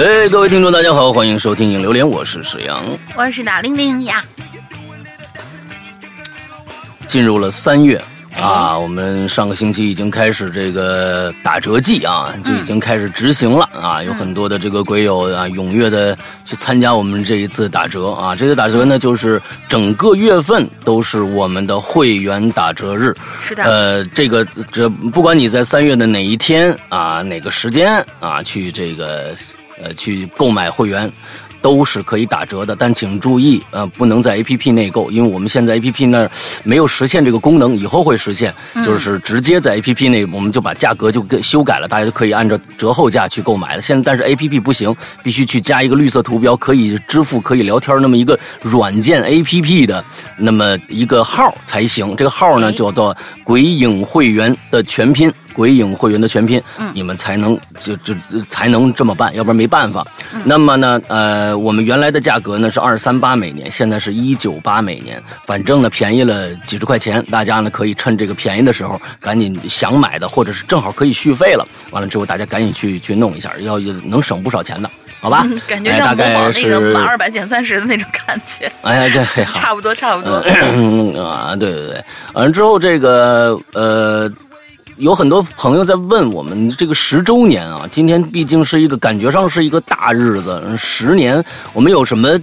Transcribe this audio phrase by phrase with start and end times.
[0.00, 2.82] 哎，各位听众，大家好，欢迎收听《影榴莲》，我是史阳，
[3.14, 4.24] 我是大玲玲呀。
[7.06, 8.02] 进入了三月。
[8.34, 18.34] 啊，我们上个星期已经开始这个打折季啊，就已经开始执行了啊，有很多的这个鬼友啊，踊跃的去参加我们这一次打折啊。
[18.34, 23.14] 这次打折呢，就是整个月份都是我们的会员打折日。
[23.42, 23.64] 是的。
[23.64, 29.34] 呃，这个这不管你在三月的哪一天啊，哪个时间啊，去这个
[29.82, 31.10] 呃去购买会员。
[31.62, 36.30] 都是可以打折的，但请注意，呃，不能在 A P P 内购，因为我们现在 A P P 那儿
[36.62, 38.50] 没有实现这个功能，以后会实现，
[38.82, 43.82] 就是直接在 A P P 内，我们就把价格就给修改了，大家就可以按照折后价去购买了。
[43.82, 50.02] 现在但是 A P P 不行，必须去加一个绿色图标，可以支付、可以聊天那么一个软件 A P P 的
[50.38, 52.16] 那么一个号才行。
[52.16, 55.30] 这个号呢叫做“鬼影会员”的全拼。
[55.60, 56.58] 鬼影会员的全拼，
[56.94, 58.14] 你们才能就就
[58.48, 60.02] 才能这么办，要不然没办法。
[60.42, 67.22] 那么呢，呃，我们原来的价格呢是二三八每年，现在是一九八每年，反正呢便宜了几十块钱。
[67.30, 75.46] 大家呢可以趁这个便宜的时候，赶紧想买的，或者是正好可以续费了，完了之后大家赶紧去去弄一下，要能省不少钱的，好吧？
[75.68, 78.72] 感觉像某宝那个满二百减三十的那种感觉。
[78.80, 80.36] 哎呀，这差不多差不多。
[81.22, 82.02] 啊，对对对，
[82.32, 84.32] 完了之后这个呃。
[85.00, 92.38] 有很多朋友在问我们这个十周年啊，今天毕竟是一个感觉上是一个大日子，十年我们有什么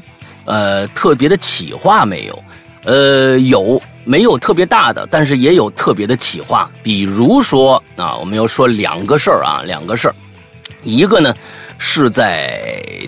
[0.45, 2.43] 呃特别的企划没有？
[2.83, 5.07] 呃，有没有特别大的？
[5.11, 10.15] 但是也有特别的企划，比如说啊，我们要说两个事儿啊，两个事儿，
[10.81, 11.35] 一个呢
[11.77, 12.59] 是在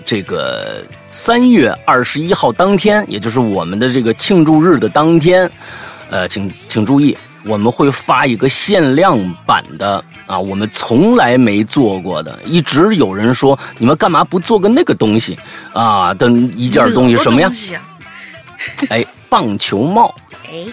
[0.06, 5.50] 这个三月二十一号当天，也就是我们的这个庆祝日的当天，
[6.08, 7.16] 呃，请请注意。
[7.44, 15.38] 我们会发一个限量版的啊，我们从来没做过的，一直有人说你们干嘛不做个那个东西
[15.72, 17.50] 啊的一件东西什么呀？
[18.90, 20.14] 哎，棒球帽。
[20.44, 20.66] 哎，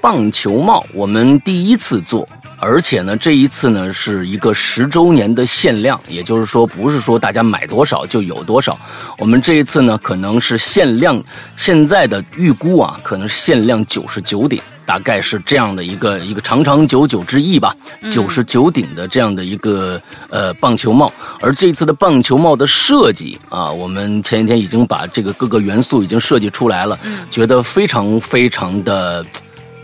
[0.00, 2.28] 棒球帽，我们第一次做，
[2.58, 8.78] 而且呢，这一次呢是一个十周年的限量，也就是说，不是说大家买多少就有多少。
[9.18, 11.22] 我们这一次呢，可能是限量，
[11.56, 14.62] 现在的预估啊，可能是限量九十九顶。
[14.90, 17.72] 大概是这样的一个一个长长久久之意吧，
[18.10, 26.98] 九十九顶的这样的一个呃棒球帽，而这次的棒球帽的设计啊，我们前几天已经把这个各个元素已经设计出来了，
[27.30, 29.24] 觉得非常非常的。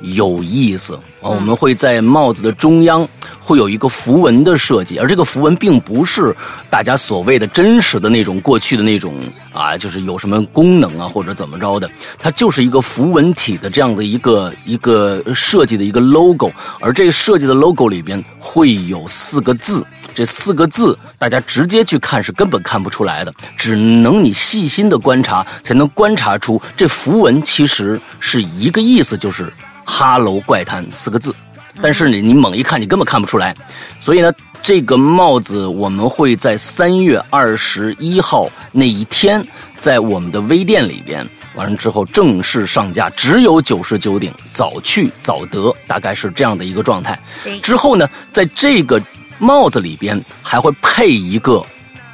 [0.02, 1.30] 有意思啊！
[1.30, 3.06] 我们会在帽子的中央
[3.40, 6.34] 会有一个符文的设计，而这个符文并不是
[6.68, 9.18] 大家所谓的真实的那种过去的那种
[9.52, 29.52] 啊，就是有什么功能啊或者怎么着的，它就是一个符文体的这样的一个一个设计的一个 logo，而这个设计的 logo 里边会有四个字，这四个字大家直接去看是根本看不出来的，只能你细心的观察才能观察出这符文其实是一个意思，就是。
[29.88, 31.34] 哈喽怪谈四个字，
[31.80, 33.56] 但是呢，你猛一看，你根本看不出来。
[34.00, 34.30] 所以呢，
[34.62, 39.42] 这个帽子我们会在三月二十一号那一天，
[39.78, 47.18] 在我们的微店里边，完了之后正式上架，只有九十九顶，早去早得，大概是这样的一个状态。
[47.62, 49.00] 之后呢，在这个
[49.38, 51.64] 帽子里边还会配一个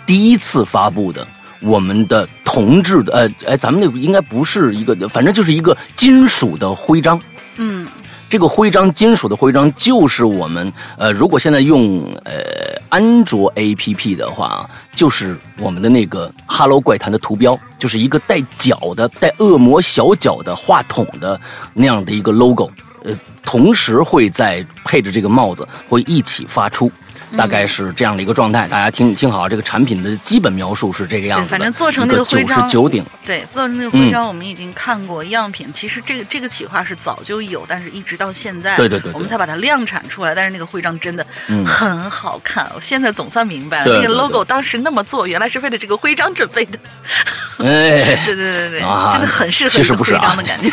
[0.06, 1.27] 第一次发布的
[1.60, 7.19] 我们的铜制的，呃，哎，咱们那个应该不是一个，反正就是一个金属的徽章。
[7.64, 7.86] 嗯，
[8.28, 12.42] 这个徽章，金属的徽章，就是我们呃，如果现在用呃
[12.88, 21.40] 安卓 A P P 的话，就是我们的那个《哈喽怪谈》的图标，就是一个带脚的、带恶魔小脚的话筒的
[21.72, 22.68] 那样的一个 logo，
[23.04, 26.90] 呃，同时会在配着这个帽子会一起发出。
[27.37, 31.47] 大概是这样的一个状态，大家听听好，这个产品的基本描述是这个样子。
[31.47, 33.04] 反正做成那个徽章，九十九顶。
[33.24, 35.71] 对，做成那个徽章，我们已经看过样品。
[35.72, 40.34] 其实这个这个企划是早就有，但是一直到现在，对对对，我们才把它量产出来。
[40.34, 41.27] 但是那个徽章真的
[41.65, 46.78] 很好看，我现在总算明白了，那个 logo 当时那么做，原来是为了这个徽章准备的。
[47.59, 48.80] 哎， 对对对对，
[49.12, 50.71] 真的很适合其实不是徽章的感觉。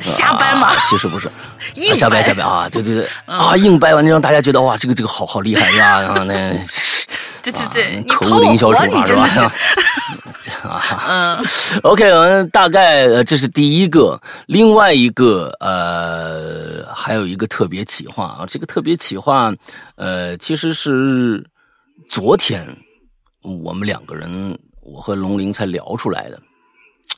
[0.00, 1.30] 瞎掰嘛，其实不是，
[1.96, 2.68] 瞎掰瞎掰啊！
[2.70, 6.00] 对对对，啊，硬掰完就，让大家觉得哇，这个这个好好厉害呀！
[6.00, 6.52] 然后 那，
[7.42, 9.52] 对对对，可恶的营销手法是吧？
[11.08, 11.44] 嗯
[11.82, 19.52] ，OK，我们大概呃，这是第一个，另外一个呃，还有一个特别企划啊，这个特别企划
[19.96, 21.44] 呃，其实是
[22.08, 22.66] 昨天
[23.42, 26.38] 我们两个人，我和龙鳞才聊出来的，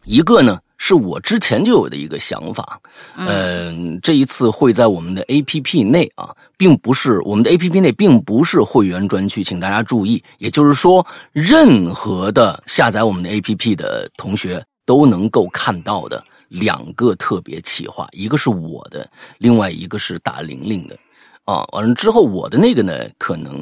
[0.05, 0.59] 一个呢。
[0.87, 2.79] 是我之前就有的一个想法。
[3.17, 6.29] 嗯，这一次会在我们的 A P P 内啊，
[6.59, 10.23] 并不是我们的 A P P 内并不是会员专区，请大家注意。
[10.37, 20.95] 也就是说，任何的下载我们的 A P P 的同学都能够看到的两个特别企划，一个是我的，另外一个是大玲玲的。
[21.47, 23.55] 啊，完了之后，我的那个呢，可能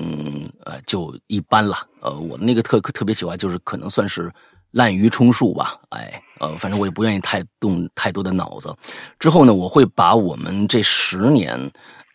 [0.64, 1.86] 呃就一般了。
[2.00, 4.28] 呃，我的那个特特别企划就是可能算是
[4.72, 5.80] 滥竽充数吧。
[5.90, 8.74] 哎，呃，反正我也不愿意太动太多的脑子。
[9.19, 11.56] 之后呢，我会把我们这十年，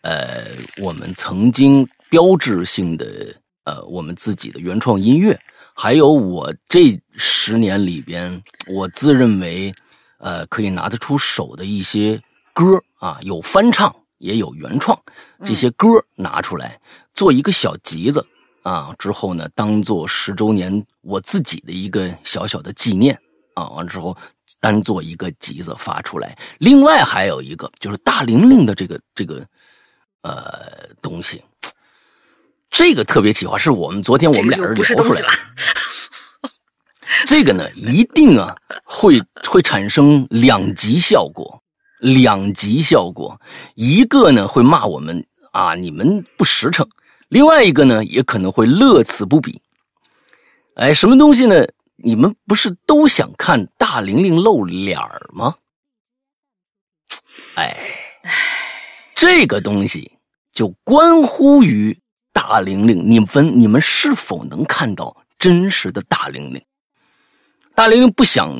[0.02, 0.44] 呃，
[0.80, 3.34] 我们曾经标志性的
[3.64, 5.38] 呃，我们自己的原创音乐，
[5.74, 9.72] 还有我这十年里边，我自认为
[10.18, 12.20] 呃可以拿得出手的一些
[12.52, 12.64] 歌
[12.98, 13.94] 啊，有翻唱。
[14.18, 15.00] 也有原创，
[15.46, 16.76] 这些歌拿出来
[17.14, 18.26] 做一个小集子
[18.62, 23.18] 啊，之后呢，当做十周年我自己的一个小小的纪念
[23.54, 23.68] 啊。
[23.70, 24.16] 完了之后，
[24.60, 26.36] 单做一个集子发出来。
[26.58, 29.44] 另外还有一个就是大玲玲的这个这个
[30.22, 31.42] 呃东西，
[32.70, 35.28] 这个特别企划是我们昨天我们俩人聊出来的。
[37.26, 41.62] 这个呢，一定啊会会产生两极效果。
[42.00, 43.36] 两极效果，
[43.74, 46.86] 一个呢会骂我们啊，你们不实诚；
[47.28, 49.60] 另外一个呢也可能会乐此不彼。
[50.74, 51.66] 哎，什么东西呢？
[51.96, 54.98] 你们不是都想看大玲玲露脸
[55.32, 55.54] 吗？
[57.54, 57.76] 哎，
[59.14, 60.10] 这个东西
[60.52, 61.98] 就关乎于
[62.32, 66.64] 大玲玲，你们你们是否能看到真实的大玲玲？
[67.74, 68.56] 大玲玲不想。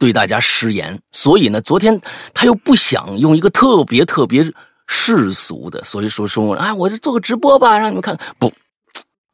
[0.00, 2.00] 对大家失言，所以呢，昨天
[2.32, 4.44] 他又不想用一个特别特别
[4.88, 8.18] 世俗的，所以说说，哎，我就做个直播吧，让你们看。
[8.38, 8.52] 不，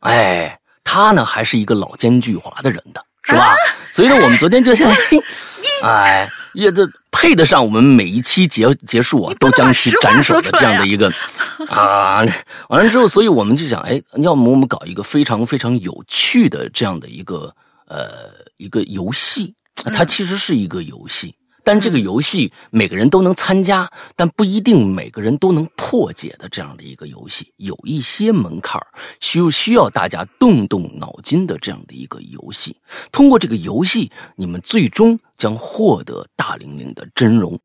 [0.00, 3.54] 哎，他呢还是一个老奸巨猾的人的，是吧？
[3.92, 4.74] 所以呢，我们昨天就，
[5.82, 11.10] 哎，也这配得上我们每一期结结束啊，都将其斩首的这样的一个
[11.70, 12.24] 啊。
[12.68, 17.54] 完了之后，所以我们就想，哎，要么我们搞一个非常非常有趣的这样的一个
[17.86, 19.54] 呃一个游戏。
[19.94, 21.34] 它其实是一个游戏，
[21.64, 28.80] 但这个游戏每个人都能参加，但不一定每个人都能破解的这样的一个游戏，有一些门槛
[29.20, 32.76] 需需要大家动动脑筋的这样的一个游戏。
[33.10, 37.58] 通过这个游戏，你们最终将获得大玲玲的真容。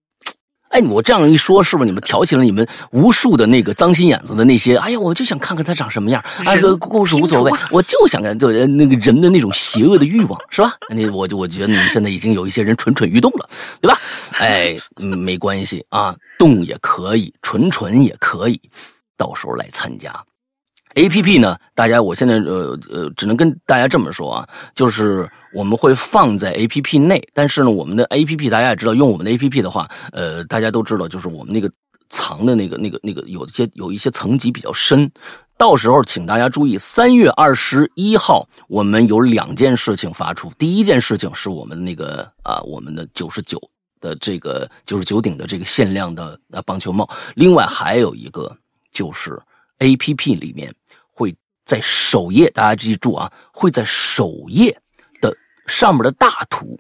[0.70, 4.78] 哎，我这样一说，是不是你们挑起了你们无数的那个脏心眼子的那些？
[4.78, 6.24] 哎呀，我就想看看他长什么样。
[6.46, 10.76] 哎，个故事无所谓，我就想看就那个人的那种邪恶的欲望，是吧？
[10.90, 13.50] 那我就我觉得你们现在已经有一些人蠢蠢欲动了，
[13.82, 14.00] 对吧？
[14.34, 18.62] 哎，没关系啊，动也可以，蠢蠢也可以，
[19.18, 20.14] 到时候来参加。
[20.96, 21.58] A P P 呢？
[21.76, 31.72] 大家，我现在呃呃，只能跟大家这么说啊，就是我们会放在 A P P 内，但是呢，我们的 A P P 大家也知道，用我们的 A P P 的话，呃，大家都知道，就是我们那个
[32.10, 35.10] 藏的那个、那个、那个，有一些有一些层级比较深。
[35.58, 40.52] 到时候，请大家注意，三月二十一号，我们有两件事情发出。
[40.58, 43.62] 第一件事情是我们那个啊，我们的九十九
[44.00, 47.08] 的这个九十九顶的这个限量的呃棒球帽。
[47.36, 48.56] 另外还有一个
[48.94, 49.38] 就是
[49.80, 50.74] A P P 里面
[51.12, 51.36] 会。
[51.66, 54.76] 在首页，大家记住啊，会在首页
[55.22, 55.32] 的
[55.68, 56.76] 上面的大图，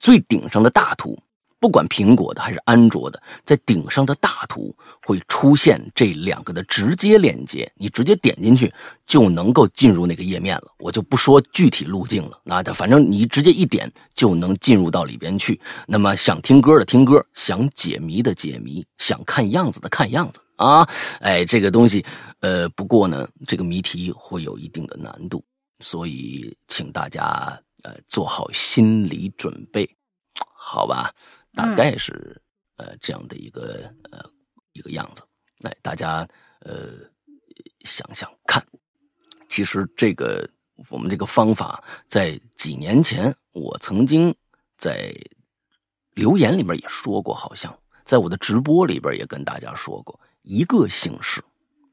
[0.00, 1.22] 最顶上的大图，
[1.60, 8.72] 不管苹果的还是安卓的，在顶上的大图会出现这两个的直接链接，你直接点进去
[9.04, 10.72] 就能够进入那个页面了。
[10.78, 15.60] 我就不说具体路径了，那反正你直接一点就能进入到里边去。
[15.86, 20.40] 那么想听歌的听歌，想解谜的解谜，想看样子的看样子。
[20.58, 20.84] 啊，
[21.20, 22.04] 哎，这个东西，
[22.40, 25.44] 呃，不过呢，这个谜题会有一定的难度，
[25.78, 29.88] 所以请大家呃做好心理准备，
[30.52, 31.14] 好吧？
[31.54, 32.42] 大概是
[32.76, 34.28] 呃这样的一个呃
[34.72, 35.22] 一个样子。
[35.60, 36.28] 来，大家
[36.60, 36.88] 呃
[37.84, 38.60] 想想看，
[39.48, 40.44] 其实这个
[40.90, 44.34] 我们这个方法在几年前我曾经
[44.76, 45.14] 在
[46.14, 47.72] 留言里面也说过，好像
[48.04, 50.18] 在我的直播里边也跟大家说过。
[50.48, 51.44] 一个形式，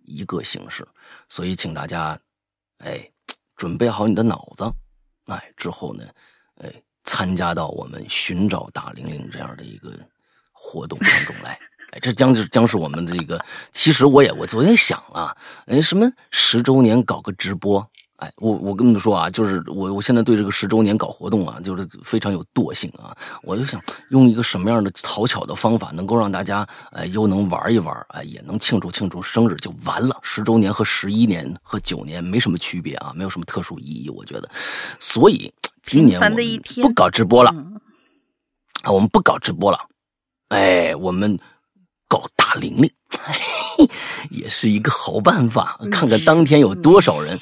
[0.06, 0.88] 一个形式，
[1.28, 2.18] 所以请大家，
[2.78, 3.12] 哎，
[3.58, 4.64] 准备好你的脑子，
[5.26, 6.06] 哎，之后呢，
[6.64, 9.92] 哎，参加到我们寻找大玲玲这样的一个
[10.54, 11.60] 活动当中来，
[11.92, 13.44] 哎，这将是将是我们这个。
[13.74, 15.36] 其实我也我昨天想了，
[15.66, 17.86] 哎，什么十周年搞个直播。
[18.26, 23.16] 哎，我我跟你们说啊，就是我我现在对这个十周年搞活动啊，就是非常有惰性啊。
[23.44, 23.80] 我就想
[24.10, 30.18] 用一个什么样的讨巧的方法，能够让大家哎又能玩一玩，哎也能庆祝庆祝生日就完了。
[30.24, 34.50] 十周年和十一年和九年没什么区别啊，没有什么特殊意义，我觉得。
[35.00, 35.54] 所以
[35.84, 36.38] 今年我们
[36.82, 37.52] 不搞直播了。
[38.82, 39.80] 啊，我们不搞直播了，
[40.50, 41.40] 哎，我们
[42.08, 42.92] 搞大玲玲，
[44.30, 45.80] 也是一个好办法。
[45.92, 47.40] 看看当天有多少人，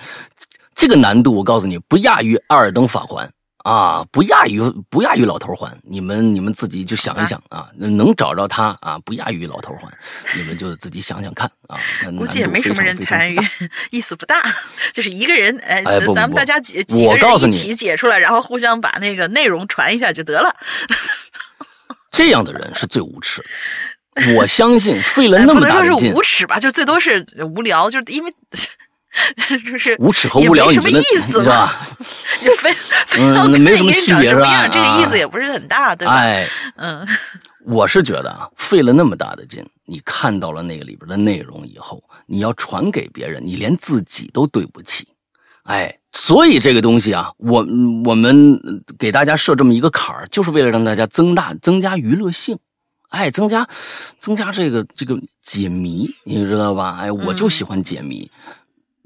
[0.75, 3.27] 这个难度我告诉你，不亚于《阿尔登法环》。
[3.63, 9.89] 啊，不亚于不亚于老头环，你们你们自己就想一想啊，能找着他啊，不亚于老头环，
[10.35, 11.79] 你们就自己想想看啊。
[12.19, 13.39] 估计也没什么人参与，
[13.89, 14.43] 意思不大，
[14.91, 15.81] 就是一个人，哎，
[16.13, 20.53] 咱们大家几几个人一起解出来，然后互相把那个内容传一下就得了。
[22.11, 23.41] 这样的人是最无耻，
[24.35, 27.25] 我相信费了那么大劲，不能说是无耻吧，就最多是
[27.55, 28.33] 无聊，就是因为。
[29.69, 31.79] 就是无耻和无聊，什么意思吧？
[32.41, 32.73] 你 非
[33.19, 34.67] 嗯，没什么区别是吧？
[34.67, 36.13] 这个意思也不是很大，对吧？
[36.15, 37.07] 哎，嗯，
[37.65, 45.07] 我是觉得啊，费了那么大的劲，你看到了那个里边的内容以后，你要传给别人，你连自己都对不起。
[45.63, 47.65] 哎，所以这个东西啊，我
[48.03, 48.59] 我们
[48.97, 52.57] 给大家设这么一个坎儿，就是为了让大家增大增加娱乐性，
[53.09, 53.65] 哎，增加
[54.19, 56.97] 增加这个这个解谜，你知道吧？
[56.99, 58.29] 哎，我就喜欢解谜。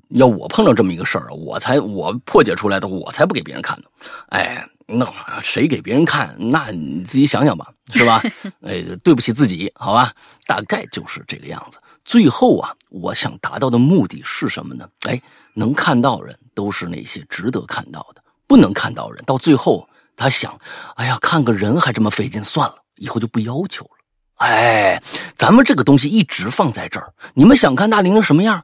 [0.09, 3.85] 要我碰到这么一个事儿，我才我破解出来的，我才不给别人看呢。
[4.29, 5.05] 哎，那
[5.41, 6.35] 谁给别人看？
[6.39, 8.23] 那你自己想想吧，是吧？
[8.63, 10.13] 哎，对不起自己，好吧？
[10.45, 11.77] 大概就是这个样子。
[12.05, 14.87] 最后啊，我想达到的目的是什么呢？
[15.07, 15.21] 哎，
[15.53, 20.57] 能看到人都是那些值得看到的，不能看到人，到最后他想，
[20.95, 23.91] 哎呀，看个人还这么费劲，算了，以后就不要求了。
[24.35, 25.01] 哎，
[25.35, 28.63] 咱们这个东西一直放在这儿，你们想看大玲玲什么样？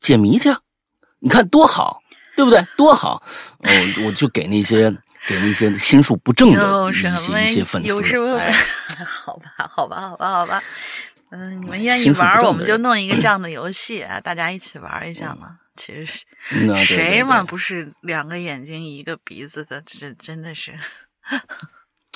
[0.00, 0.52] 解谜去。
[1.22, 2.02] 你看多好，
[2.34, 2.60] 对不对？
[2.76, 3.22] 多好！
[3.60, 4.90] 我我就给那些
[5.26, 7.08] 给那些心术不正的一些
[7.44, 7.88] 一些粉丝。
[7.88, 8.38] 有什么？
[9.06, 10.62] 好吧，好吧，好吧，好吧。
[11.30, 15.58] 嗯，你们愿意玩，我们就弄一个这样的游戏啊，大家一起玩一下嘛。
[15.76, 16.24] 其实
[16.76, 19.80] 谁嘛不是两个眼睛一个鼻子的？
[19.86, 20.74] 这真的是。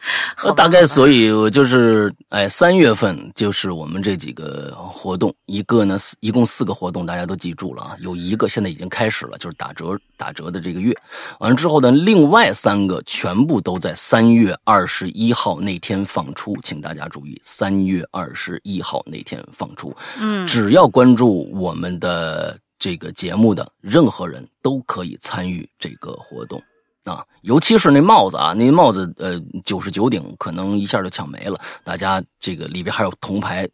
[0.45, 7.97] 呃，大概所以，我就是，哎，三月份就是我们这几个活动，一个呢，一共四个活动，大家都记住了啊。
[8.01, 10.97] 有一个现在已经开始了，就是打折打折的这个月，
[11.41, 19.95] 完了之后呢，另外三个全部都在三月二十一号那天放出，请大家注意，三月二十一号那天放出。
[20.21, 26.63] 嗯，只要关注我们的这个节目的任何人都可以参与这个活动。
[27.07, 31.59] 啊，尤其是那帽子啊，那帽子呃九十九顶，可能一下就抢没了。
[31.83, 33.69] 大家这个里边还有铜牌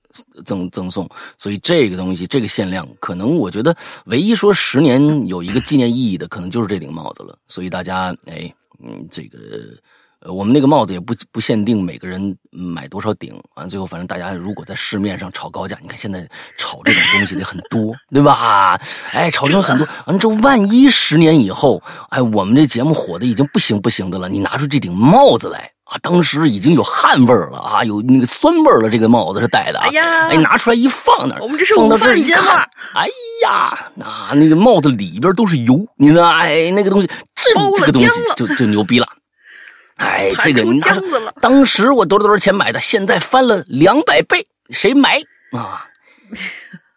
[0.45, 1.09] 赠赠送，
[1.39, 7.39] 所以这个东西这个限量，可能我觉得唯一说十年有一个纪念意义的，可能就是这顶帽子了。
[7.49, 9.39] 所以大家哎，嗯，这个。
[10.25, 13.67] 呃，我们那个帽子也不不限定每个人买多少顶啊。
[13.67, 16.25] 最后，反正大家如果在市面上炒高价，你看现在
[16.57, 18.81] 炒这种东西的很多， 对吧？
[19.11, 19.87] 哎，炒这种很多。
[20.07, 28.89] 完这万一十年以后，哎，我们这节目火的已经不行不行的了，你拿出这顶帽子来啊，当时已经有汗味了啊，有那个酸味了。
[28.89, 29.89] 这个帽子是戴的啊，
[30.29, 32.59] 哎，拿出来一放那儿，我们这是放到这儿一看，
[32.95, 33.09] 哎
[33.43, 36.29] 呀，那那个帽子里边都是油，你知道？
[36.29, 39.09] 哎，那个东西，这这个东西就就牛逼了。
[40.03, 40.99] 哎，这个你拿
[41.41, 45.87] 当时我多少多少钱买的，现在翻了两百倍，谁买啊？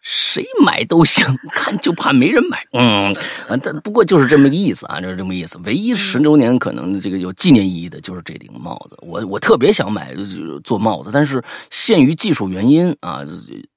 [0.07, 2.63] 谁买都行，看就怕没人买。
[2.73, 3.11] 嗯，
[3.47, 5.59] 啊，但不过就是这么个意思啊，就是这么意思。
[5.63, 10.13] 唯一十周年可能这个有纪念意义的就是这顶帽子，我我特别想买
[10.63, 13.25] 做帽子，但是限于技术原因啊，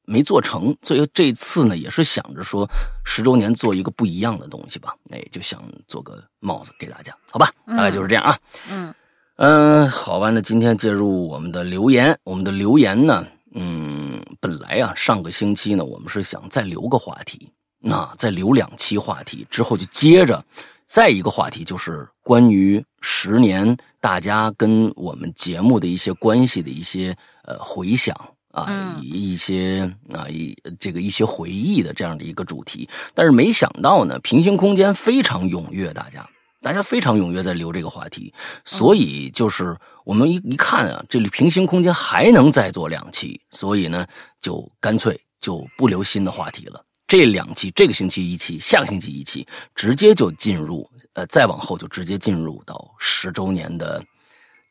[0.04, 0.76] 没做成。
[0.82, 2.68] 所以这次呢，也是想着说
[3.06, 7.50] 十周年做一个不一样的东西吧，哎，就想做个帽子给大家，好吧？
[7.66, 8.36] 大概就是这样啊。
[8.70, 8.88] 嗯。
[8.88, 8.94] 嗯，
[9.38, 12.18] 好吧，那今天进入我们的留言。
[12.24, 20.44] 我们的留言呢，嗯，本来啊，上个星期呢，我们是想再留个话题，那再留两期话题之后就接着
[20.86, 28.12] 再一个话题，就是关于十年大家跟我们节目的一些关系的一些呃回想
[28.50, 32.88] 啊，一些啊一这个一些回忆的这样的一个主题。
[33.14, 36.28] 但是没想到呢，平行空间非常踊跃，大家。
[36.60, 38.34] 大家非常踊跃在留这个话题，
[38.64, 44.06] 所以就是我们一一看啊，这里平行空间还能再做两期，所以呢，
[44.40, 46.84] 就干脆就不留新的话题了。
[47.06, 54.02] 这两期，这个星期一期，下个星期一期，直接就进入，呃，再往后就直接进入到十周年的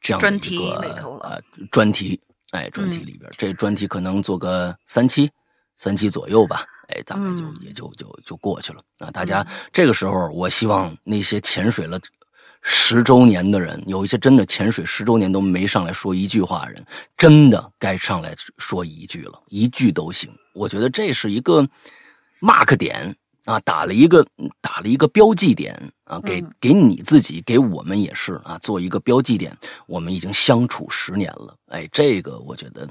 [0.01, 1.41] 这样的一个呃
[1.71, 2.19] 专题，
[2.51, 5.31] 哎，专题里边，这专题可能做个三期，
[5.77, 6.63] 三期左右吧。
[6.87, 9.11] 哎，大概就也就就就过去了啊！
[9.11, 11.99] 大家这个时候，我希望那些潜水了
[12.61, 16.85] 十周年的人，有一些真的潜水十周年都没上来说一句话的人，
[17.17, 20.33] 真的该上来说一句了，一句都行。
[20.53, 21.61] 我觉得这是一个
[22.39, 23.15] mark 点，
[23.45, 24.25] 啊，打了一个
[24.61, 29.55] 打了一个标记点啊，给给你自己，给我们也是啊，做一个标记点。
[29.87, 32.87] 我们已经相处十年了，哎，这个我觉得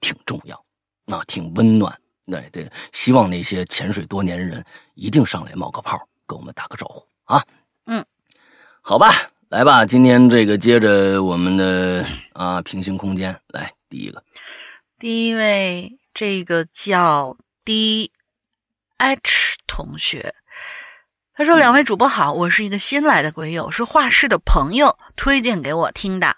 [0.00, 0.64] 挺重要，
[1.06, 1.92] 那挺温暖。
[2.26, 4.64] 对对，希望那些潜水多年的人
[4.94, 7.44] 一定上来冒个泡，跟我们打个招呼啊。
[7.86, 8.04] 嗯，
[8.80, 9.10] 好吧，
[9.48, 14.22] 来吧，今天这个接着我们的啊平行空间来，第一个，
[14.98, 18.12] 第一位这个叫 D
[18.98, 20.34] H 同学，
[21.34, 26.36] 他说：“两位主播好，我是一个新来的鬼友，是画室的朋友推荐给我听的。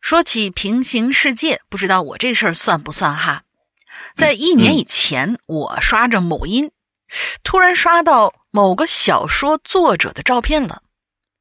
[0.00, 3.42] 说起平行世界，不知道我这事儿算不算哈？”
[4.20, 6.72] 在一年以前，我刷着某音，
[7.42, 10.82] 突然刷到某个小说作者的照片了。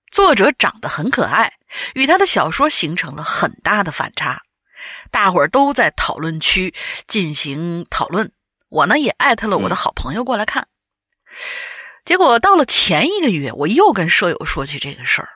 [0.09, 1.55] 作者长得很可爱，
[1.93, 4.43] 与他的小说形成了很大的反差。
[5.11, 6.73] 大伙儿都在讨论区
[7.05, 8.31] 进行讨论，
[8.69, 10.69] 我呢也艾特了我的好朋友过来看。
[12.05, 15.27] 结果到了前一个月，我又跟舍友说起这个事儿，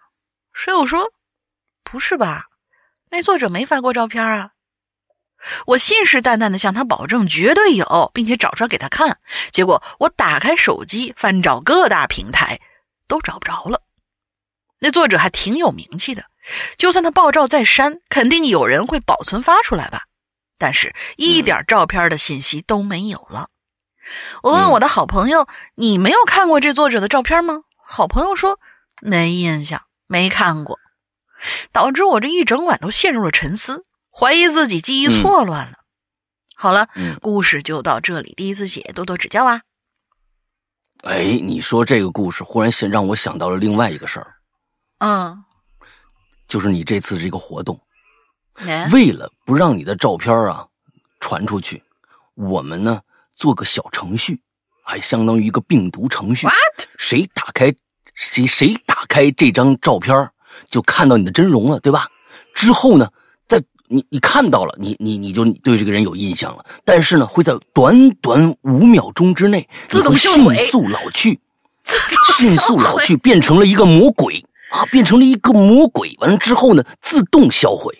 [0.54, 1.12] 舍友说
[1.84, 2.46] ：“不是吧？
[3.10, 4.52] 那作者没发过照片啊。”
[5.66, 9.20] 我信誓旦旦地向他保证绝对有，并且找出来给他看。
[9.52, 12.60] 结果我打开手机翻找各大平台，
[13.08, 13.82] 都找不着了。
[14.80, 16.26] 那作者还挺有名气的，
[16.78, 20.04] 就算他爆照再删，肯定有人会保存发出来吧。
[20.58, 23.48] 但是，一点照片的信息都没有了。
[24.42, 28.60] 我问我的好朋友：“你没有看过这作者的照片吗？”好朋友说
[29.02, 30.80] ：“没印象，没看过。”
[31.72, 33.86] 导致我这一整晚都陷入了沉思。
[34.16, 35.80] 怀疑自己记忆错乱了。
[36.56, 36.88] 好了，
[37.20, 38.34] 故事就到这里。
[38.36, 39.62] 第一次写，多多指教啊！
[41.04, 44.36] 哎，你说这个故事，忽然想让我想到了另外一个事儿。
[45.00, 45.44] 嗯，
[46.48, 47.82] 就是你这次这个活动，
[48.94, 50.66] 为了不让你的照片啊
[51.20, 51.84] 传出去，
[52.36, 53.02] 我们呢
[53.36, 54.40] 做个小程序，
[54.86, 56.46] 还相当于一个病毒程序。
[56.46, 56.88] What？
[56.98, 57.74] 谁打开
[58.14, 60.32] 谁谁打开这张照片，
[60.70, 62.08] 就看到你的真容了，对吧？
[62.54, 63.12] 之后呢？
[63.94, 71.40] 你你看到了，你你你就对这个人有印象了，但是呢，会在短短五秒钟之内，自动迅速老去，
[72.36, 76.16] 迅速老去，变成了一个魔鬼啊，变成了一个魔鬼。
[76.20, 77.94] 完了之后呢，自动销毁。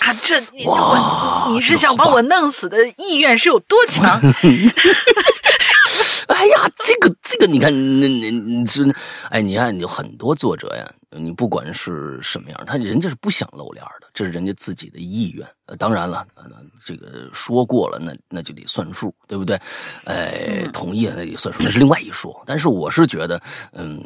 [0.00, 4.20] 啊，这哇，你是想把我弄死的意愿是有多强？
[6.28, 8.94] 哎呀，这个这个，你看，那那你是，
[9.30, 10.86] 哎，你看，有很多作者呀。
[11.18, 15.46] 你不管是什么样，他人家是不想露脸的，这是人家自己的意愿。
[15.66, 16.26] 呃，当然了，
[16.84, 19.60] 这个说过了，那那就得算数，对不对？
[20.04, 22.40] 哎，同意了那也算数，那是另外一说。
[22.46, 23.40] 但是我是觉得，
[23.72, 24.02] 嗯，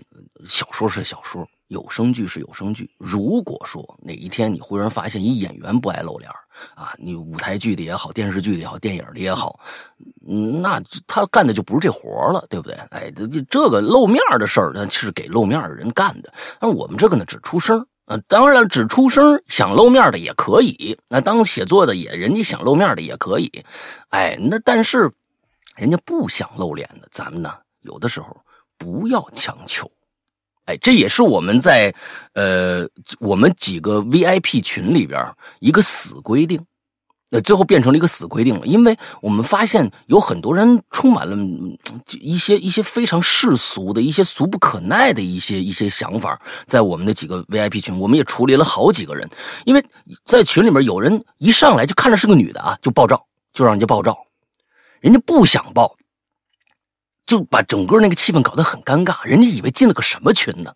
[0.46, 2.90] 小说是小说，有声剧是有声剧。
[2.98, 6.30] 如果说哪一天你忽然发现一演员不爱露脸
[6.74, 9.58] 啊，你舞台剧的也好，电视剧的也好，电影的也好，
[10.26, 12.74] 那他干的就不是这活了，对不对？
[12.90, 16.30] 哎，这这个露面的事儿，那是给露面的人干的。
[16.60, 18.18] 那我们这个呢，只出声啊。
[18.28, 20.98] 当然，只出声想露面的也可以。
[21.09, 23.64] 那当写作的也，人家想露面的也可以。
[24.09, 25.11] 哎，那但是
[25.76, 28.37] 人家不想露脸的，咱们呢，有的时候
[28.78, 29.90] 不要强求。
[30.66, 31.94] 哎，这也是我们在
[32.33, 32.88] 呃
[33.20, 35.22] 我们几个 VIP 群里边
[35.61, 36.64] 一个死规定。
[37.30, 41.37] 呃，最后变成了一个死规定了，因为我们发现有很多人充满了
[42.20, 49.28] 一些一些非常世俗的一些俗不可耐的一些一些想法，在我们的几个 VIP 群，我们也处理了好几个人，
[49.64, 49.84] 因为
[50.24, 54.16] 在群里面有人一上来就看着是个女的啊，就爆照，就让人家爆照，
[55.00, 55.96] 人家不想爆，
[57.26, 60.72] 就把整个那个气氛搞得很尴尬，人家以为进了个什么群呢？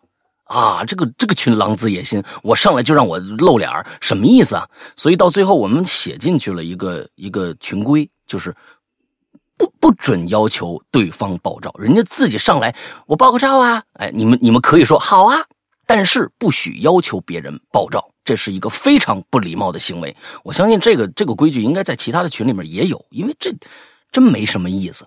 [0.48, 4.66] 啊，这个这个群狼子野心，我上来就让我露脸什么意思啊？
[4.96, 8.54] 所以到最后我们写进去了一个一个群规，就是
[9.58, 12.74] 不不准要求对方爆照，人家自己上来
[13.06, 13.82] 我爆个照啊！
[13.92, 15.44] 哎，你们你们可以说好啊，
[15.87, 20.16] 但是不许要求别人爆照，这是一个非常不礼貌的行为。
[20.42, 23.54] 我相信这个这个规矩应该在其他的群里面也有，因为这
[24.11, 25.06] 真没什么意思，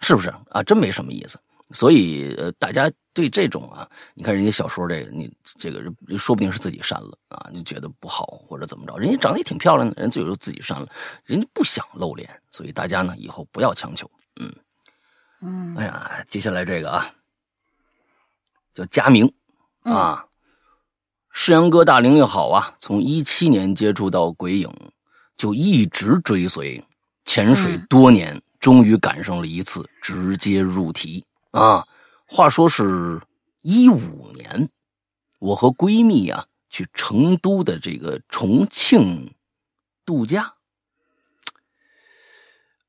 [0.00, 0.62] 是不是啊？
[0.62, 1.38] 真没什么意思。
[1.72, 5.82] 所以，呃，大家对这种啊，你看人家小说这个，你这个
[6.18, 8.96] 说不定是自己删了啊，你觉得不好或者怎么着？
[8.98, 10.88] 人家长得也挺漂亮的，人最后自己删了，
[11.24, 14.10] 人家不想露脸，所以大家呢以后不要强求。
[14.40, 14.54] 嗯
[15.40, 17.10] 嗯，哎呀，接下来这个啊，
[18.74, 19.30] 叫佳明
[19.82, 20.24] 啊，
[21.32, 24.70] 世阳哥大龄也好啊，从一七年接触到鬼影，
[25.36, 26.82] 就一直追随
[27.24, 31.24] 潜水多年，终于赶上了一次直接入题。
[31.52, 31.86] 啊，
[32.26, 33.20] 话说是
[33.60, 34.68] 一五年，
[35.38, 39.32] 我和闺蜜啊去成都的这个重庆
[40.04, 40.52] 度假。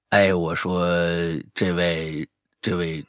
[0.10, 0.88] 哎，我说
[1.54, 2.28] 这位
[2.62, 3.06] 这位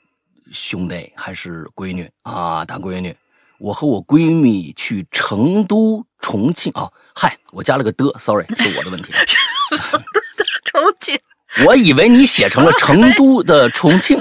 [0.51, 2.65] 兄弟还是闺女啊？
[2.65, 3.17] 大闺女，
[3.59, 6.91] 我和我闺蜜去成都、重庆啊。
[7.15, 9.13] 嗨，我加了个的，sorry，是我的问题。
[10.65, 11.17] 重庆，
[11.65, 14.19] 我以为你写成了成都的重庆，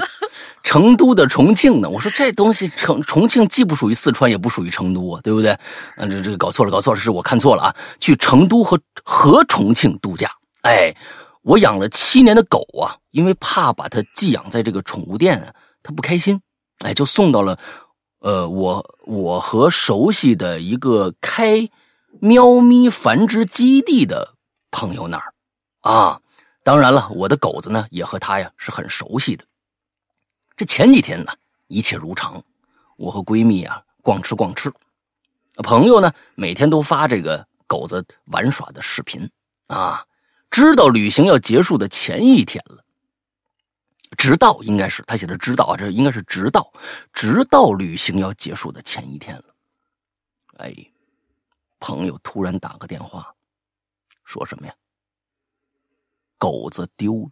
[0.64, 1.88] 成都的重庆呢。
[1.88, 5.56] 我说这东西成重庆既不属于四川，也不属于成都啊，对不对？
[5.96, 7.76] 嗯，这这搞错了，搞错了，是我看错了啊。
[8.00, 10.28] 去成都和和重庆度假，
[10.62, 10.92] 哎。
[11.46, 16.40] 我养了七年的狗啊，因为怕把它寄养在这个宠物店，它不开心，
[16.78, 17.58] 哎，就送到了，
[18.20, 21.68] 呃，我我和熟悉的一个开
[22.18, 24.36] 喵咪繁殖基地的
[24.70, 25.34] 朋友那儿，
[25.82, 26.18] 啊，
[26.62, 29.44] 当然了，我的狗子呢也和他呀是很熟悉的。
[30.56, 31.32] 这前几天呢，
[31.66, 32.42] 一切如常，
[32.96, 34.72] 我和闺蜜啊逛吃逛吃，
[35.56, 39.28] 朋友呢每天都发这个狗子玩耍的视频
[39.66, 40.06] 啊。
[40.50, 42.84] 知道旅行要结束的前一天了，
[44.16, 46.72] 直到应该是他写的“知道”啊，这应该是直到
[47.12, 49.44] 直到旅行要结束的前一天了。
[50.58, 50.72] 哎，
[51.80, 53.34] 朋友突然打个电话，
[54.24, 54.74] 说什么呀？
[56.38, 57.30] 狗子丢了！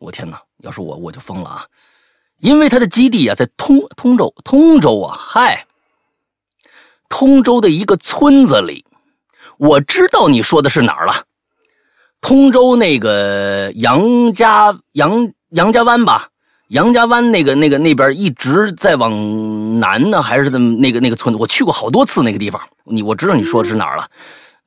[0.00, 0.40] 我天哪！
[0.62, 1.64] 要是我我就疯了啊！
[2.38, 5.66] 因为他的基地啊在通通州，通州啊，嗨，
[7.10, 8.82] 通州的一个村子里。
[9.58, 11.12] 我知道你说的是哪儿了。
[12.22, 16.28] 通州那个杨家杨杨家湾吧，
[16.68, 20.78] 杨家湾那个那个那边一直在往南呢，还是怎么？
[20.78, 22.60] 那个那个村子，我去过好多次那个地方。
[22.84, 24.08] 你我知道你说的是哪儿了，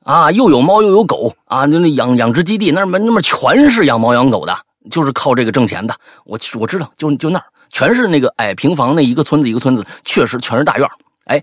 [0.04, 4.56] 啊，又有猫又有狗啊，那那养养殖基地那边那边全是养猫养狗的，
[4.90, 5.94] 就是靠这个挣钱的。
[6.24, 10.88] 我我知道，就就那儿全是那个矮平房，那一个村子一个村子，确实全是大院
[11.26, 11.42] 哎，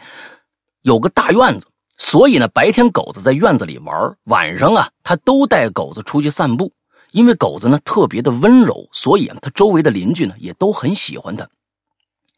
[0.82, 1.68] 有个大院子。
[1.98, 6.72] 所以呢，白天狗子在院子里玩，晚上啊，他都带狗子出去散步。
[7.12, 11.46] 因为狗子呢特别的温柔，所以啊，他周围的邻居呢也都很喜欢他。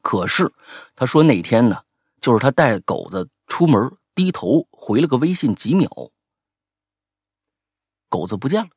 [0.01, 0.51] 可是
[0.95, 1.77] 他说那天呢，
[2.19, 5.87] 就是他带狗子出门，低头回了个微信几秒，
[8.09, 8.69] 狗子不见了。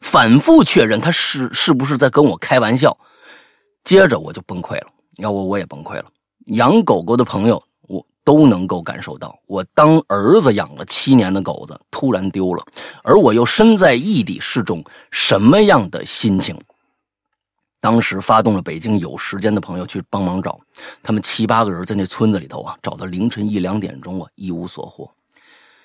[0.00, 2.96] 反复确认他是是不是在跟我开玩笑，
[3.84, 6.06] 接着我就崩溃了，要不我也崩溃了。
[6.46, 8.04] 养狗狗的朋友我。
[8.26, 12.64] 都能够感受到，我当儿子养了七年的狗子突然丢了，
[13.02, 16.58] 而我又身在异地，是种什么样的心情？
[17.82, 20.58] 当时发动了北京有时间的朋友去帮忙找，
[21.02, 25.06] 他们七八个人在那村子里头啊，找到凌晨一两点钟啊，一无所获。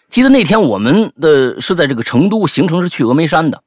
[0.09, 3.61] 记得那天我们的是在这个成都，行程是去峨眉山的。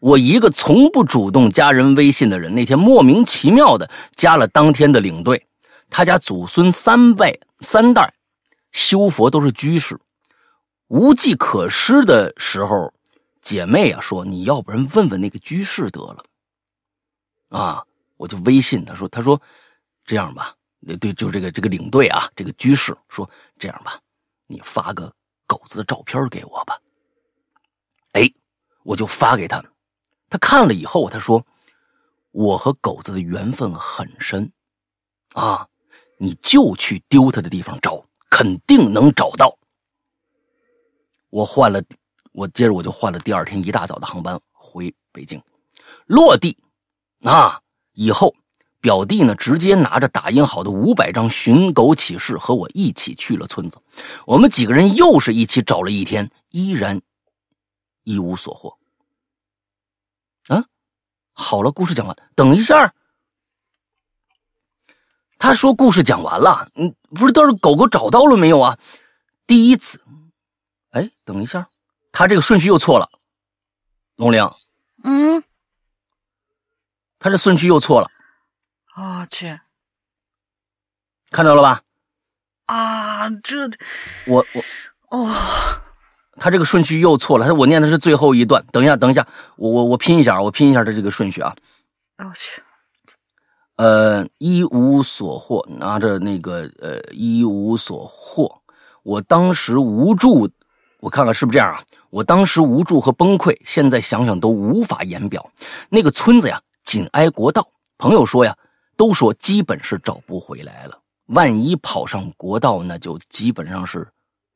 [0.00, 5.46] 我一个从不主动加人微信的人，那天莫名其妙的加了当天的领队。
[5.90, 8.14] 他家祖孙三辈三代
[8.72, 9.98] 修佛都是居士，
[10.88, 12.92] 无计可施的时候，
[13.42, 16.24] 姐妹啊说：“你要不然问问那个居士得了。”
[17.50, 17.84] 啊，
[18.16, 19.40] 我就微信他说：“他说
[20.04, 20.54] 这样吧，
[21.00, 23.98] 对，就这个这个领队啊，这个居士说这样吧，
[24.46, 25.12] 你发个
[25.46, 26.78] 狗子的照片给我吧。”
[28.12, 28.30] 哎，
[28.84, 29.60] 我就发给他，
[30.30, 31.44] 他看了以后，他说
[32.32, 34.50] ：“我和狗子的缘分很深，
[35.34, 35.66] 啊。”
[36.22, 39.56] 你就去丢他的地方找，肯定能找到。
[41.30, 41.82] 我换了，
[42.32, 45.42] 我接着我就换了第二天一大早的航班回北京，
[46.04, 46.54] 落地，
[47.22, 47.58] 啊，
[47.94, 48.34] 以后
[48.82, 53.78] 表弟呢直接拿着打印好的五百张寻狗启事和我一起去了村子，
[54.26, 57.00] 我们几个人又是一起找了一天，依然
[58.04, 58.76] 一无所获。
[61.40, 62.92] 啊，好了，故事讲完，等一下。
[65.38, 68.78] 他说：“故事讲完了，嗯，不是，都是狗狗找到了没有啊？
[69.46, 69.98] 第一次，
[70.90, 71.66] 哎，等一下，
[72.12, 73.10] 他这个顺序又错了，
[74.16, 74.46] 龙玲，
[75.02, 75.42] 嗯，
[77.18, 78.10] 他这顺序又错了，
[78.94, 79.58] 我去，
[81.30, 81.82] 看到了吧？
[82.66, 83.66] 啊，这，
[84.26, 84.62] 我我
[85.08, 85.34] 哦，
[86.40, 89.24] 他这个顺序又错了，他我念的是最后一段，等一下，等一下，
[89.56, 91.54] 我我我拼一下，我拼一下他这个顺序啊，
[92.18, 92.62] 我去。”
[93.76, 98.60] 呃，一无所获，拿着那个呃，一无所获。
[99.02, 100.50] 我当时无助，
[101.00, 101.82] 我看看是不是这样啊？
[102.10, 105.50] 我当时无助和崩溃，现在想想都无法言表。
[105.88, 108.54] 那个村子呀，紧挨国道，朋友说呀，
[108.98, 110.98] 都说基本是找不回来了。
[111.28, 114.06] 万一跑上国道，那就基本上是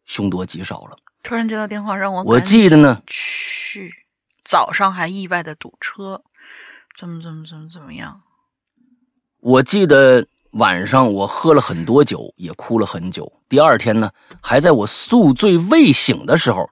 [0.04, 0.96] 凶多吉少了。
[1.24, 3.92] 突然接到电话，让我我记得呢，去
[4.44, 6.22] 早上还意外的堵车，
[6.96, 8.20] 怎么怎么怎么怎么样？
[9.40, 13.32] 我记得晚上我喝了很多酒，也哭了很久。
[13.48, 14.10] 第二天呢，
[14.42, 16.68] 还在我宿醉未醒的时候，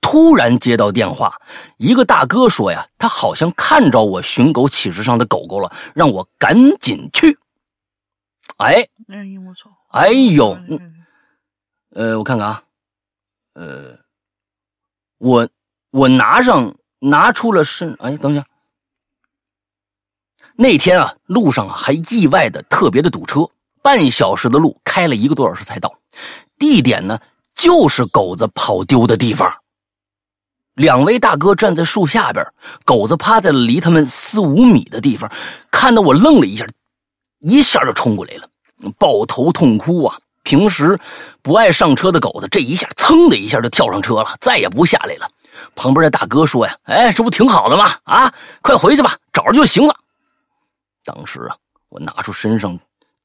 [0.00, 1.34] 突然接到电话，
[1.76, 7.36] 一个大哥说呀，他好像看着我寻狗启事上的狗狗了，让我赶紧去。
[8.58, 8.88] 哎。
[9.90, 10.56] 哎呦，
[11.90, 12.62] 呃，我看看啊，
[13.58, 13.98] 呃，
[15.18, 15.48] 我
[15.90, 18.46] 我拿上拿出了身，哎，等一下。
[20.54, 23.50] 那天啊，路上还意外的特别的堵车，
[23.82, 25.98] 半小时的路开了一个多小时才到。
[26.56, 27.20] 地点呢，
[27.56, 29.52] 就是狗子跑丢的地方。
[30.74, 32.46] 两位大哥站在树下边，
[32.84, 35.32] 狗子趴在了离他们四五米的地方，
[35.72, 36.64] 看到我愣了一下，
[37.40, 38.48] 一下就冲过来了，
[39.00, 40.20] 抱头痛哭啊！
[40.48, 40.98] 平时
[41.42, 45.30] 不爱上车的狗子，这一下噌的一下就跳上车了，再也不下来了。
[45.74, 47.92] 旁边的大哥说呀：“哎，这不挺好的吗？
[48.04, 48.32] 啊，
[48.62, 49.94] 快回去吧，找着就行了。”
[51.04, 51.56] 当时啊，
[51.90, 52.78] 我拿出身上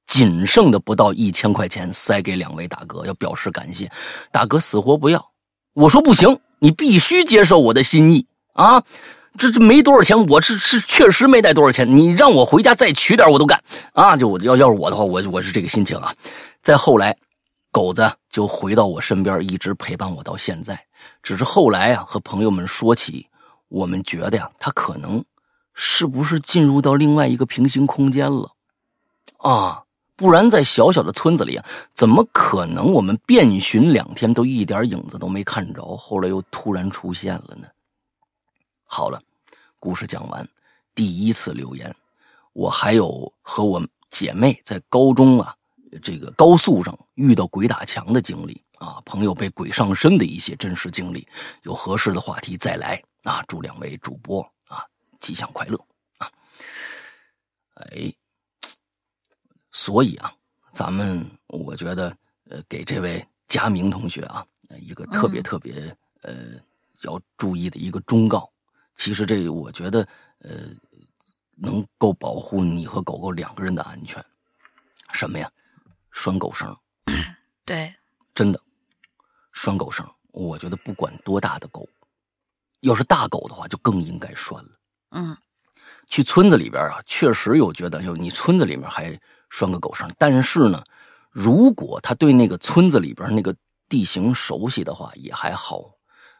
[0.05, 3.89] 仅剩的不到一千块钱，塞给两位大哥，要表示感谢。
[4.29, 5.25] 大哥死活不要，
[5.75, 8.83] 我说不行，你必须接受我的心意啊！
[9.35, 14.17] 这这没多少钱，我是是确实没带多少钱，你让我回家再取点我都干啊！
[14.17, 16.13] 就我要要是我的话，我我是这个心情啊。
[16.63, 17.15] 再后来，
[17.71, 20.81] 狗子就回到我身边，一直陪伴我到现在。
[21.21, 23.27] 只是后来啊，和朋友们说起，
[23.67, 25.23] 我们觉得呀，他可能。
[25.73, 28.53] 是不是进入到另外一个平行空间了？
[29.39, 29.83] 啊，
[30.15, 37.67] 不然在小小的村子里啊，怎么可能我们遍寻两天都一点影子都没看着，后来又突然出现了呢？
[38.85, 39.21] 好了，
[39.79, 40.47] 故事讲完，
[40.95, 41.93] 第一次留言，
[42.53, 45.55] 我还有和我姐妹在高中啊，
[45.99, 51.27] 这个高速上遇到鬼打墙的经历啊，朋友被鬼上身的一些真实经历，
[51.63, 54.83] 有合适的话题再来啊，祝两位主播啊。
[55.19, 55.77] 吉祥快乐
[56.17, 56.29] 啊！
[57.75, 58.13] 哎，
[59.71, 60.33] 所以啊，
[60.73, 62.15] 咱们我觉得
[62.49, 64.45] 呃，给这位佳明同学啊，
[64.81, 66.59] 一个特别特别呃
[67.03, 68.51] 要注意的一个忠告。
[68.97, 70.05] 其实这我觉得
[70.39, 70.67] 呃，
[71.55, 74.21] 能够保护你和狗狗两个人的安全。
[75.13, 75.49] 什么呀？
[76.13, 76.73] 拴狗绳。
[77.65, 77.93] 对，
[78.33, 78.61] 真的
[79.51, 80.09] 拴狗绳。
[80.31, 81.87] 我觉得不管多大的狗，
[82.79, 84.69] 要是大狗的话，就更应该拴了。
[85.11, 85.37] 嗯，
[86.07, 90.11] 去村子里边啊，确实有觉得，就你村子里面还拴个狗绳。
[90.17, 90.83] 但是呢，
[91.29, 93.55] 如果他对那个村子里边那个
[93.87, 95.91] 地形熟悉的话，也还好。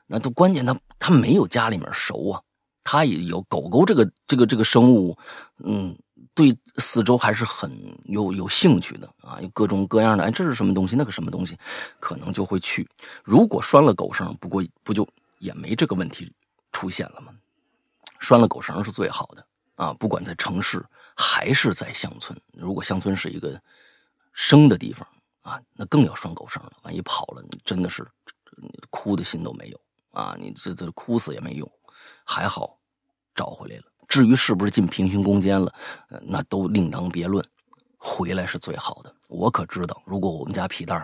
[0.08, 2.42] 那都关键，他他没有家里面熟啊，
[2.84, 5.16] 他也有狗狗这个这个这个生物，
[5.64, 5.96] 嗯，
[6.34, 7.72] 对四周还是很
[8.06, 11.58] 有有兴趣的啊，有各种各样的，哎，这是什么东西，那个什么东西，
[12.00, 12.88] 可能就会去。
[13.24, 15.08] 如果拴了狗绳，不过不就
[15.40, 16.32] 也没这个问题
[16.72, 17.34] 出现了吗？
[18.20, 19.94] 拴了狗绳是最好的啊！
[19.94, 20.82] 不管在城市
[21.16, 23.62] 还是在乡村，如果乡村是一个
[24.32, 25.08] 生的地方
[25.42, 26.72] 啊，那更要拴狗绳了。
[26.84, 28.08] 万一跑了，你真的是
[28.90, 29.82] 哭的心都没有
[30.12, 30.38] 啊！
[30.40, 31.70] 你这这哭死也没用，
[32.24, 32.80] 还好
[33.36, 33.84] 找回来了。
[34.13, 35.73] 至于是不是进平行空间了，
[36.21, 37.43] 那都另当别论。
[37.97, 39.12] 回来是最好的。
[39.28, 40.99] 我可知道，如果我们家皮蛋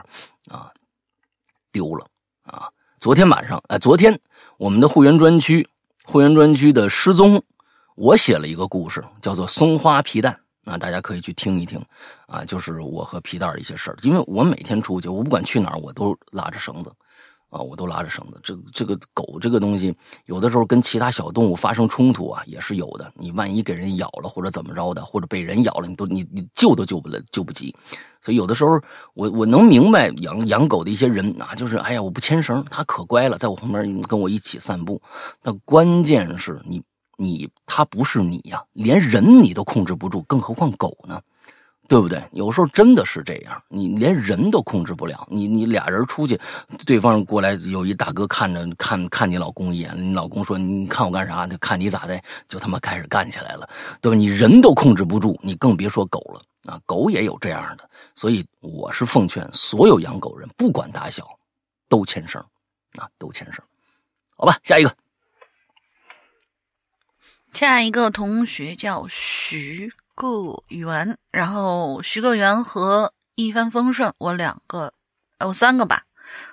[0.47, 0.71] 啊
[1.71, 2.05] 丢了
[2.43, 2.69] 啊，
[2.99, 4.15] 昨天晚上哎，昨天
[4.59, 5.67] 我们的会员专区。
[6.05, 7.43] 会员专区的失踪，
[7.95, 10.39] 我写了一个故事，叫做《松花皮蛋》，
[10.71, 11.83] 啊大家可以去听一听，
[12.27, 13.97] 啊，就是我和皮蛋儿一些事儿。
[14.03, 16.93] 因为我每天出去，我不管去哪儿，我都拉着绳子。
[17.49, 18.39] 啊，我都拉着绳子。
[18.43, 23.11] 这这个狗这个东西，有的时候跟其他小动物发生冲突啊，也是有的。
[23.15, 27.75] 你万一给人咬了，或者怎么着的，或者被人咬了，你都你你救都救不了，救不及。
[28.21, 28.79] 所以有的时候，
[29.13, 35.01] 我我能明白养养狗的一些人啊，就是哎呀，我不牵绳，它可乖了，在我旁边跟我一起散步。
[35.41, 36.81] 那关键是你
[37.17, 41.19] 你它不是你呀，连人你都控制不住，更何况狗呢？
[41.89, 42.23] 对不对？
[42.33, 45.27] 有时候真的是这样，你连人都控制不了。
[45.31, 46.39] 你你俩人出去，
[46.85, 51.47] 对方过来有一大哥看着看看你老公一眼，你老公说你看我干啥？
[51.47, 53.67] 就看你咋的，就他妈开始干起来了，
[54.01, 54.15] 对吧？
[54.15, 56.79] 你人都控制不住，你更别说狗了啊！
[56.85, 61.27] 狗也有这样的，所以我是奉劝所有养狗人，不管大小，
[61.87, 62.39] 都牵绳
[62.99, 63.65] 啊，都牵绳。
[64.37, 64.95] 好吧，下一个，
[67.51, 69.91] 下一个同学叫徐。
[70.19, 74.93] 个圆，然后徐个圆和一帆风顺，我两个，
[75.39, 76.03] 我三个吧。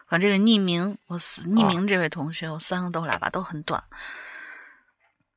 [0.08, 3.82] 反正这个匿名，我匿名这位同学，我三个都来吧，都很短。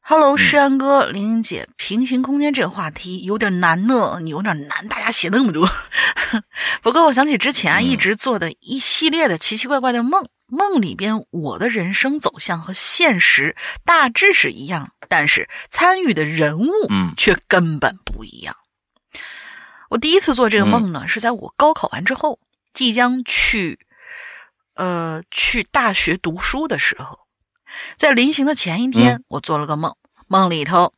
[0.01, 5.67] Hello，诗安哥，玲玲姐，平行空间这个话题有点难呢，你有点难，大家写那么多。
[6.83, 10.29] 不过我想起之前一直做的一系列的奇奇怪怪的梦。
[10.49, 18.55] 梦里边，我的人生走向和现实大致是一样，但是参与的人物，嗯，却根本不一样。
[19.89, 22.39] 我第一次做这个梦呢，是在我高考完之后，
[22.73, 23.79] 即将去，
[24.75, 27.27] 呃，去大学读书的时候。
[27.97, 29.95] 在临行的前一天，我做了个梦，
[30.27, 30.93] 梦里头，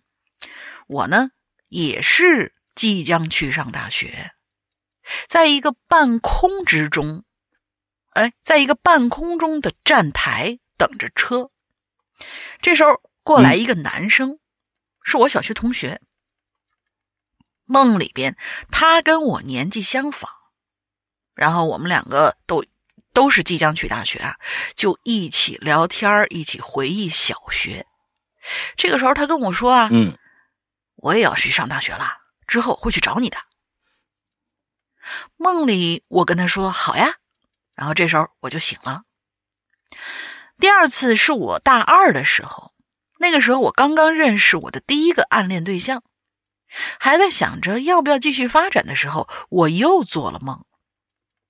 [0.88, 1.32] 我呢
[1.68, 4.32] 也是即将去上大学，
[5.28, 7.26] 在一个半空之中，
[8.12, 11.50] 哎，在一个半空中的站台等着车。
[12.62, 14.40] 这时候过来一个男生，
[15.04, 16.02] 是我小学同学。
[17.66, 18.36] 梦里边，
[18.70, 20.30] 他跟我年纪相仿，
[21.34, 22.66] 然后我们两个都
[23.14, 24.38] 都是即将去大学啊，
[24.76, 27.88] 就一起聊天一起回忆小学。
[28.76, 30.18] 这个时候，他跟我说啊，嗯，
[30.96, 33.38] 我也要去上大学了，之后会去找你的。
[35.38, 37.16] 梦里我跟他说好呀，
[37.82, 39.06] 然后这时候我就醒了。
[40.60, 42.76] 第二次是我大二的时候，
[43.18, 46.04] 那个时候我刚刚认识我的第一个暗恋对象。
[47.00, 50.64] 还在想着要不要继续发展的时候，我又做了梦，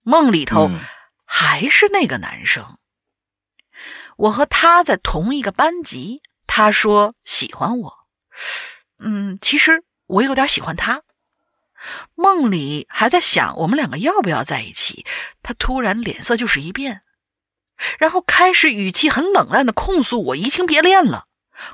[0.03, 0.69] 梦里头
[1.25, 2.77] 还是那个男生。
[4.15, 8.07] 我和他在同一个班级，他说喜欢我，
[8.99, 11.03] 嗯，其实我有点喜欢他。
[12.15, 15.05] 梦里还在想我们两个要不要在一起，
[15.41, 17.01] 他突然脸色就是一变，
[17.97, 21.25] 然后开始语气很冷淡的控诉我移情别恋了，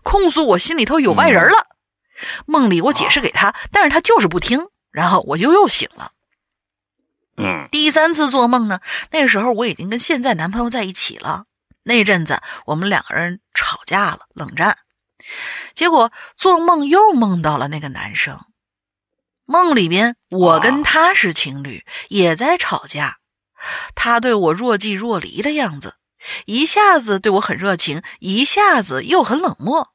[0.04, 1.68] 控诉我心里头有外人了。
[2.46, 6.12] 梦里我解释给他，但是他就是不听，然后我就又醒了。
[7.38, 8.80] 嗯，第三次做梦呢，
[9.12, 11.46] 那个时候我已经跟现在男朋友在一起了。
[11.84, 14.80] 那阵子我们两个人吵架了，冷战。
[15.76, 18.40] 结果做梦又梦到了那个男生，
[19.48, 23.18] 梦里边我跟他是情侣，也在吵架。
[23.96, 25.96] 他对我若即若离的样子，
[26.46, 29.90] 一下子对我很热情，一下子又很冷漠，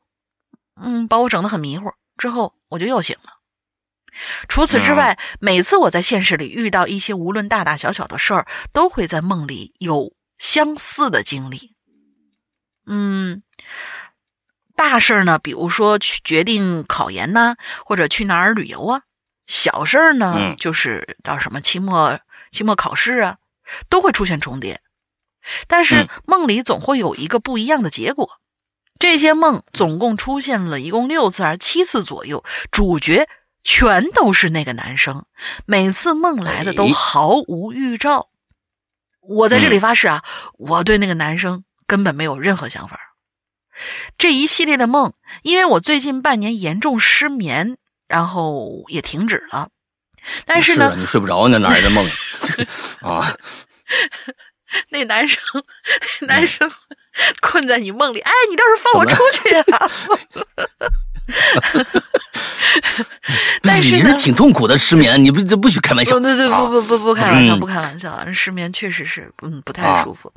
[0.80, 1.92] 嗯，把我整得很迷糊。
[2.16, 3.34] 之后我就又醒了。
[4.48, 11.74] 除此之外，每次我在现实里遇到一些无论大大小小的事儿，都会在梦里有相似的经历。
[12.86, 13.42] 嗯，
[14.74, 17.54] 大事儿呢，比如说去决定考研呐，
[17.86, 19.00] 或者去哪儿旅游啊；
[19.52, 22.18] 小事儿呢，就是到什么期末
[22.50, 23.36] 期末考试啊，
[23.90, 24.80] 都会出现重叠。
[25.68, 28.40] 但是梦里总会有一个不一样的结果。
[28.98, 33.28] 这些梦总共出现了一共六次还是七次左右，主角
[33.62, 35.26] 全都是那个男生，
[35.66, 38.30] 每次梦来的都毫无预兆。
[39.20, 40.24] 我在这里发誓啊，
[40.56, 42.98] 我对那个男生根本没有任何想法。
[44.16, 45.12] 这一系列的梦，
[45.42, 47.76] 因为我最近半年严重失眠，
[48.12, 49.66] 然后也停止了。
[50.44, 52.06] 但是呢，你睡不着，那哪来的梦
[53.00, 53.34] 啊？
[54.90, 55.42] 那男生，
[56.20, 56.70] 那男生。
[57.42, 59.90] 困在你梦里，哎，你倒是放我出去啊！
[63.62, 66.18] 但是你是挺痛苦的失眠，你不这不许开玩笑。
[66.18, 68.18] 对对不不不不开玩笑，不开玩笑。
[68.32, 70.32] 失眠确实是嗯不太舒服，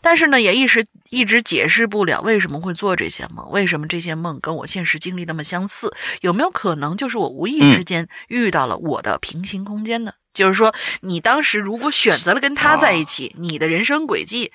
[0.00, 5.94] 但是呢，也一时一直解释不了为什么会做这些梦，为什么这些梦跟我现实经历那么相似？
[6.22, 10.12] 有没有可能就是我无意之间遇到了我的平行空间呢？
[10.34, 14.50] 就是说，你当时如果选择了跟他在一起，你的人生轨迹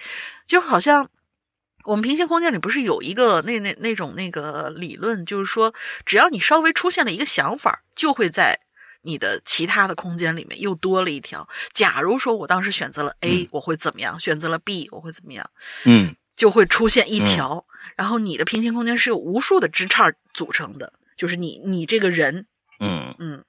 [0.46, 1.08] 就好像。
[1.86, 5.74] 我们平行空间里不是有一个那那那种那个理论，就是说，
[6.06, 8.60] 只要你稍微出现了一个想法，就会在
[9.02, 11.48] 你的其他的空间里面又多了一条。
[11.74, 14.20] 假如说我当时选择了 A，我会怎么样？
[14.20, 15.50] 选择了 B，我会怎么样？
[15.84, 17.66] 嗯，就会出现一条。
[17.98, 22.48] 然后你的平行空间是由无数的枝杈组成的，就是你你这个人，
[22.80, 23.44] 嗯嗯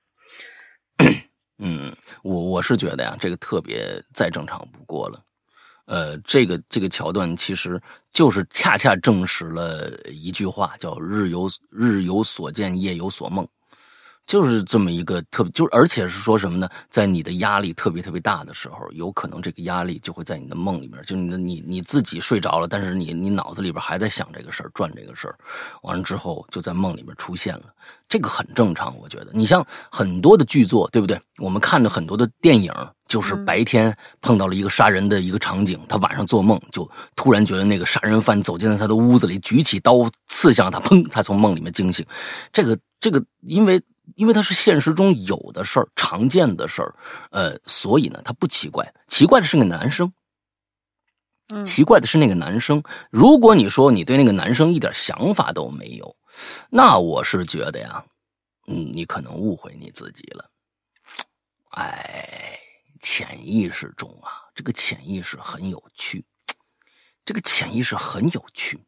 [1.59, 5.23] 嗯，我我是觉得呀，这个特别再正常不过了。
[5.87, 7.81] 呃，这个这个桥段其实
[8.13, 13.47] 就是恰恰证实了一句话，叫“日有日有所见，夜有所梦”。
[14.27, 16.69] 就是这么一个特别，就而且是说什么呢？
[16.89, 25.37] 在你的压力特别特别大的时候，有可能这个压力就会在你的梦里面，就你你你自己睡着了，但是你你脑子里边还在想这个事儿，转这个事儿，
[25.83, 27.65] 完了之后就在梦里面出现了。
[28.09, 29.29] 这个很正常，我觉得。
[29.33, 31.21] 你像很多的剧作，对不对？
[31.39, 32.73] 我们看的很多的电影，
[33.07, 42.07] 就是白天碰到了一个杀人的一个场景，他晚上做梦就突然觉得那个杀人犯走进了他的屋子里，举起刀刺向他，砰，他从梦里面惊醒。
[42.53, 43.83] 这个这个，因为。
[44.17, 46.95] 因为它是现实中有的事儿，常见的事儿，
[47.31, 48.95] 呃，所以呢，它不奇怪。
[49.09, 50.13] 奇怪的是那个男生，
[51.65, 52.83] 奇怪的是那个男生。
[53.11, 56.17] 如果你说你对那个男生一点想法都没有，
[56.71, 58.05] 那我是觉得呀，
[58.69, 60.51] 嗯，你可能误会你自己了。
[61.71, 62.59] 哎，
[63.03, 66.25] 潜意识中啊，这个潜意识很有趣，
[67.25, 68.79] 这个潜意识很有趣。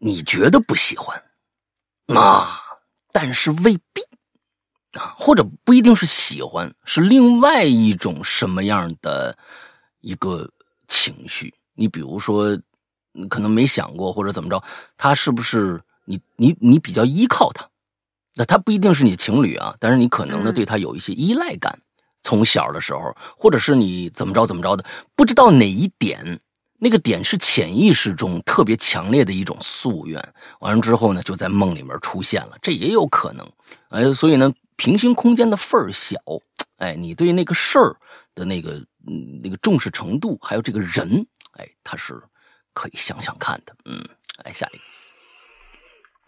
[0.00, 1.22] 你觉得不喜欢，
[2.06, 2.67] 那。
[3.12, 4.02] 但是未必
[4.98, 9.36] 啊，或者不一定是喜欢，是另外一种什么样的
[10.00, 10.50] 一个
[10.86, 11.52] 情绪。
[11.74, 12.58] 你比如说，
[13.12, 14.62] 你可能没想过或者怎么着，
[14.96, 17.68] 他是不是你你你比较依靠他？
[18.34, 21.76] 那他不一定是你情侣啊，但是你可能呢对他有一些依赖感，
[22.22, 24.84] 从小的时候，或者是你怎么着怎么着的，
[25.16, 26.40] 不知道哪一点，
[26.78, 30.22] 那个点是潜意识中特别强烈的一种夙愿，
[30.60, 33.46] 完了之后呢就在梦里面出现了，这也有可能。
[33.90, 36.16] 哎，所以呢，平行空间的份儿小，
[36.76, 37.96] 哎，你对那个事儿
[38.34, 38.80] 的那个
[39.42, 41.26] 那个重视程度，还有这个人，
[41.58, 42.20] 哎，他是
[42.72, 43.74] 可以想想看的。
[43.84, 44.02] 嗯，
[44.44, 44.82] 来下一个，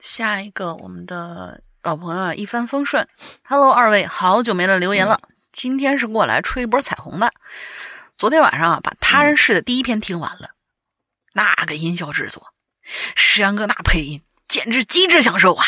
[0.01, 1.63] 下一个我们的。
[1.83, 3.09] 老朋友一帆风顺
[3.43, 5.19] ，Hello，二位，好久没来留言了。
[5.51, 7.33] 今天是过来吹一波彩虹的。
[8.21, 10.51] 昨天晚上啊，把他人世的第一篇听完了，
[11.33, 12.53] 那个音效制作，
[13.17, 15.65] 石阳哥那配音简直极致享受啊！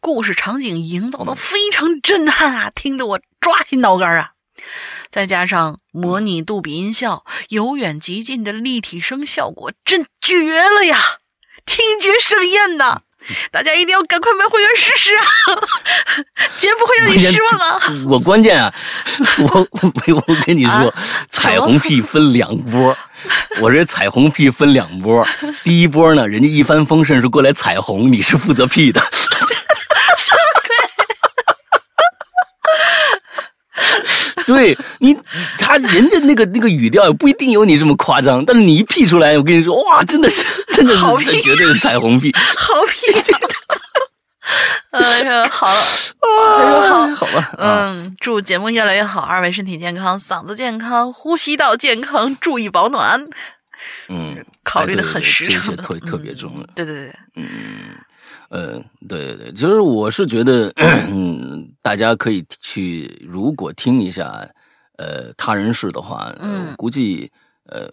[0.00, 4.32] 故事场景营造的非常震撼啊，听得我抓心挠肝啊！
[5.08, 11.00] 再加上模拟杜比音效，由远及近的立体声效果，真绝了呀！
[11.64, 13.02] 听觉盛宴呐！
[13.50, 15.24] 大家一定要赶快买会员试试啊！
[16.56, 17.80] 绝不会让你失望啊！
[18.08, 18.72] 我关键啊，
[19.38, 19.92] 我我
[20.26, 20.92] 我跟你说，
[21.30, 22.96] 彩虹屁分两波，
[23.60, 25.26] 我这彩虹屁分两波。
[25.62, 29.00] 第一波呢，人家一帆风顺是过来彩虹，你是负责屁的。
[34.48, 35.16] 对你，
[35.58, 40.44] 他人家那个那个语调也不一定有你这么夸张，但是你一 P 出来，我跟你说，哇，真的是，
[40.74, 43.22] 真的是，这绝对是彩虹屁，好屁！
[44.90, 45.82] 哎呀，好了，
[46.18, 53.28] 他说好，好吧，嗯，祝节目越来越好，二位身体健康，嗓子健康，呼吸道健康，注意保暖。
[54.08, 56.66] 嗯，考虑的很实诚，特特别重要。
[56.74, 57.46] 对对对，嗯。
[58.48, 60.72] 呃，对对对，就是我是觉得，
[61.10, 64.48] 嗯，大家可以去，如果听一下，
[64.96, 67.30] 呃，他人事的话，嗯，估计，
[67.66, 67.90] 呃，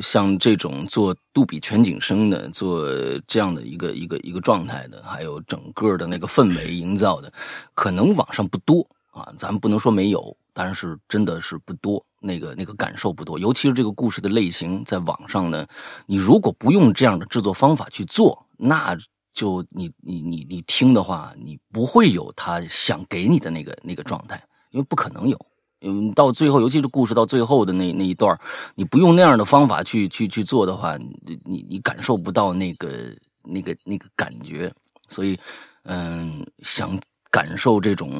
[0.00, 2.88] 像这种做杜比全景声的，做
[3.26, 7.32] 这样的一个一个一个状态的，还有整个的那个氛围营造的，
[7.74, 15.66] 可能网上不多啊，咱们不能说没有，但是真的是不多，那个那个感受不多，尤其是这个故事的类型，在网上呢，
[16.06, 18.96] 你如果不用这样的制作方法去做，那。
[19.36, 25.38] 就你你你你听的话，你不会有他想给你的那个那个状态，因为不可能有。
[25.82, 28.36] 嗯，到最后，尤其是故事到最后的那那一段，
[28.74, 33.14] 你不用那样的方法去去去做的话，你你你感受不到那个
[33.44, 34.72] 那个那个感觉。
[35.10, 35.38] 所以，
[35.82, 36.98] 嗯，想
[37.30, 38.10] 感受这种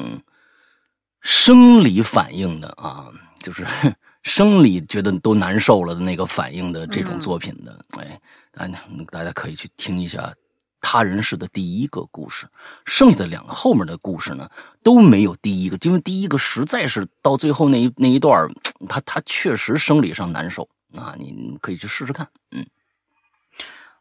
[1.21, 3.07] 生理反应的啊，
[3.39, 3.65] 就是
[4.21, 10.31] 生理觉得都难受了的那个反应的这种作品的，哎，大家大家可以去听一下。
[10.81, 12.47] 他人世的第一个故事，
[12.85, 14.49] 剩下的两个后面的故事呢
[14.83, 18.47] 都没有第一个，因为第一个实在是到最后那一那一段，
[18.87, 22.65] 他他确实生理上难受啊，你可以去试试看，嗯，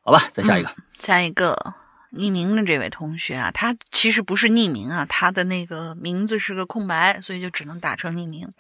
[0.03, 1.75] 好吧，再下一个，下一个
[2.13, 8.53] 匿名的这位同学啊，他其实不是匿名啊，他的那个名字是个空白，所以就只能打成匿名。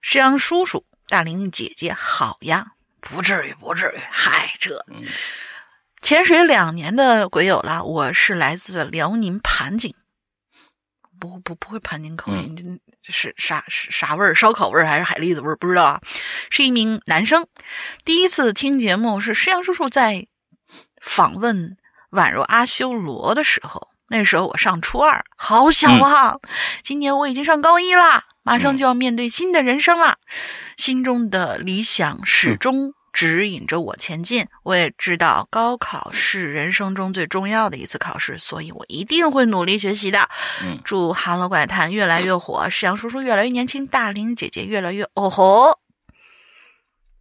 [0.00, 4.84] 石阳叔叔，大玲姐姐，好呀，不至于，不至于，嗨，这。
[6.02, 9.94] 潜水两年的鬼友了，我是来自辽宁盘锦，
[11.20, 14.34] 不不不会盘锦口音，是啥啥味儿？
[14.34, 15.56] 烧烤味儿还是海蛎子味儿？
[15.56, 16.00] 不知道啊。
[16.50, 17.46] 是一名男生，
[18.04, 20.26] 第一次听节目是师阳叔叔在
[21.00, 21.76] 访问
[22.10, 26.36] 宛若阿修罗的时候，那时候我上初二，好小啊。
[26.82, 30.18] 今年我已经上高一啦，马上就要面对新的人生了，
[30.76, 32.92] 心中的理想始终。
[33.12, 34.46] 指引着我前进。
[34.62, 40.28] 我也知道高考是人生中最重要的一次考试，所以我一定会努力学习的。
[40.64, 45.78] 嗯，祝《韩乐怪谈》越来越火，世阳叔叔越来越年轻，大林姐姐越来越哦吼。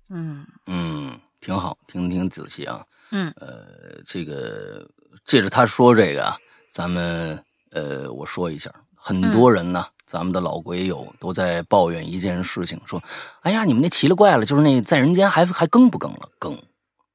[0.10, 2.84] 嗯嗯，挺好，听听仔细啊。
[3.12, 4.88] 嗯，呃，这个
[5.26, 6.34] 借着他说这个，
[6.70, 9.86] 咱们呃，我说一下，很多人呢。
[10.12, 13.02] 咱们的老鬼友都在抱怨一件事情，说
[13.44, 16.28] ：“哎呀，你们那奇了怪了，就是那在人间还还更不更了？
[16.38, 16.62] 更，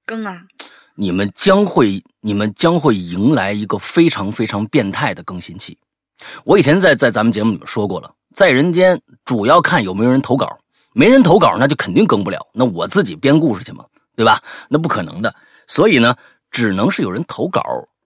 [0.07, 0.41] 更啊！
[0.95, 5.77] 你们将会，你们将会迎来一个非常非常变态的更新期。
[6.43, 10.59] 我以前在在咱们节目里面说过了，在人间主要看有没有人投稿，
[10.95, 12.41] 没人投稿那就肯定更不了。
[12.55, 13.85] 那我自己编故事去嘛，
[14.17, 14.43] 对吧？
[14.71, 15.35] 那不可能的。
[15.67, 16.17] 所以呢，
[16.51, 17.63] 只能是有人投稿，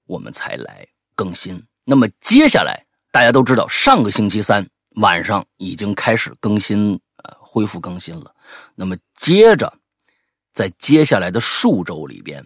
[0.08, 0.84] 我们才来
[1.14, 1.62] 更新。
[1.84, 4.66] 那么接下来大家都知道，上个星期三。
[4.96, 8.34] 晚上已经开始更新，呃，恢复更新了。
[8.74, 9.72] 那么接着，
[10.52, 12.44] 在接下来的数周里边，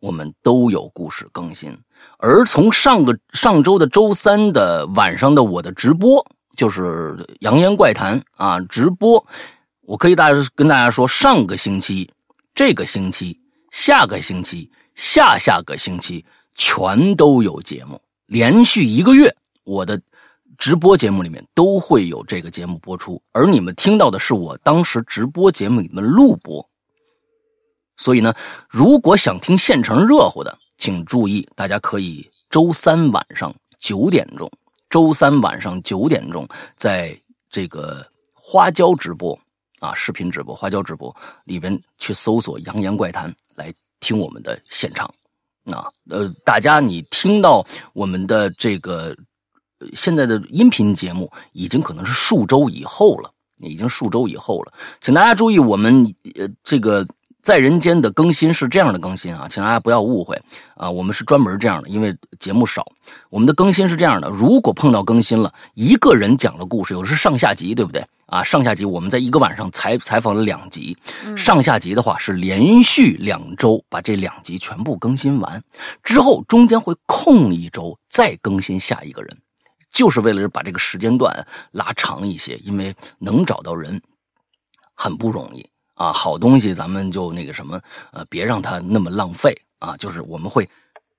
[0.00, 1.78] 我们都有故事更新。
[2.18, 9.24] 而从上个上周的周三的晚上的我的直播，就是《扬言怪谈》啊，直播，
[9.82, 12.10] 我可以大家跟大家说，上个星期、
[12.52, 16.24] 这个星期、下个星期、下下个星期
[16.56, 20.02] 全都有节目，连续一个月，我的
[20.58, 23.22] 直播节目里面都会有这个节目播出。
[23.32, 26.66] 而你们听到的是我当时直播节目里面录播。
[27.96, 28.34] 所以呢，
[28.68, 34.50] 如果想听现成热乎的，请注意，大家可以周三晚上九点钟，
[34.88, 37.16] 周三晚上九点钟，在
[37.50, 39.38] 这个花椒直播
[39.78, 45.08] 啊，视频直播花椒直播里边去搜索《扬言怪谈》来听我们的现场。
[45.66, 49.16] 啊，呃，大家你听到我们的这个
[49.94, 57.06] 现在的音频节目，已经可能是数周以后了，已经数周以后了，请大家注意，我们呃这个。
[57.42, 60.40] 在人间的更新是这样的更新啊，请大家不要误会
[60.76, 62.86] 啊，我们是专门这样的，因为节目少。
[63.30, 68.44] 我们的更新是这样的：如果碰到更新了，一个人讲了故事，有的是上下集，对不对啊？
[68.44, 70.96] 上下集我们在一个晚上采采访了两集，
[71.36, 75.60] 上下集的话是连续两周把这两集全部更新完，
[76.04, 79.36] 之后中间会空一周再更新下一个人，
[79.92, 84.00] 就是为了把这个时间段拉长一些，因为能找到人
[84.94, 85.64] 很不容易。
[85.94, 87.80] 啊，好东西咱们就那个什么，
[88.12, 89.96] 呃，别让它那么浪费啊。
[89.98, 90.68] 就是我们会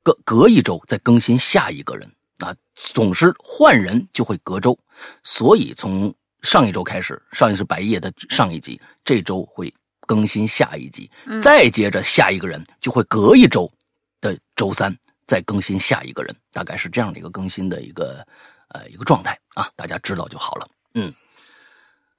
[0.01, 4.77] 隔隔一周再更新下一个人啊，总是换人就会隔周，
[5.23, 11.09] 所以从上一周开始，上一是白夜的上一集，这周会更新下一集，
[11.41, 13.71] 再接着下一个人就会隔一周
[14.19, 14.93] 的周三
[15.27, 18.25] 再更新下一个人，大概是这样的一个更新的一个
[18.73, 21.13] 呃一个状态啊，大家知道就好了，嗯。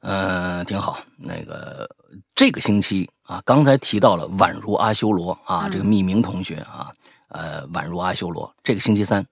[0.00, 0.98] 呃，挺好。
[1.16, 1.88] 那个
[2.34, 6.92] 这个星期啊，刚才提到了宛如阿修罗啊，这个匿名同学啊，
[7.28, 8.55] 呃，宛如阿修罗。
[8.62, 9.26] 这个星期三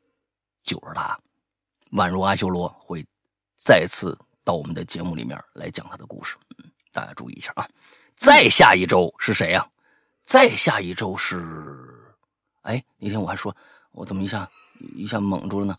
[0.62, 1.18] 就是他，
[1.90, 3.06] 宛如阿修罗会
[3.54, 6.38] 再次到我们的节目里面来讲他的故事。
[6.56, 7.68] 嗯，大家注意一下啊。
[8.16, 9.68] 再下一周是谁呀？
[10.24, 11.44] 再下一周是，
[12.62, 13.54] 哎，那天我还说，
[13.90, 14.48] 我怎么一下
[14.96, 15.76] 一下蒙住了呢？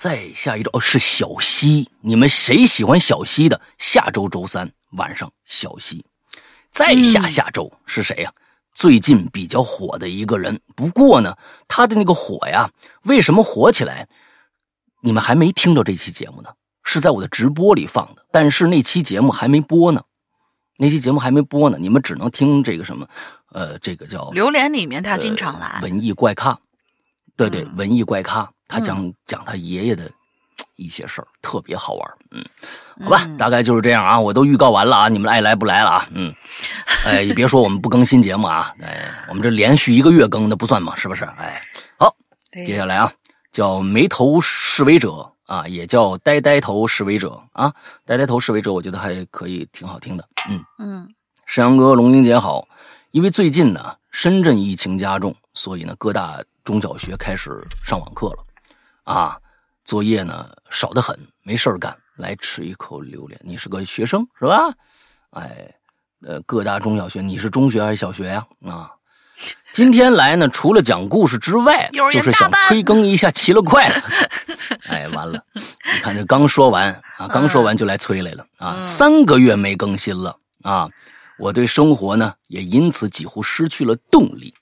[0.00, 1.86] 再下一周哦，是小溪。
[2.00, 3.60] 你们谁喜欢小溪的？
[3.76, 6.02] 下周周三晚上，小溪。
[6.70, 8.32] 再下下周是谁呀？
[8.72, 10.58] 最近比较火的一个人。
[10.74, 11.36] 不过呢，
[11.68, 12.70] 他的那个火呀，
[13.02, 14.08] 为什么火起来？
[15.02, 16.48] 你们还没听到这期节目呢，
[16.82, 18.24] 是在我的直播里放的。
[18.32, 20.02] 但是那期节目还没播呢，
[20.78, 23.06] 那期节目还没播呢，你们只能听这个什么？
[23.52, 26.58] 呃，这个叫榴莲里面他经常来文艺怪咖。
[27.36, 28.50] 对对，文艺怪咖。
[28.70, 30.10] 他讲讲他爷爷的
[30.76, 32.44] 一些事儿，特别好玩嗯，
[33.04, 36.06] 好吧，大概就是这样啊，我都预告完了啊，你们爱来不来了啊？
[36.12, 36.32] 嗯，
[37.04, 41.24] 哎，也别说我们不更新节目啊，哎，我们这连续一个月更，那不算嘛，是不是？
[41.36, 41.60] 哎，
[41.98, 42.14] 好，
[42.64, 43.12] 接下来啊，
[43.52, 47.74] 叫眉头示威者啊，也叫呆呆头示威者啊，
[48.06, 50.24] 呆呆头示威者，我觉得还可以，挺好听的。
[50.48, 51.08] 嗯嗯，
[51.46, 52.66] 山阳哥、龙英姐好，
[53.10, 57.50] 因为最近呢，深圳疫情加重，所以呢，各大中小学开始
[57.84, 58.46] 上网课了。
[59.04, 59.38] 啊，
[59.84, 63.40] 作业呢少得很，没事干，来吃一口榴莲。
[63.44, 64.72] 你是个学生是吧？
[65.30, 65.74] 哎，
[66.22, 68.46] 呃，各大中小学，你是中学还是小学呀？
[68.66, 68.90] 啊，
[69.72, 73.94] 今天来呢，除了讲故事之外， 就是想催更一下奇了怪了。
[74.88, 80.88] 哎，完了，你看这刚说完啊，刚说完就来催来了啊，三个月没更新了啊，
[81.38, 84.54] 我对生活呢也因此几乎失去了动力。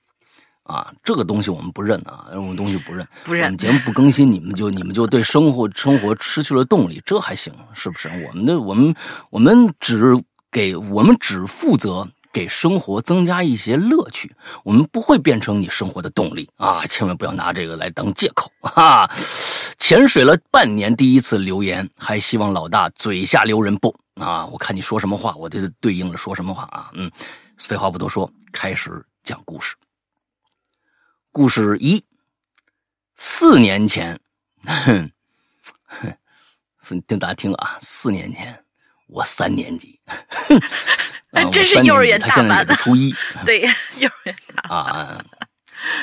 [0.69, 3.45] 啊，这个东西我们不认啊，这种东西不认，不认。
[3.45, 8.09] 我们节目不更新，你们就你们就对生活生活失去了动力，这还行是不是？
[8.29, 8.95] 我们的我们
[9.31, 10.15] 我们只
[10.53, 14.31] 给我们只负责给生活增加一些乐趣，
[14.63, 16.87] 我们不会变成你生活的动力啊！
[16.87, 19.11] 千万不要拿这个来当借口啊。
[19.79, 24.45] 潜水了半年，第一次留言，还希望老大嘴下留人不啊？
[24.47, 26.91] 我看你说什么话，我就对应了说什么话啊？
[26.93, 27.11] 嗯，
[27.57, 29.75] 废话不多说，开始讲故事。
[31.31, 32.05] 故事一，
[33.17, 34.19] 四年前，
[34.65, 35.11] 哼，
[35.85, 38.65] 哼，听大家听啊，四年前
[39.09, 40.01] 我三年级，
[41.33, 43.15] 哼，真是幼儿园他现在也是初一，
[43.45, 43.61] 对，
[43.99, 45.25] 幼儿园大啊，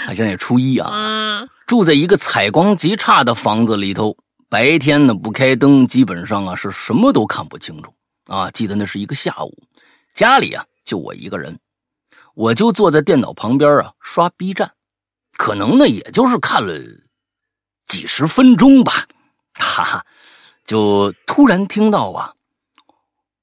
[0.05, 4.15] 他现在也初一啊，住在一个采光极差的房子里头，
[4.47, 7.93] 白天呢不开灯，基本上啊是什么都看不清楚。
[8.27, 8.49] 啊。
[8.51, 9.63] 记得那是一个下午，
[10.13, 11.59] 家里啊就我一个人，
[12.35, 14.71] 我就坐在电脑旁边啊刷 B 站。
[15.37, 16.73] 可能呢，也就是看了
[17.85, 19.05] 几十分钟吧，
[19.53, 20.05] 哈哈，
[20.65, 22.33] 就突然听到啊，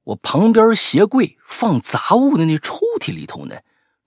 [0.04, 3.56] 我旁边鞋柜放杂物的那抽屉里头呢，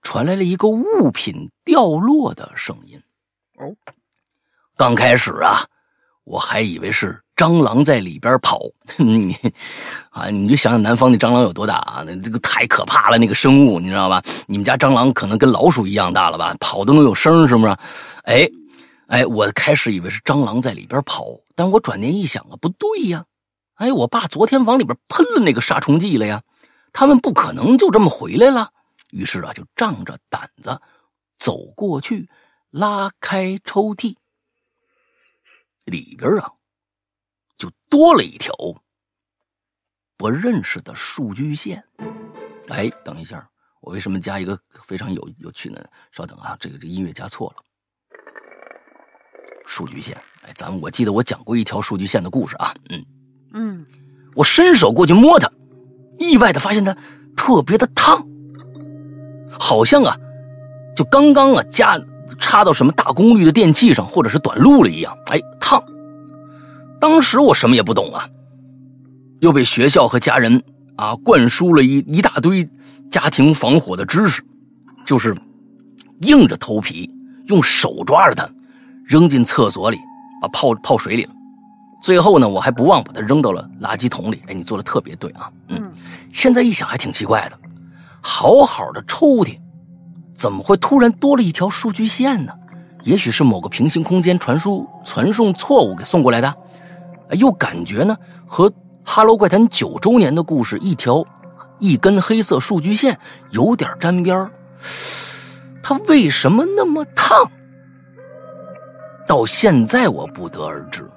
[0.02, 3.02] 传来了一个物品掉落的声音。
[3.54, 3.74] 哦，
[4.76, 5.66] 刚开始啊，
[6.24, 8.62] 我还以为是蟑螂在里边跑，
[8.96, 9.36] 你
[10.08, 12.02] 啊，你就想想南方那蟑螂有多大啊？
[12.06, 14.22] 那这个太可怕了，那个生物你知道吧？
[14.46, 16.56] 你们家蟑螂可能跟老鼠一样大了吧？
[16.58, 17.76] 跑都能有声，是不是？
[18.24, 18.48] 哎，
[19.08, 23.26] 哎，我开始以为是蟑螂在里边跑，但我转念一想啊，不对呀！
[23.74, 26.42] 哎，我爸昨天往里边喷了那个杀虫剂了呀，
[26.94, 28.70] 他们不可能就这么回来了。
[29.10, 30.80] 于是啊，就仗着胆子
[31.38, 32.30] 走过去，
[32.70, 34.14] 拉开抽屉，
[35.84, 36.52] 里边啊。
[37.90, 38.52] 就多了一条
[40.16, 41.84] 不认识的数据线。
[42.68, 43.48] 哎，等一下，
[43.80, 45.88] 我为什么加一个非常有有趣的？
[46.12, 47.62] 稍等啊，这个这音乐加错了。
[49.66, 52.72] 数据线，哎，咱们我记得我讲过一条数据线的故事啊。
[52.88, 53.04] 嗯
[53.52, 53.86] 嗯，
[54.34, 55.50] 我伸手过去摸它，
[56.18, 56.96] 意外的发现它
[57.36, 58.26] 特别的烫，
[59.58, 60.16] 好像啊，
[60.96, 61.98] 就刚刚啊加
[62.38, 65.16] 插到什么大功率的电器上，或者是短路了一样。
[65.26, 65.82] 哎，烫。
[67.08, 68.28] 当时我什么也不懂啊，
[69.38, 70.60] 又被学校和家人
[70.96, 72.68] 啊灌输了一一大堆
[73.08, 74.42] 家庭防火的知识，
[75.04, 75.32] 就是
[76.22, 77.08] 硬着头皮
[77.46, 78.50] 用手抓着它，
[79.04, 80.00] 扔进厕所里，
[80.42, 81.30] 把泡泡水里了。
[82.02, 84.42] 最后呢，我还不忘把它扔到了垃圾桶里。
[84.48, 85.88] 哎，你做的特别对啊，嗯。
[86.32, 87.56] 现在一想还挺奇怪的，
[88.20, 89.56] 好好的抽屉，
[90.34, 92.52] 怎么会突然多了一条数据线呢？
[93.04, 96.52] 也许是某个平行空间传输传送错误给送过来的。
[97.32, 98.16] 又感觉呢，
[98.46, 98.70] 和
[99.04, 101.24] 《哈喽怪谈》九周年的故事一条
[101.78, 103.18] 一根黑色数据线
[103.50, 104.50] 有点沾边
[105.82, 107.50] 它为什么那么烫？
[109.26, 111.08] 到现在我不得而知。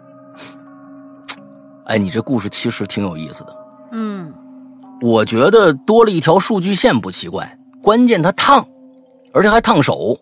[1.86, 3.56] 哎，你这故事其实挺有意思的。
[3.92, 4.32] 嗯，
[5.02, 8.64] 我觉得多了一条数据线不奇怪，关键它烫，
[9.34, 10.16] 而且还烫手，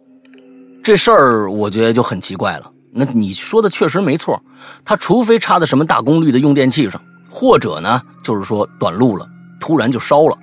[0.81, 2.71] 这事儿我觉得就很奇怪了。
[2.91, 4.41] 那你说的确实没错，
[4.83, 9.27] 它除非插在什么大功率的用电器上，或者呢，就是说短路了，
[9.59, 10.37] 突然就烧了。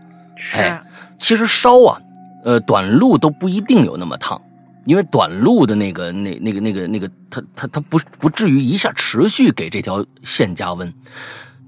[0.55, 0.83] 哎，
[1.19, 1.99] 其实烧啊，
[2.45, 4.41] 呃，短路都不一定有那么烫，
[4.85, 10.93] 因为短路的那个、那、那个、那个、那个，它、它、它不不至于一下持续给这条线加温。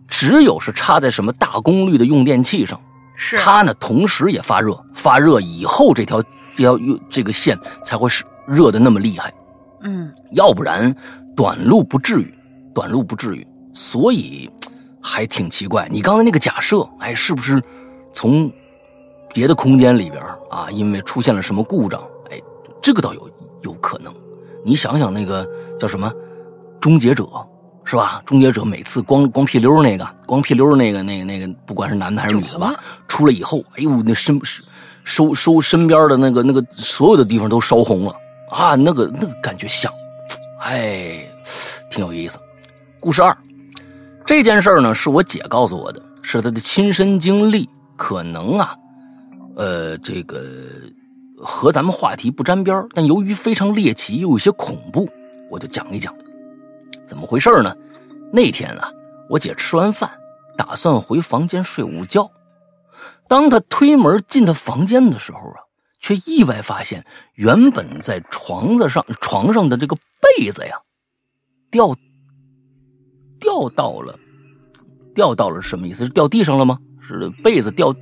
[0.09, 2.81] 只有是插在什么大功率的用电器上，
[3.16, 6.22] 是它呢，同时也发热，发热以后这条
[6.55, 9.33] 这条用这个线才会是热的那么厉害。
[9.87, 10.95] 嗯，要不然
[11.37, 12.34] 短路不至于，
[12.74, 14.51] 短路不至于，所以
[15.01, 15.89] 还挺奇怪。
[15.91, 17.62] 你刚才那个假设，哎，是不是
[18.12, 18.51] 从
[19.32, 20.20] 别的空间里边
[20.51, 20.68] 啊？
[20.72, 22.03] 因为出现了什么故障？
[22.30, 22.43] 哎，
[22.82, 23.30] 这个倒有
[23.62, 24.12] 有可能。
[24.64, 26.12] 你想想那个叫什么
[26.80, 27.24] 终结者
[27.84, 28.20] 是吧？
[28.26, 32.74] 终结者每次光光屁溜那个，光屁溜那个那个那个，不管是男的还是女的吧，
[33.07, 34.41] 出来以后，哎呦，那身
[35.05, 38.11] 收收身边的那个那个所有的地方都烧红了。
[38.51, 39.93] 啊，那个那个感觉像，
[40.61, 41.29] 哎，
[41.91, 42.39] 挺有意思。
[43.01, 43.37] 故事二，
[44.25, 48.77] 这件事儿呢是我姐告诉我的，是她的亲身经历，可能啊，
[49.57, 50.45] 呃，这个
[51.39, 55.09] 和咱们话题不沾边但由于非常猎奇又有些恐怖，
[55.51, 56.15] 我就讲一讲。
[57.05, 57.77] 怎么回事呢？
[58.33, 58.91] 那天啊，
[59.29, 60.11] 我姐吃完饭，
[60.57, 62.31] 打算回房间睡午觉，
[63.29, 65.66] 当她推门进她房间的时候啊。
[66.07, 67.05] 却意外发现，
[67.35, 70.79] 原本在床子上床上的这个被子呀，
[71.69, 71.97] 掉
[73.41, 74.17] 掉到了，
[75.17, 76.05] 掉到了什么意思？
[76.05, 76.79] 是掉地上了吗？
[77.09, 77.93] 是被子掉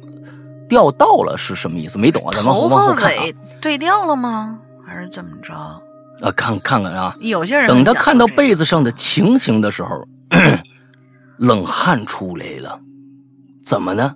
[0.69, 1.97] 掉到了是什么意思？
[1.99, 3.11] 没懂啊，咱们往后看。
[3.63, 4.61] 对掉了吗？
[4.87, 5.55] 还是怎么着？
[5.55, 7.17] 啊，看看看啊！
[7.21, 10.07] 有些人等他看到被子上的情形的时候，
[11.39, 12.79] 冷汗出来了。
[13.65, 14.15] 怎么呢？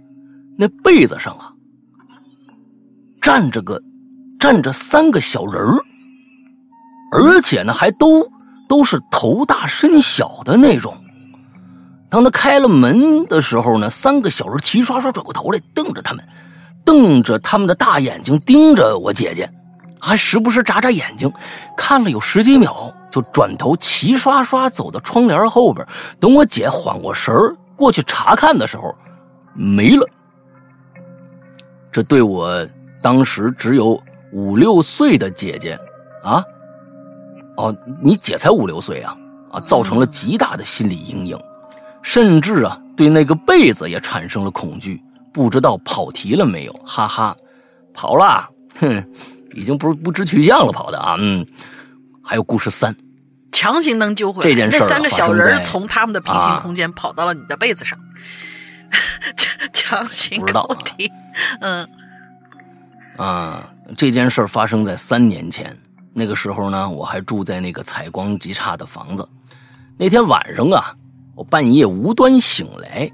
[0.59, 1.55] 那被子上啊。
[3.29, 3.79] 站着个，
[4.41, 5.62] 站着三个小人，
[7.12, 8.26] 而且呢，还都
[8.66, 10.97] 都是头大身小的那种。
[12.09, 16.24] 当他开了门的时候呢，三个小人齐刷刷转过头来，瞪着他们，
[16.87, 19.47] 瞪着他们的大眼睛盯着我姐姐，
[20.01, 21.31] 还时不时眨眨眼睛，
[21.76, 25.87] 看了有十几秒，就转头齐刷刷走到窗帘后边。
[26.18, 28.85] 等我姐缓过神儿过去查看的时候，
[29.53, 30.09] 没了。
[31.93, 32.66] 这对我。
[33.03, 35.78] 当时只有五六岁的姐姐，
[36.22, 36.42] 啊，
[37.57, 39.16] 哦，你姐才五六岁啊，
[39.51, 41.38] 啊，造成了极大的心理阴影，
[42.03, 45.01] 甚至啊，对那个被子也产生了恐惧。
[45.32, 46.72] 不知道跑题了没有？
[46.84, 47.36] 哈哈，
[47.94, 48.49] 跑了，
[48.80, 49.05] 哼，
[49.55, 51.46] 已经不是不知去向了，跑的啊，嗯。
[52.20, 52.94] 还有故事三，
[53.53, 54.51] 强行能揪回来。
[54.51, 57.99] 这件事那三个小人从他们的平行空间跑到了你的被子上，
[59.72, 61.11] 强行跑题，
[61.61, 61.88] 嗯。
[63.18, 65.76] 啊，这件事发生在三年前。
[66.14, 69.28] 那个时候呢，我还住在那个采光极差的房子。
[69.96, 70.94] 那天晚上啊，
[71.34, 73.10] 我半夜无端醒来，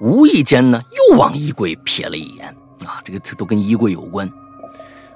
[0.00, 2.48] 无意间呢又往衣柜瞥了一眼
[2.84, 4.30] 啊，这个都跟衣柜有关，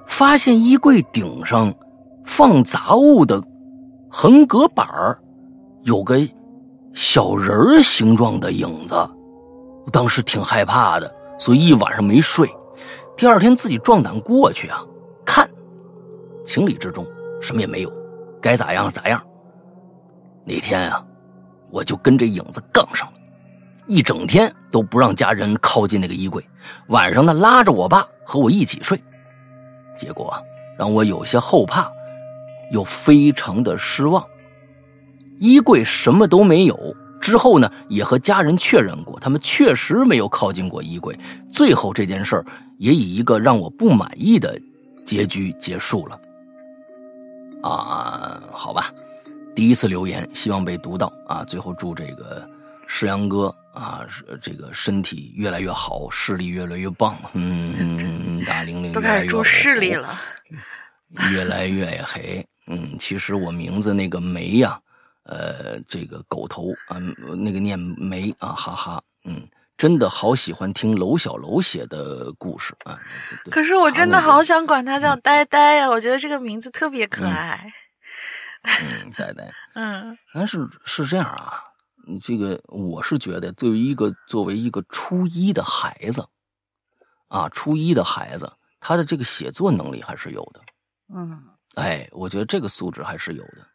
[0.07, 1.75] 发现衣柜顶上
[2.25, 3.43] 放杂物的
[4.09, 4.87] 横隔板
[5.83, 6.17] 有个
[6.95, 8.95] 小人形状的影子，
[9.85, 12.49] 我当时挺害怕的，所以一晚上没睡。
[13.19, 14.81] 第二天自己壮胆过去啊，
[15.27, 15.51] 看，
[16.47, 17.05] 情理之中，
[17.41, 17.93] 什么也没有，
[18.41, 19.21] 该咋样咋样。
[20.45, 21.05] 那天啊，
[21.73, 23.15] 我就跟这影子杠上了，
[23.89, 26.41] 一整天都不让家人靠近那个衣柜，
[26.91, 28.97] 晚上呢拉着我爸和我一起睡，
[29.97, 30.33] 结果
[30.79, 31.91] 让我有些后怕，
[32.71, 34.25] 又非常的失望。
[35.39, 41.19] 衣柜什么都没有，之后呢也和家人确认过，他们确实没有靠近过衣柜。
[41.51, 42.45] 最后这件事儿
[42.79, 44.61] 也以一个让我不满意的
[45.05, 46.21] 结局结束了。
[47.63, 48.93] 啊，好吧。
[49.55, 51.43] 第一次留言，希望被读到啊！
[51.43, 52.49] 最后祝这个
[52.87, 54.07] 世阳哥啊，
[54.41, 57.17] 这个身体越来越好，视力越来越棒。
[57.33, 60.15] 嗯，大玲玲都开始祝视力了，
[61.33, 62.47] 越来越黑。
[62.69, 64.79] 嗯，其实我名字那个梅呀，
[65.29, 66.99] 呃，这个狗头啊，
[67.37, 69.03] 那个念梅啊，哈哈。
[69.25, 69.43] 嗯，
[69.77, 72.99] 真的好喜欢听楼小楼写的故事啊。
[73.51, 77.73] 可是我真的好想管他叫呆呆呀，我觉得这个名字特别可爱。
[78.63, 81.63] 嗯，呆呆， 嗯，但是是这样啊，
[82.23, 86.27] 这个我是觉得，对于一个作为一个初一的孩子，
[87.29, 90.61] 啊，初一的孩子，他的这个写作能力还是有的，
[91.15, 91.41] 嗯，
[91.75, 93.67] 哎，我觉得这个素质还是有的，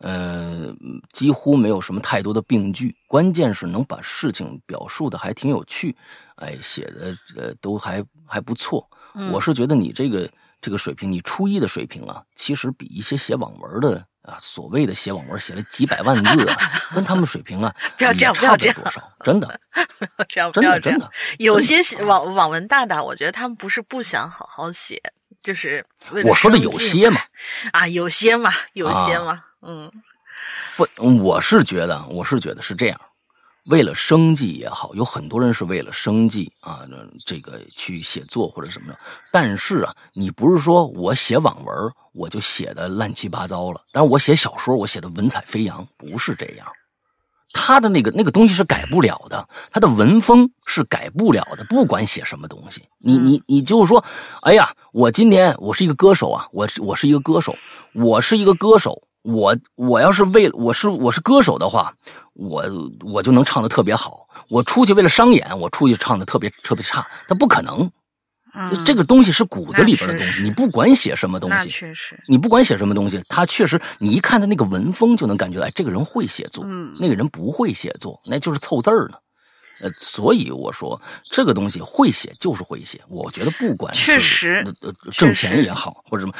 [0.00, 0.74] 呃，
[1.10, 5.96] 几乎没有什么太多的病句，关键是能把事情表述的还挺有趣，
[6.36, 8.86] 哎，写的呃都还还不错，
[9.32, 10.30] 我是觉得你这个
[10.60, 14.06] 这个水平，你初一的水平啊，其实比一些写网文的。
[14.22, 18.76] 啊，所谓的写网文写了几百万字啊，跟他们水平啊， 不要这样， 不要这样，
[19.24, 19.58] 真的，
[20.18, 25.00] 不要这样，真的，真的，有些网网文大大，我觉得他们不是不想好好写，
[25.42, 25.82] 就是
[26.22, 27.18] 我说的有些嘛，
[27.72, 29.90] 啊，有些嘛，有些嘛，嗯，
[30.76, 30.86] 不，
[31.22, 33.00] 我是觉得，我是觉得是这样。
[33.66, 36.80] 为了生计也好，有很多人是为了生计啊，
[37.26, 38.98] 这个去写作或者什么的。
[39.30, 46.66] 但是啊，你不是说我写网文我就写的乱七八糟了，但是我写小说我写的文采飞扬，不是这样。
[47.52, 52.82] 他的那个那个东西是改不了的，他的文风是改不了的，不管写什么东西。
[52.98, 54.02] 你你你就是说，
[54.40, 57.54] 哎呀，我今天我是一个歌手啊，我我是一个歌手，
[57.92, 59.02] 我是一个歌手。
[59.22, 61.92] 我我要是为我是我是歌手的话，
[62.34, 62.64] 我
[63.04, 64.26] 我就能唱的特别好。
[64.48, 67.90] 我出去为了商演，我出去唱的特别特别差，那不可能。
[68.84, 76.64] 这个东西是骨子里边的东西，你不管写什么东西，确实，你不管写什么东西，他确实，你一看他那个文风就能感觉，哎，这个人会写作，
[76.98, 79.18] 那个人不会写作，那就是凑字儿呢。
[79.80, 84.64] 呃，所以我说这个东西会写就是会写，我觉得不管确实
[85.12, 86.32] 挣钱也好或者什么。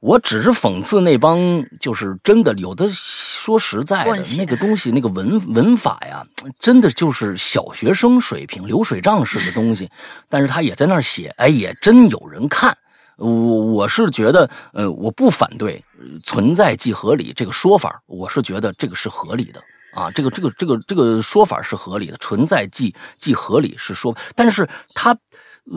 [0.00, 1.38] 我只是讽刺那帮，
[1.78, 6.24] 就是真的有的说实在的，那个东西，那个文文法呀，
[6.58, 9.90] 真的就是小学生水平、流水账式的东西。
[10.26, 12.74] 但是他也在那儿写，哎，也真有人看。
[13.18, 15.84] 我我是觉得，呃，我不反对
[16.24, 19.60] “存在即合理”这个说法，我是觉得这个是合理的
[19.92, 25.14] 啊，这个这个这个这个说法是合理的，“存在即即合理”是说，但是他。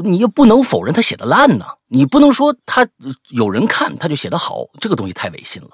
[0.04, 2.88] 你又不能否认他写的烂呢，你不能说他
[3.30, 5.70] 有人看他就写的好，这个东西太违心了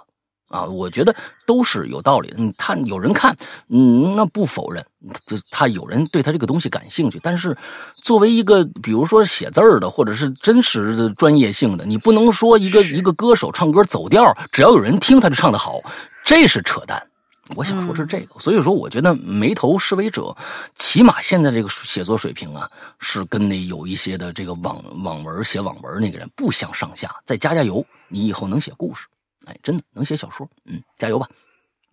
[0.50, 0.66] 啊！
[0.66, 1.16] 我觉得
[1.46, 2.38] 都是有道理的。
[2.58, 3.36] 他有人看，
[3.70, 4.84] 嗯，那不否认，
[5.26, 7.20] 就他有人对他这个东西感兴趣。
[7.22, 7.56] 但是
[8.04, 15.80] 作为一个比如说写字儿的，或者是真实的专业性的，你不能说一个一个歌手唱歌走调，只要有人听他就唱的好，
[16.26, 17.09] 这是扯淡。
[17.56, 20.36] 我想说是这个，所以说我觉得眉头是为者，
[20.76, 22.70] 起码现在这个写作水平啊，
[23.00, 27.10] 是跟那有一些的这个网网文写网文那个人不相上下。
[27.26, 29.08] 再加加油，你以后能写故事，
[29.45, 31.28] 哎，真的能写小说，嗯，加油吧。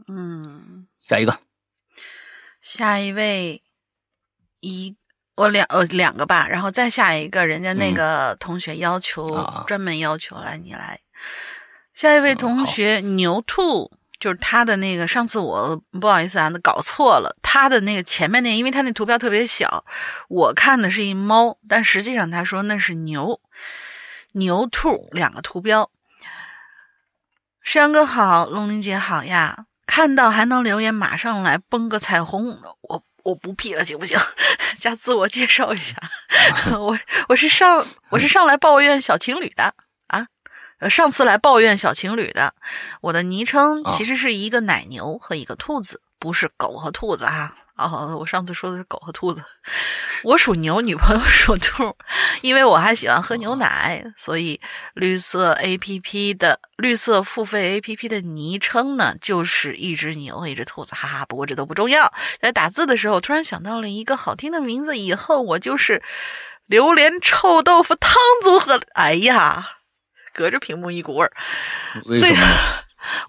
[0.09, 1.39] 嗯，下一个，
[2.61, 3.63] 下一位
[4.61, 4.95] 一
[5.37, 9.27] 我两呃两个吧，然后再下一个人家那个同学要求
[9.67, 11.01] 专门要求来你来，
[11.95, 13.91] 下一位同学牛兔。
[14.19, 17.37] 就是他的那个，上次我不好意思啊，那搞错了。
[17.43, 19.85] 他的那个前面那，因为他那图标特别小，
[20.29, 23.41] 我看的是一猫，但实际上他说那是牛，
[24.33, 25.91] 牛兔两个图标。
[27.63, 32.59] 山哥好，龙玲姐好呀，看到还能留言，马上来崩个彩虹。
[32.83, 34.17] 我我不 P 了，行不行？
[34.79, 35.97] 加自我介绍一下，
[36.79, 36.99] 我
[37.29, 39.75] 我是上我是上来抱怨小情侣的。
[40.79, 42.55] 呃，上次来抱怨小情侣的，
[43.01, 47.55] 我的昵称其实是一个奶牛和一个兔子，不是狗和兔子哈。
[47.77, 49.43] 哦，我上次说的是狗和兔子，
[50.25, 51.95] 我属牛，女朋友属兔，
[52.41, 54.59] 因为我还喜欢喝牛奶，所以
[54.95, 61.27] 绿色 A P P 的绿色付费 A P P 的昵称呢就是一只牛和，一只兔子，哈哈。
[61.27, 62.11] 不过这都不重要，
[62.41, 66.03] 在打字的时候突然想到了一个好听的名字，以后我就是
[66.65, 68.81] 榴莲臭豆腐汤组合。
[68.95, 69.76] 哎呀，
[70.37, 71.33] 隔着屏幕一股味儿，
[72.05, 72.37] 为什么？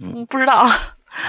[0.01, 0.69] 嗯， 不知道。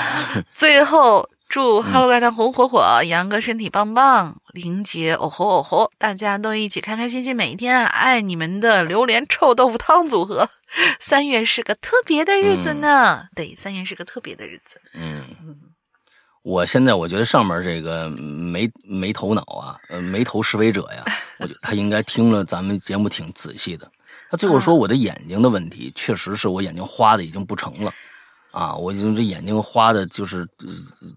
[0.52, 1.28] 最后。
[1.48, 10.50] 祝 Hello 怪谈红火火，杨哥身体棒棒，林杰哦吼哦吼，大家都一起开开心心每一天，爱你们的榴莲臭豆腐汤组合。
[11.00, 14.78] 三月是个特别的日子呢，对，三月是个特别的日子。
[14.92, 15.24] 嗯，
[16.42, 21.02] 我现在我觉得上面这个没没头脑啊，呃，没头是非者呀，
[21.38, 23.90] 我觉得他应该听了咱们节目挺仔细的。
[24.30, 27.92] 他最后说我的眼睛的问题，确实是我眼睛花的已经不成了。
[28.50, 30.48] 啊，我已经这眼睛花的，就是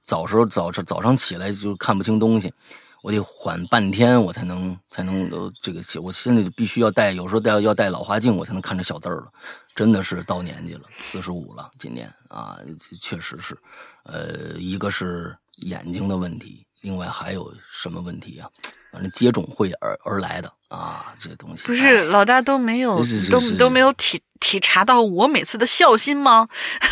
[0.05, 2.53] 早时候早早早上起来就看不清东西，
[3.01, 9.27] 我得缓半天，我才能才能呃这个我现在就必须要戴，有时候戴要戴老花镜，我才能看着小字儿了。
[9.73, 12.59] 真的是到年纪了，四十五了，今年啊，
[12.99, 13.57] 确实是，
[14.03, 18.49] 呃，一个是眼睛的问题，另外还有什么问题啊？
[18.91, 26.49] 反正接踵会而而来的啊，这东西不是老大都没有都都没有体体察到我每次的孝心吗？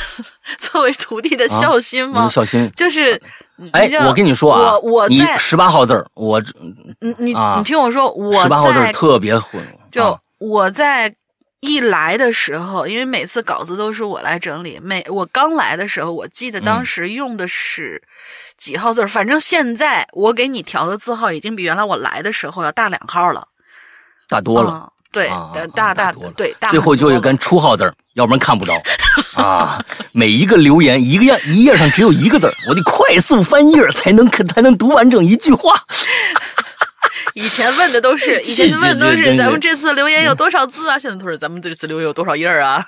[0.58, 2.30] 作为徒弟的孝心吗？
[2.30, 3.22] 孝心就是，
[3.74, 6.42] 哎，我跟你说啊，我我你十八号字儿，我
[7.02, 9.62] 你你你听我说，我十八号字儿特别混，
[9.92, 11.14] 就我在
[11.60, 18.02] 一来的时候，因为每次稿子都是我来整理，每我刚来的时候，我记得当时用的是。
[18.60, 19.08] 几号字儿？
[19.08, 23.48] 反正现在我给你调的字号已经比原来我来的时候要大两号了，
[24.28, 24.92] 大多了。
[25.12, 25.28] 对，
[25.74, 26.34] 大大多了。
[26.38, 28.80] 对，最后就跟出号字儿，要不然看不着
[29.34, 29.84] 啊。
[30.12, 35.74] 每一个留言一个样，一页上只有一个字儿，我得快速翻页才能才能读完整一句话。
[37.34, 40.98] 以前问的都是，以前问的都是咱们这次留言有多少字啊？
[41.00, 42.86] 现在都是咱们这次留言有多少页啊？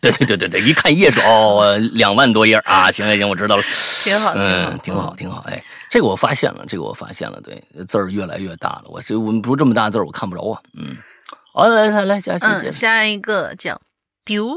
[0.00, 2.90] 对对对对对一看页数哦，两万多页啊！
[2.90, 3.62] 行行行，我知道了，
[4.02, 5.44] 挺好，嗯，挺好，挺好。
[5.48, 8.84] 哎，这个我发现了，这个我发现了，对，字儿越来越大了。
[8.86, 10.60] 我这我们不是这么大字儿，我看不着啊。
[10.78, 10.96] 嗯，
[11.52, 13.80] 好，来来来，下嗯，下一个叫
[14.24, 14.56] 丢，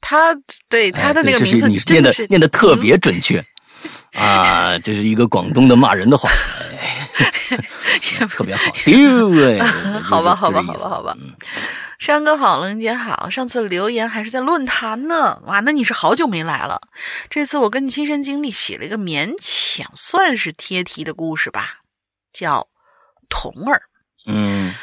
[0.00, 0.36] 他
[0.68, 3.44] 对他的那个名字，你念的念的特别准确。
[4.12, 6.30] 啊，这是一个广东的骂人的话，
[8.30, 9.58] 特别好， 哎，
[10.02, 11.16] 好吧，好吧，好吧，好吧。
[11.98, 16.80] 山哥好，冷姐好，上次留言还是在论坛呢，哇，那你是好久没来了。
[17.30, 21.82] 这次我跟你亲身经历写了一个勉强算是贴题的故事吧，
[22.32, 22.66] 叫
[23.28, 23.82] 童儿。
[24.26, 24.74] 嗯，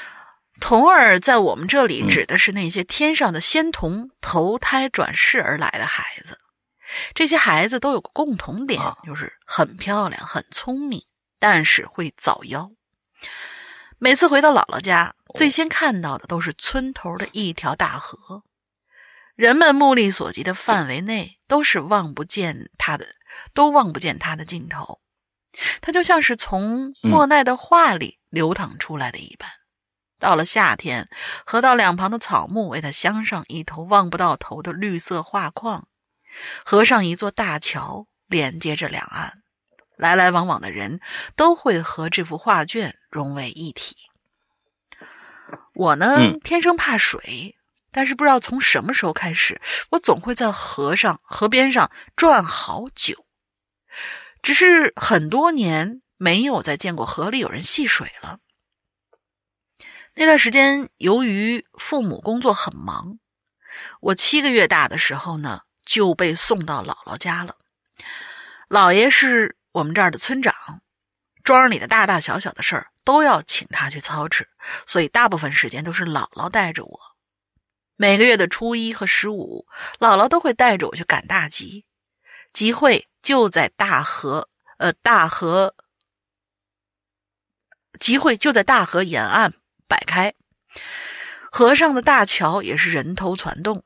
[0.61, 6.38] 童儿在我们这里指的是那些天上的仙童投胎转世而来的孩子。
[7.14, 11.04] 这些孩子都有个共同点，就是很漂亮、很聪明，
[11.40, 12.74] 但是会早夭。
[13.98, 18.44] 每次回到姥姥家，最先看到的都是村头的一条大河，
[19.36, 23.06] 人们目力所及的范围内都是望不见它的，
[23.54, 25.02] 都望不见它的尽头。
[25.82, 29.50] 它就像是从莫奈的画里流淌出来的一般。
[30.18, 31.10] 到了夏天，
[31.46, 35.89] 河道两旁的草木为它镶上一头望不到头的绿色画框。
[36.66, 39.42] 河上一座大桥连接着两岸，
[39.98, 41.00] 来来往往的人
[41.36, 43.96] 都会和这幅画卷融为一体。
[45.74, 47.56] 我呢，天生怕水，
[47.92, 49.60] 但是不知道从什么时候开始，
[49.92, 53.26] 我总会在河上、河边上转好久。
[54.42, 58.40] 只是很多年没有再见过河里有人戏水了。
[60.16, 63.20] 那段时间，由于父母工作很忙，
[64.02, 65.62] 我七个月大的时候呢。
[65.90, 67.56] 就被送到姥姥家了。
[68.70, 70.54] 姥爷是我们这儿的村长，
[71.44, 74.48] 庄里的大大小小的事儿都要请他去操持，
[74.86, 77.00] 所以大部分时间都是姥姥带着我。
[77.96, 79.66] 每个月的初一和十五，
[79.98, 81.86] 姥姥都会带着我去赶大集，
[82.54, 85.74] 集会就在大河，呃，大河
[88.00, 89.56] 集会就在大河沿岸
[89.88, 90.36] 摆开，
[91.52, 93.84] 河上的大桥也是人头攒动。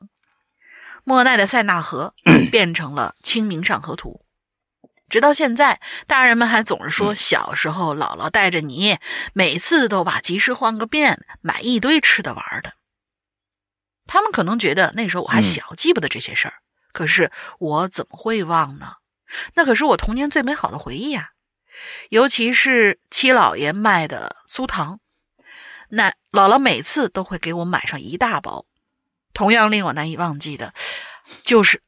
[1.04, 2.14] 莫奈的塞纳河
[2.50, 4.24] 变成了《清明上河图》，
[5.08, 8.98] 直到现在，大人们还总是说小时候姥姥带着你，
[9.34, 12.72] 每次都把集市晃个遍，买一堆吃的玩的。
[14.06, 16.54] 他们可能觉得那时候我还小，记不得这些事儿。
[16.92, 18.94] 可是我怎么会忘呢？
[19.54, 21.30] 那可是我童年最美好的回忆啊！
[22.08, 25.00] 尤其是七老爷卖的酥糖，
[25.88, 28.64] 那姥姥每次都会给我买上一大包。
[29.34, 30.72] 同样令我难以忘记的，
[31.42, 31.82] 就是，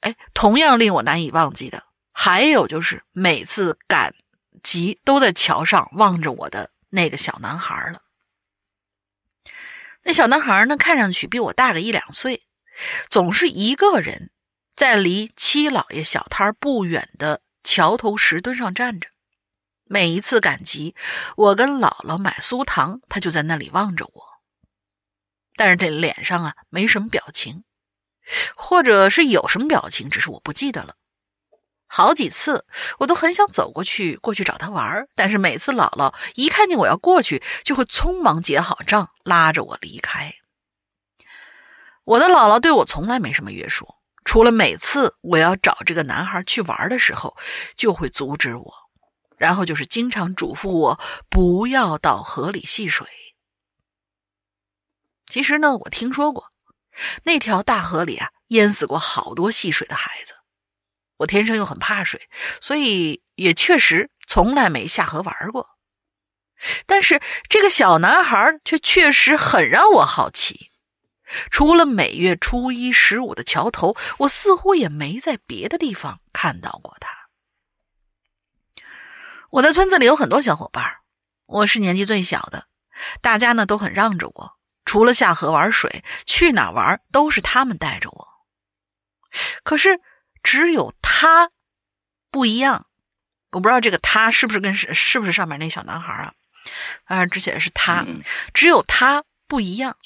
[0.00, 4.14] 哎，同样令我难以忘记的，还有就是每次赶
[4.62, 8.02] 集都在桥上望着我的那个小男孩了。
[10.02, 12.42] 那小男孩呢，看上去比我大个一两岁，
[13.10, 14.30] 总是一个人
[14.74, 19.08] 在离七老爷小摊不远的桥头石墩上站着。
[19.84, 20.94] 每一次赶集，
[21.36, 24.27] 我跟姥姥买酥糖，他就在那里望着我，
[25.58, 27.64] 但是这脸上啊没什么表情，
[28.54, 30.94] 或者是有什么表情，只是我不记得了。
[31.88, 32.64] 好几次，
[33.00, 40.32] 我都很想走过去，过去找他玩但是每次姥姥一看见我要过去，就会匆忙结好账，拉着我离开。
[42.04, 47.36] 我的姥姥对我从来没什么约束，除了每次我要找这个男孩去玩的时候，
[47.74, 48.72] 就会阻止我，
[49.36, 53.06] 然后就是经常嘱咐我不要到河里戏水。
[55.28, 56.52] 其实呢，我听说过，
[57.24, 60.34] 那条大河里啊，淹死过好多戏水的孩子。
[61.18, 62.28] 我天生又很怕水，
[62.60, 65.70] 所以也确实从来没下河玩过。
[66.86, 70.70] 但是这个小男孩却确实很让我好奇。
[71.50, 77.28] 除了每月初一、十五的桥头，我似乎也没在别的地方看到过他。
[79.50, 80.84] 我在村子里有很多小伙伴，
[81.46, 82.68] 我是年纪最小的，
[83.20, 84.57] 大家呢都很让着我。
[84.88, 88.28] 除了下河玩水，去哪玩都是他们带着我。
[89.62, 90.00] 可是。
[90.40, 91.50] 只有他
[92.30, 92.86] 不一样，
[93.50, 96.32] 我不知道这个他是不是跟是是不是上面那小男孩啊？
[97.04, 98.06] 啊，只写的是他，
[98.54, 99.96] 只有他不一样，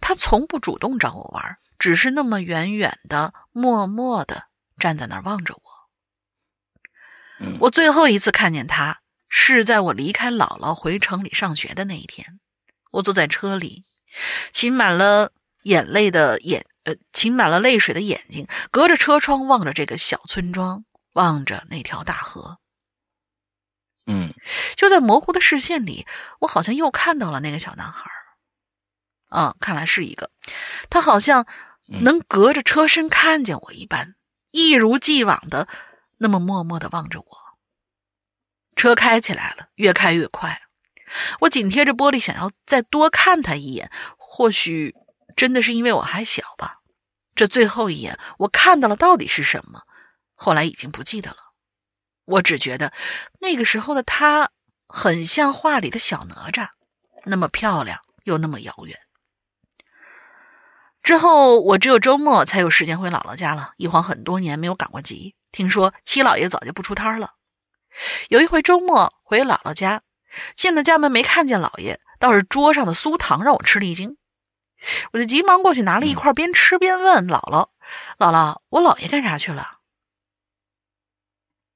[0.00, 4.44] 他从不主动找我玩，只是那么远远的、默默的
[4.78, 5.62] 站在那儿望着我。
[7.60, 12.38] 我最后一次看见他是在我离开姥姥回城里上学的那一天，
[12.90, 13.84] 我坐在车里，
[14.52, 15.32] 噙满了
[15.62, 16.64] 眼泪的眼。
[16.84, 22.60] 呃噙满了泪水的眼睛，隔着车窗望着这个小村庄，望着那条大河。
[24.06, 24.32] 嗯，
[24.74, 26.06] 就在模糊的视线里，
[26.40, 28.10] 我好像又看到了那个小男孩。
[29.28, 30.30] 嗯，看来是一个，
[30.88, 31.46] 他好像
[32.00, 34.14] 能隔着车身看见我一般，
[34.50, 35.68] 一如既往的
[36.16, 37.38] 那么默默的望着我。
[38.76, 40.62] 车开起来了，越开越快，
[41.40, 43.90] 我紧贴着玻璃，想要再多看他一眼。
[44.16, 44.94] 或许
[45.36, 46.78] 真的是因为我还小吧。
[47.34, 49.82] 这最后一眼，我看到了到底是什么？
[50.34, 51.36] 后来已经不记得了。
[52.24, 52.92] 我只觉得
[53.40, 54.50] 那个时候的她
[54.86, 56.68] 很像画里的小哪吒，
[57.24, 58.98] 那么漂亮又那么遥远。
[61.02, 65.34] 之后我只有周末才有时间回姥姥家了，一晃很多年没有赶过集。
[65.50, 67.32] 听说七老爷早就不出摊了。
[68.28, 70.02] 有一回周末回姥姥家，
[70.56, 74.16] 进了家门没看见老爷，倒是桌上的酥糖让我吃了一惊。
[75.12, 77.70] 我就急忙过去拿了一块，边吃边问姥姥
[78.18, 79.78] ：“姥姥，我姥爷干啥去了？”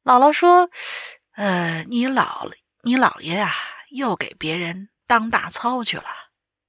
[0.04, 0.70] 姥姥说
[1.34, 2.52] ：“呃，你姥
[2.82, 3.54] 你姥爷呀，
[3.90, 6.04] 又给别人当大操去了。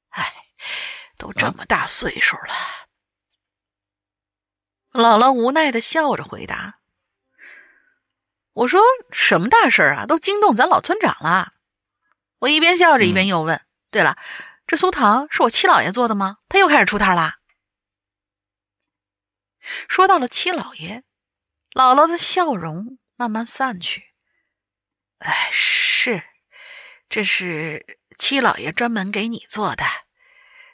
[0.10, 0.34] 哎，
[1.18, 2.54] 都这么大岁数了。”
[4.94, 6.80] 姥姥无奈的笑着回答
[8.54, 8.82] ：“我说
[9.12, 10.06] 什么大事啊？
[10.06, 11.54] 都惊动咱老村长了。”
[12.44, 14.18] 我一边笑着一边又问：“对了。”
[14.68, 16.40] 这酥糖是我七老爷做的吗？
[16.50, 17.40] 他又开始出摊啦。
[19.88, 21.04] 说到了七老爷，
[21.74, 24.14] 姥姥的笑容慢慢散去。
[25.20, 26.24] 哎，是，
[27.08, 29.86] 这是七老爷专门给你做的。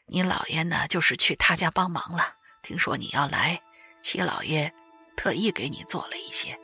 [0.07, 2.37] 你姥爷呢，就是去他家帮忙了。
[2.63, 3.61] 听说你要来，
[4.01, 4.73] 七老爷
[5.15, 6.59] 特意给你做了一些。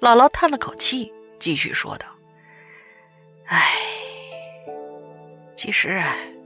[0.00, 2.06] 姥姥叹了口气，继续说道
[3.46, 3.72] ：“哎。”
[5.56, 6.02] 其实，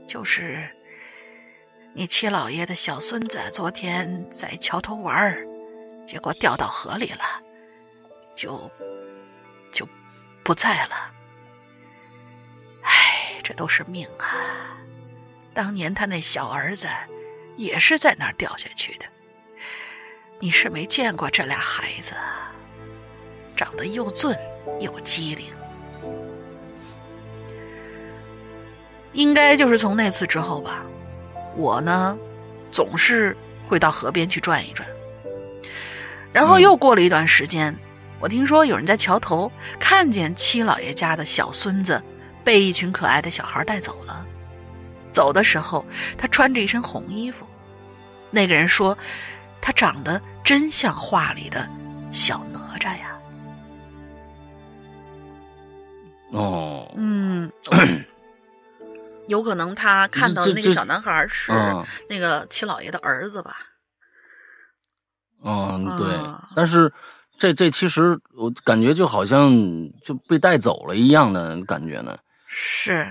[0.07, 0.69] 就是
[1.93, 5.37] 你七老爷的小孙子昨天在桥头玩
[6.07, 7.23] 结果掉到河里了，
[8.33, 8.71] 就
[9.73, 9.85] 就
[10.43, 11.13] 不在了。
[12.83, 14.77] 唉，这都是命啊！
[15.53, 16.87] 当年他那小儿子
[17.57, 19.05] 也是在那儿掉下去的。
[20.39, 22.15] 你是没见过这俩孩子，
[23.57, 24.31] 长得又俊
[24.79, 25.53] 又机灵。
[29.13, 30.83] 应该就是从那次之后吧，
[31.55, 32.17] 我呢
[32.71, 33.35] 总是
[33.67, 34.87] 会到河边去转一转。
[36.31, 37.75] 然后又过了一段时间，
[38.19, 42.01] 我听说有人在桥头看见七老爷家的小孙子
[42.43, 44.25] 被一群可爱的小孩带走了。
[45.11, 45.83] 走的时候，
[46.17, 47.45] 他穿着一身红衣服。
[48.29, 48.95] 那个人说，
[49.59, 51.67] 他长得真像画里的
[52.11, 53.19] 小哪吒呀。
[56.31, 57.51] 哦，嗯。
[59.29, 61.51] 有可能他看到那个小男孩是
[62.09, 63.57] 那个七老爷的儿子吧？
[65.45, 66.07] 嗯，对。
[66.55, 66.91] 但是
[67.37, 69.49] 这这其实我感觉就好像
[70.03, 72.17] 就被带走了一样的感觉呢。
[72.47, 73.07] 是，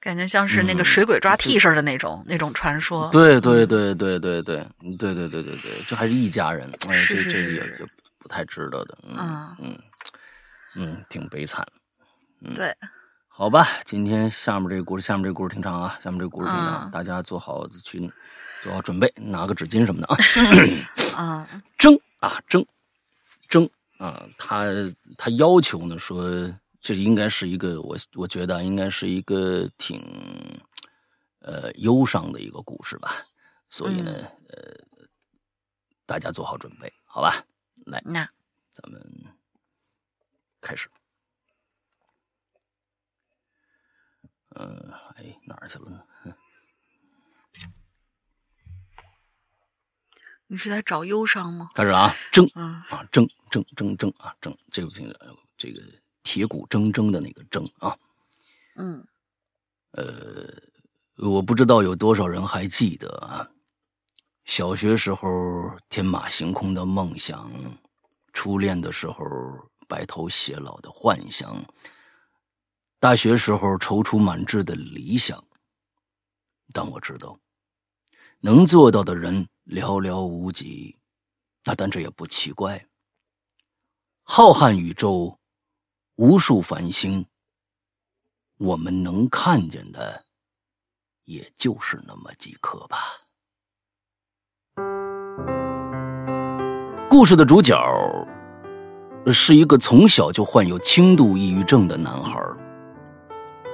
[0.00, 3.08] 感觉像是那个水鬼抓替身的那种那种传说。
[3.12, 4.66] 对对对对对对
[4.98, 7.86] 对对对对对，这还是一家人，哎，这这也也
[8.18, 8.98] 不太值得的。
[9.06, 9.78] 嗯嗯
[10.74, 11.66] 嗯，挺悲惨。
[12.40, 12.74] 嗯，对。
[13.38, 18.12] 好吧，今天下面这个故事，下面这个故事挺长啊，下面这个故事挺长，大家做好去
[18.60, 20.16] 做好准备，拿个纸巾什么的啊。
[21.16, 22.66] 啊，争啊争
[23.48, 24.64] 争啊，他
[25.16, 30.02] 他要求呢说，这应该是一个我我觉得应该是一个挺
[31.38, 33.22] 呃忧伤的一个故事吧，
[33.70, 34.12] 所以呢
[34.48, 34.74] 呃
[36.06, 37.40] 大家做好准备，好吧，
[37.86, 38.28] 来，那。
[38.72, 39.00] 咱们
[40.60, 40.88] 开始。
[44.60, 46.02] 嗯，哎，哪儿去了呢？
[50.50, 51.70] 你是在找忧伤吗？
[51.74, 54.90] 开始了啊，铮啊，铮铮铮铮啊，铮，这个
[55.56, 55.80] 这个
[56.22, 57.96] 铁骨铮铮的那个铮啊。
[58.76, 59.06] 嗯，
[59.92, 60.50] 呃，
[61.16, 63.48] 我不知道有多少人还记得啊，
[64.46, 67.52] 小学时候天马行空的梦想，
[68.32, 69.24] 初恋的时候
[69.86, 71.64] 白头偕老的幻想。
[73.00, 75.40] 大学时候踌躇满志的理想，
[76.72, 77.38] 但我知道，
[78.40, 80.96] 能做到的人寥寥无几。
[81.64, 82.84] 那但这也不奇怪。
[84.24, 85.38] 浩瀚宇宙，
[86.16, 87.24] 无数繁星，
[88.56, 90.24] 我们能看见的，
[91.24, 92.98] 也就是那么几颗吧。
[97.08, 97.76] 故事的主角
[99.32, 102.40] 是一个从小就患有轻度抑郁症的男孩。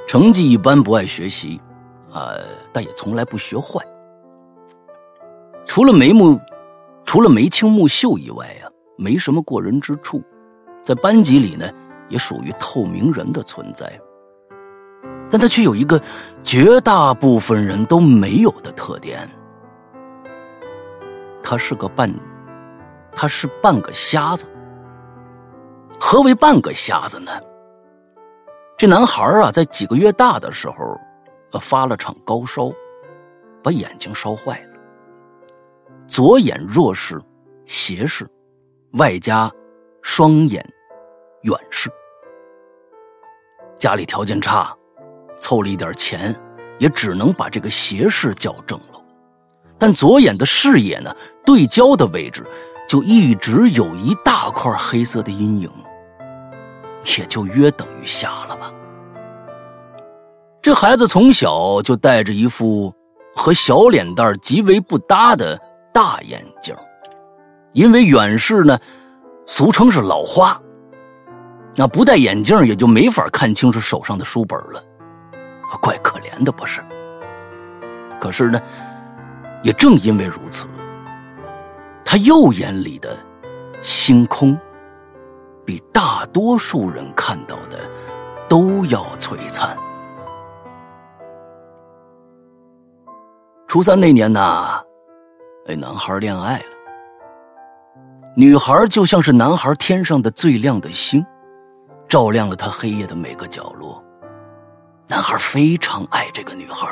[0.07, 1.61] 成绩一般，不爱学习，
[2.13, 2.35] 啊，
[2.73, 3.85] 但也从来不学坏。
[5.65, 6.39] 除了眉目，
[7.05, 10.23] 除了眉清目秀以外啊，没什么过人之处。
[10.83, 11.67] 在班级里呢，
[12.11, 13.99] 也属于透明人的存在。
[15.31, 16.01] 但他却有一个
[16.45, 19.29] 绝大部分人都没有的特点，
[21.43, 22.15] 他是个半，
[23.17, 24.47] 他是半个瞎子。
[25.99, 27.33] 何为半个瞎子呢？
[28.77, 30.99] 这男孩啊，在几个月大的时候，
[31.53, 32.73] 呃，发了场高烧，
[33.63, 34.81] 把眼睛烧坏了。
[36.09, 37.23] 左眼弱视、
[37.67, 38.29] 斜视，
[38.95, 39.51] 外加
[40.03, 40.65] 双眼
[41.43, 41.89] 远视。
[43.79, 44.77] 家里条件差，
[45.37, 46.35] 凑了一点钱，
[46.81, 49.01] 也只能把这个斜视矫正了。
[49.79, 51.15] 但左眼的视野呢，
[51.47, 52.45] 对焦的位置
[52.89, 55.71] 就一直有一大块黑色的阴影。
[57.19, 58.73] 也就约等于瞎了吧。
[60.63, 62.93] 这孩子从小就戴着一副
[63.35, 65.59] 和小脸蛋极为不搭的
[65.93, 66.75] 大眼镜，
[67.73, 68.79] 因为远视呢，
[69.47, 70.59] 俗称是老花。
[71.77, 74.83] 那不戴眼镜也就没法看清楚手上的书本了，
[75.83, 76.83] 怪可怜的不是？
[78.21, 78.63] 可是呢，
[79.63, 80.67] 也正因为如此，
[82.05, 83.17] 他右眼里的
[83.83, 84.59] 星空。
[85.65, 87.79] 比大多数人看到的
[88.49, 89.77] 都要璀璨。
[93.67, 94.81] 初三那年呐，
[95.67, 96.65] 那男孩恋爱了。
[98.37, 101.25] 女孩就像是男孩天上的最亮的星，
[102.09, 104.03] 照亮了他黑夜的每个角落。
[105.07, 106.89] 男孩非常爱这个女孩。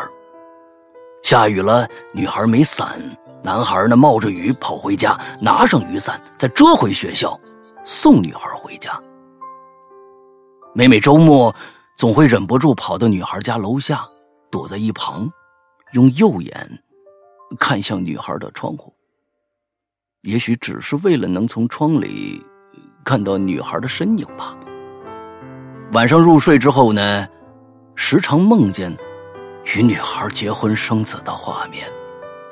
[1.22, 3.00] 下雨了，女孩没伞，
[3.44, 7.38] 男孩呢冒着雨跑回家，拿上雨伞，再折回学校。
[7.84, 8.96] 送女孩回家，
[10.72, 11.52] 每每周末，
[11.96, 14.04] 总会忍不住跑到女孩家楼下，
[14.52, 15.28] 躲在一旁，
[15.92, 16.82] 用右眼
[17.58, 18.94] 看向女孩的窗户。
[20.20, 22.40] 也许只是为了能从窗里
[23.04, 24.56] 看到女孩的身影吧。
[25.92, 27.28] 晚上入睡之后呢，
[27.96, 28.96] 时常梦见
[29.74, 31.90] 与女孩结婚生子的画面，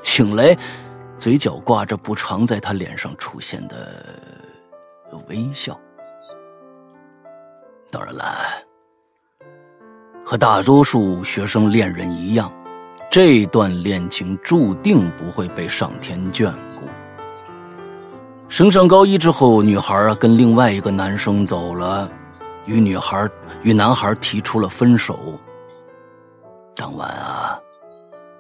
[0.03, 0.57] 醒来，
[1.19, 4.40] 嘴角挂着不常在她脸上出现的。
[5.29, 5.79] 微笑。
[7.91, 8.25] 当然了，
[10.25, 12.53] 和大多数学生恋人一样，
[13.11, 16.83] 这段恋情注定不会被上天眷顾。
[18.49, 22.11] 升上高一之后，女孩啊跟另外一个男生走了，
[22.67, 23.29] 与女孩
[23.63, 25.17] 与男孩提出了分手。
[26.77, 27.59] 当晚啊，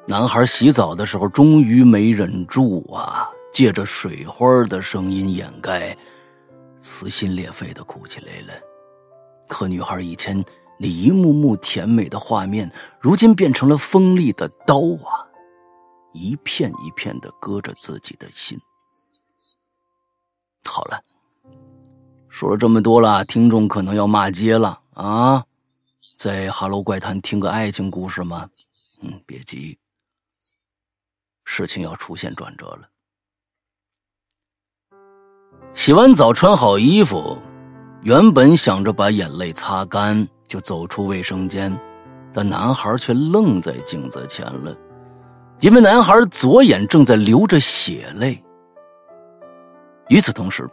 [0.07, 5.97] 男孩洗澡的时候终于没忍住啊，借着水花的声音掩盖。
[6.81, 8.55] 撕心裂肺的哭起来了，
[9.49, 10.45] 可女孩以前
[10.79, 12.71] 那一幕幕甜美的画面，
[13.01, 15.29] 如今变成了锋利的刀啊，
[16.13, 18.59] 一片一片的割着自己的心。
[20.65, 21.03] 好了，
[22.29, 25.45] 说了这么多了，听众可能要骂街了啊！
[26.17, 28.49] 在《哈喽怪谈》听个爱情故事吗？
[29.03, 29.79] 嗯，别急，
[31.45, 32.89] 事情要出现转折了。
[35.73, 37.39] 洗完澡，穿好衣服，
[38.03, 41.75] 原本想着把眼泪擦干就走出卫生间，
[42.35, 44.75] 但男孩却愣在镜子前了，
[45.61, 48.43] 因为男孩左眼正在流着血泪。
[50.09, 50.69] 与此同时，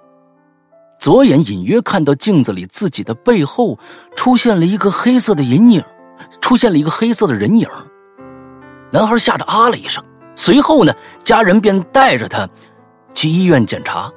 [1.00, 3.78] 左眼隐约看到镜子里自己的背后
[4.16, 5.84] 出现了一个黑色的阴影，
[6.42, 7.70] 出现了一个黑色的人影。
[8.92, 10.04] 男孩吓得啊了一声，
[10.34, 10.92] 随后呢，
[11.24, 12.50] 家人便带着他
[13.14, 14.12] 去医院检查。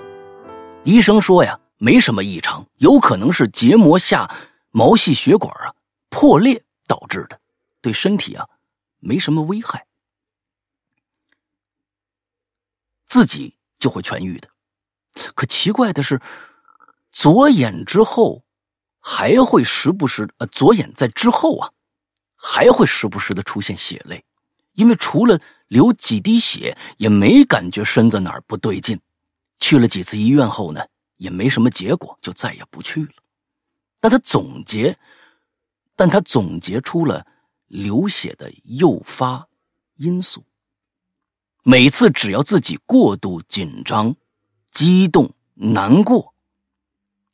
[0.85, 4.31] 医生说呀，没什么异常，有可能是结膜下
[4.71, 5.75] 毛细血管啊
[6.09, 7.39] 破裂导致的，
[7.83, 8.49] 对身体啊
[8.99, 9.87] 没什么危害，
[13.05, 14.49] 自己就会痊愈的。
[15.35, 16.21] 可奇怪的是，
[17.13, 18.43] 左眼之后
[19.01, 21.71] 还会时不时呃，左眼在之后啊
[22.37, 24.25] 还会时不时的出现血泪，
[24.73, 25.39] 因为除了
[25.69, 28.99] 流几滴血，也没感觉身子哪儿不对劲。
[29.61, 30.85] 去了几次医院后呢，
[31.17, 33.13] 也没什么结果，就再也不去了。
[34.01, 34.99] 但他总结，
[35.95, 37.25] 但他总结出了
[37.67, 39.47] 流血的诱发
[39.97, 40.45] 因素。
[41.63, 44.17] 每次只要自己过度紧张、
[44.71, 46.35] 激动、难过，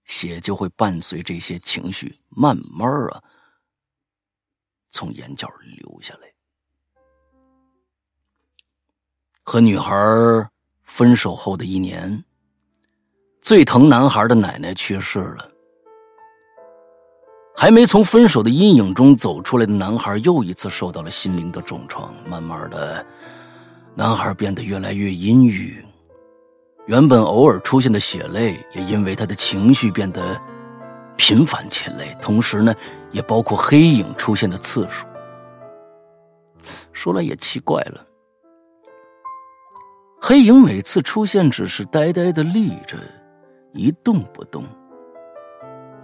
[0.04, 3.22] 血就会伴随这些情绪慢慢啊
[4.88, 5.48] 从眼角
[5.78, 6.32] 流下来。
[9.44, 9.94] 和女孩
[10.86, 12.24] 分手后的一年，
[13.42, 15.50] 最疼男孩的奶奶去世了。
[17.54, 22.14] 还没从分手的阴影中走出来的男孩，又一次受到了心灵的重创。
[22.26, 23.04] 慢慢的，
[23.94, 25.84] 男孩变得越来越阴郁。
[26.86, 30.40] 原本偶尔出现的血泪，也因为他的情绪变得
[31.16, 32.14] 频繁起来。
[32.22, 32.74] 同时呢，
[33.10, 35.04] 也包括黑影出现的次数。
[36.92, 38.05] 说来也奇怪了。
[40.20, 42.96] 黑影每次出现，只是呆呆的立着，
[43.72, 44.64] 一动不动。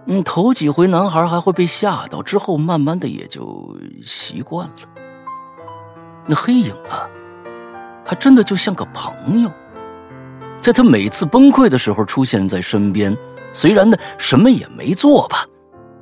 [0.06, 4.74] 嗯，头几回男孩还会被吓到，之后慢慢的也就习惯了。
[6.26, 7.08] 那黑影啊，
[8.04, 9.50] 还真的就像个朋友，
[10.58, 13.16] 在他每次崩溃的时候出现在身边。
[13.52, 15.44] 虽然呢什么也没做吧，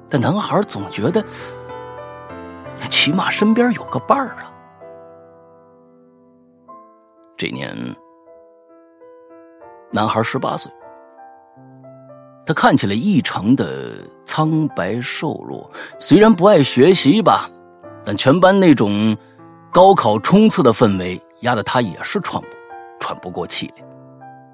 [0.09, 1.25] 但男孩总觉得，
[2.91, 4.50] 起码身边有个伴儿啊。
[7.41, 7.75] 这年。
[9.91, 10.71] 男孩十八岁，
[12.45, 15.71] 他看起来异常的苍白瘦弱。
[15.99, 17.49] 虽然不爱学习吧，
[18.05, 19.17] 但全班那种
[19.73, 22.49] 高考冲刺的氛围压得他也是喘不
[23.01, 23.83] 喘不过气来。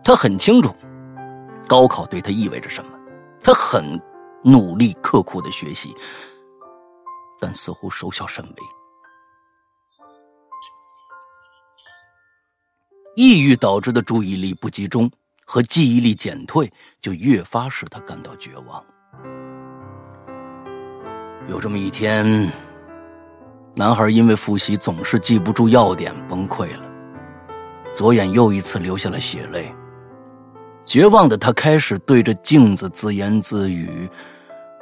[0.04, 0.72] 他很清楚
[1.66, 2.90] 高考对他意味着什么，
[3.42, 4.00] 他很
[4.44, 5.92] 努力刻苦的学习，
[7.40, 8.75] 但似乎收效甚微。
[13.16, 15.10] 抑郁导致的注意力不集中。
[15.48, 16.68] 和记忆力减退，
[17.00, 18.84] 就越发使他感到绝望。
[21.48, 22.50] 有这么一天，
[23.76, 26.82] 男孩因为复习总是记不住要点，崩溃了，
[27.94, 29.72] 左眼又一次流下了血泪。
[30.84, 34.10] 绝望的他开始对着镜子自言自语，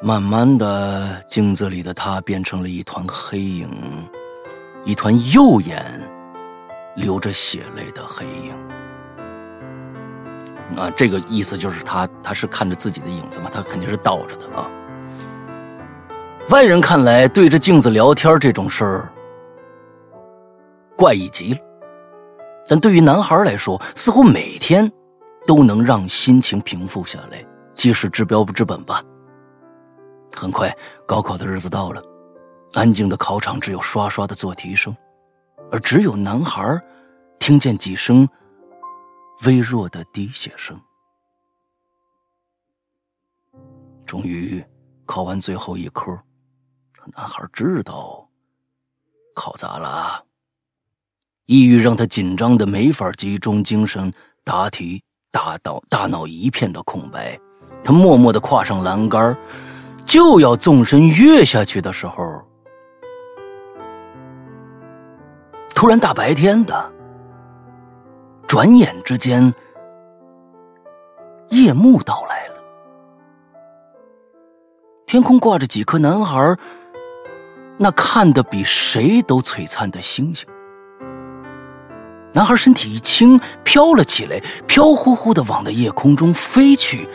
[0.02, 3.68] 慢慢的，镜子里的他变成了一团黑影，
[4.86, 6.00] 一团右眼
[6.96, 8.54] 流着血泪的黑影。
[10.76, 14.68] 啊，这个意思就是他他是看着自己的影子嘛，他肯定是倒着的啊。
[16.50, 19.12] 外人看来，对着镜子聊天这种事儿
[20.96, 21.60] 怪异极了，
[22.68, 24.90] 但对于男孩来说，似乎每天
[25.46, 29.02] 都能让心情平复下来，即使治标不治本吧。
[30.34, 30.74] 很快，
[31.06, 32.02] 高考的日子到了，
[32.74, 34.94] 安静的考场只有刷刷的做题声，
[35.70, 36.80] 而只有男孩
[37.38, 38.28] 听见几声。
[39.44, 40.80] 微弱的滴血声。
[44.06, 44.64] 终于
[45.04, 46.16] 考完最后一科，
[47.14, 48.26] 男孩知道
[49.34, 50.24] 考砸了。
[51.46, 54.10] 抑郁让他紧张的没法集中精神
[54.44, 57.38] 答题，大脑大脑一片的空白。
[57.82, 59.36] 他默默的跨上栏杆，
[60.06, 62.40] 就要纵身跃下去的时候，
[65.84, 66.90] 突然大白天的。
[68.48, 69.52] 转眼之间，
[71.50, 72.54] 夜幕到来了。
[75.04, 76.56] 天空挂着几颗男孩
[77.76, 80.48] 那看得比谁都璀璨的星星。
[82.32, 87.06] 男孩身体一轻，飘了起来，飘忽忽的往那夜空中飞去。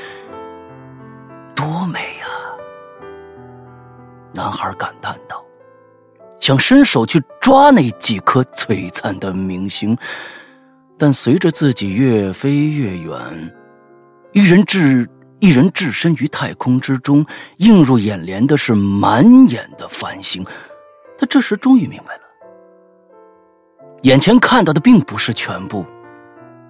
[1.55, 2.27] 多美呀！
[4.31, 5.43] 男孩感叹道，
[6.39, 9.97] 想伸手去抓那几颗璀璨的明星，
[10.97, 13.17] 但随着自己越飞越远，
[14.31, 15.09] 一人置
[15.39, 17.25] 一人置身于太空之中，
[17.57, 20.43] 映入眼帘的是满眼的繁星。
[21.17, 22.21] 他这时终于明白了。
[24.03, 25.85] 眼前看到的并不是全部，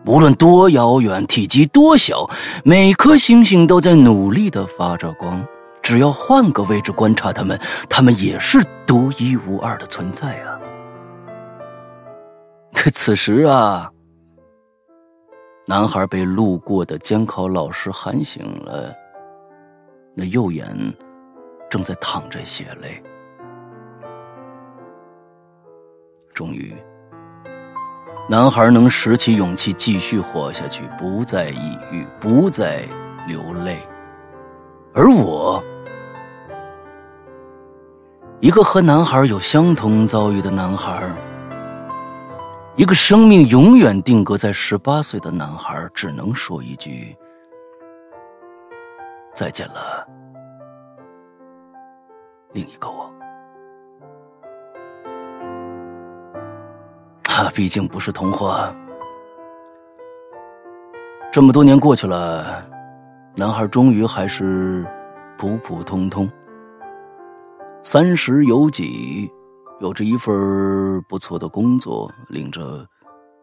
[0.06, 2.28] 无论多遥远，体积多小，
[2.64, 5.46] 每颗星星都在努力的发着光。
[5.82, 10.60] 只要换个位置观察他们，他们也是独一无二的存在啊！
[12.74, 13.92] 可此时啊，
[15.66, 18.94] 男孩被路过的监考老师喊醒了，
[20.16, 20.68] 那右眼
[21.70, 23.02] 正在淌着血泪。
[26.34, 26.76] 终于。
[28.30, 32.84] 男孩能拾起勇气继续活下去，不再抑郁，不再
[33.28, 33.80] 流泪。
[34.94, 35.64] 而我，
[38.40, 41.16] 一个和男孩有相同遭遇的男孩，
[42.76, 47.16] 一个生命永远定格在十八岁的男孩，只能说一句：
[49.34, 50.06] 再见了，
[52.52, 53.10] 另一个我。
[57.24, 58.74] 他毕竟不是童话。
[61.32, 62.66] 这么多年过去了，
[63.40, 64.86] 男孩终于还是
[65.38, 66.30] 普普通通，
[67.82, 69.32] 三十有几，
[69.80, 72.86] 有着一份不错的工作，领着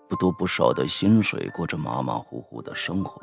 [0.06, 3.23] 不多不少的薪水，过着马马虎虎的生活。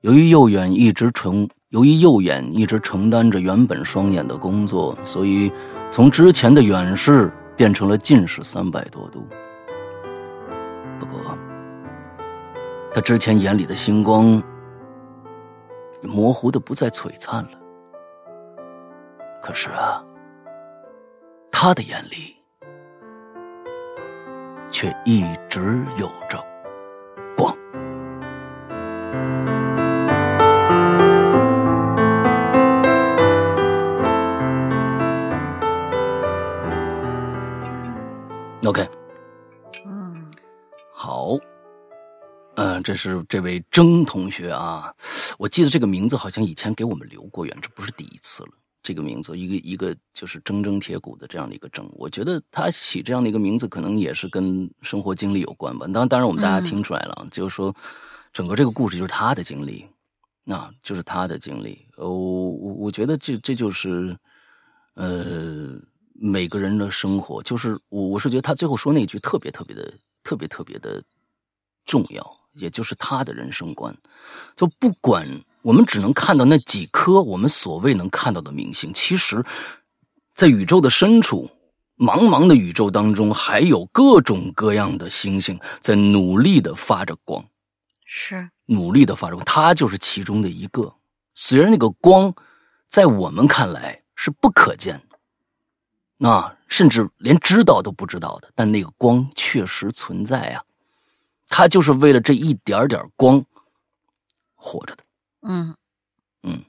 [0.00, 5.52] 由于右眼一直承，由于右眼一直承担着原本双眼的工作，所以
[5.90, 7.30] 从之前的远视。
[7.56, 9.22] 变成了近视三百多度。
[10.98, 11.38] 不过，
[12.90, 14.42] 他之前眼里的星光
[16.04, 17.58] 模糊的不再璀璨了。
[19.42, 20.04] 可是啊，
[21.50, 22.36] 他的眼里
[24.70, 26.38] 却一直有着
[27.36, 27.54] 光。
[38.66, 38.88] OK，
[39.84, 40.32] 嗯，
[40.90, 41.36] 好，
[42.56, 44.90] 嗯，这是这位征同学啊，
[45.38, 48.50] 我记得这个名字好像以前给我们留过言，这不是第一次了。
[48.82, 55.86] 这个名字，一个一个就是铮铮铁骨的这样的一个铮，我觉得他起这样的一个名字，可能也是跟生活经历有关吧。
[55.88, 57.74] 当当然，我们大家听出来了，就是说，
[58.32, 59.86] 整个这个故事就是他的经历，
[60.44, 61.86] 那就是他的经历。
[61.96, 64.16] 呃，我我我觉得这这就是，
[64.94, 65.80] 呃。
[66.16, 69.92] 每个人的生活，就是我，我是觉得他最后说那句特别特别的、
[70.22, 71.02] 特别特别的
[71.84, 72.24] 重要，
[72.54, 73.96] 也就是他的人生观。
[74.56, 75.28] 就不管
[75.62, 79.44] 我们只能看到那几颗我们所谓能看到的明星，其实，
[80.34, 81.50] 在宇宙的深处，
[81.96, 87.44] 茫茫的宇宙当中，还有各种各样的星星在努力的发着光，
[88.04, 90.94] 是努力的发着光，它就是其中的一个。
[91.34, 92.34] 虽然那个光
[92.88, 95.18] 在我们看来是不可见的。
[96.16, 100.62] 那甚至连知道都不知道的，但那个光确实存在啊，
[101.56, 103.40] 他就是为了这一点点光
[104.56, 105.04] 活着的。
[105.42, 105.72] 嗯
[106.42, 106.60] 嗯，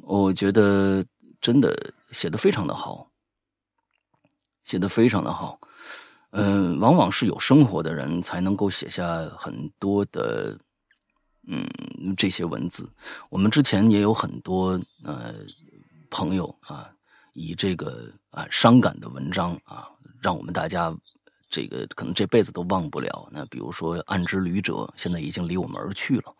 [0.00, 1.04] 我觉得
[1.42, 3.06] 真的写的非常的好，
[4.64, 5.60] 写的非常的好。
[6.30, 9.04] 嗯，往往是有生活的人才能够写下
[9.36, 10.58] 很多的
[11.46, 11.68] 嗯
[12.16, 12.88] 这些文字。
[13.28, 15.34] 我们之前也有很多呃
[16.08, 16.90] 朋友啊。
[17.34, 19.88] 以这个啊伤感的文章啊，
[20.20, 20.92] 让我们大家
[21.50, 23.28] 这个可能这辈子都忘不了。
[23.30, 26.34] 那比如说《暗之旅者》，现在已经离我们而去了。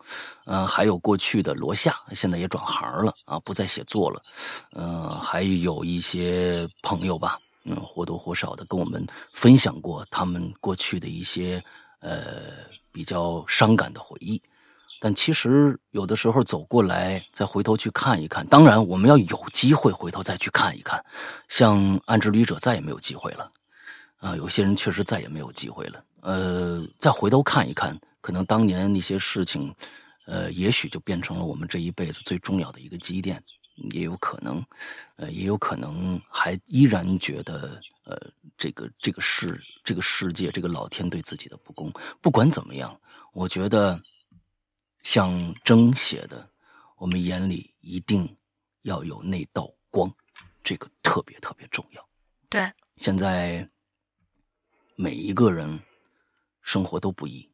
[0.45, 4.21] 嗯，还有过去的罗夏，现在也转行了啊，不再写作了。
[4.71, 11.63] 嗯，还有一些朋友吧，嗯，或多或少的跟我们分享过他们过去的一些
[11.99, 12.21] 呃
[12.91, 14.41] 比较伤感的回忆。
[14.99, 18.45] 但其实有的时候走过来，再回头去看一看。
[18.47, 21.03] 当然，我们要有机会回头再去看一看。
[21.47, 23.51] 像《暗之旅者》再也没有机会了，
[24.21, 26.03] 啊，有些人确实再也没有机会了。
[26.21, 29.73] 呃，再回头看一看，可能当年那些事情，
[30.27, 33.41] 呃，也许就变成了我们这一辈子最重要的一个积淀，
[33.91, 34.63] 也有可能，
[35.17, 38.17] 呃，也有可能还依然觉得，呃，
[38.57, 41.91] 这个这个世这个世界这个老天对自己的不公。
[42.21, 42.99] 不管怎么样，
[43.33, 43.99] 我觉得。
[45.03, 46.47] 像征写的，
[46.95, 48.37] 我们眼里一定
[48.83, 50.13] 要有那道光，
[50.63, 52.09] 这个特别特别重要。
[52.49, 53.67] 对，现在
[55.01, 55.79] 每一个人
[56.61, 57.49] 生活都不易。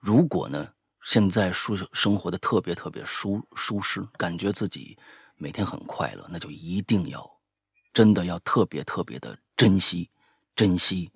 [0.00, 0.68] 如果呢，
[1.04, 4.98] 现在舒生活的特别特别舒舒适，感觉自己
[5.36, 7.24] 每天很快乐，那就一定要
[7.92, 10.10] 真的要特别特别的珍惜，
[10.56, 11.08] 珍惜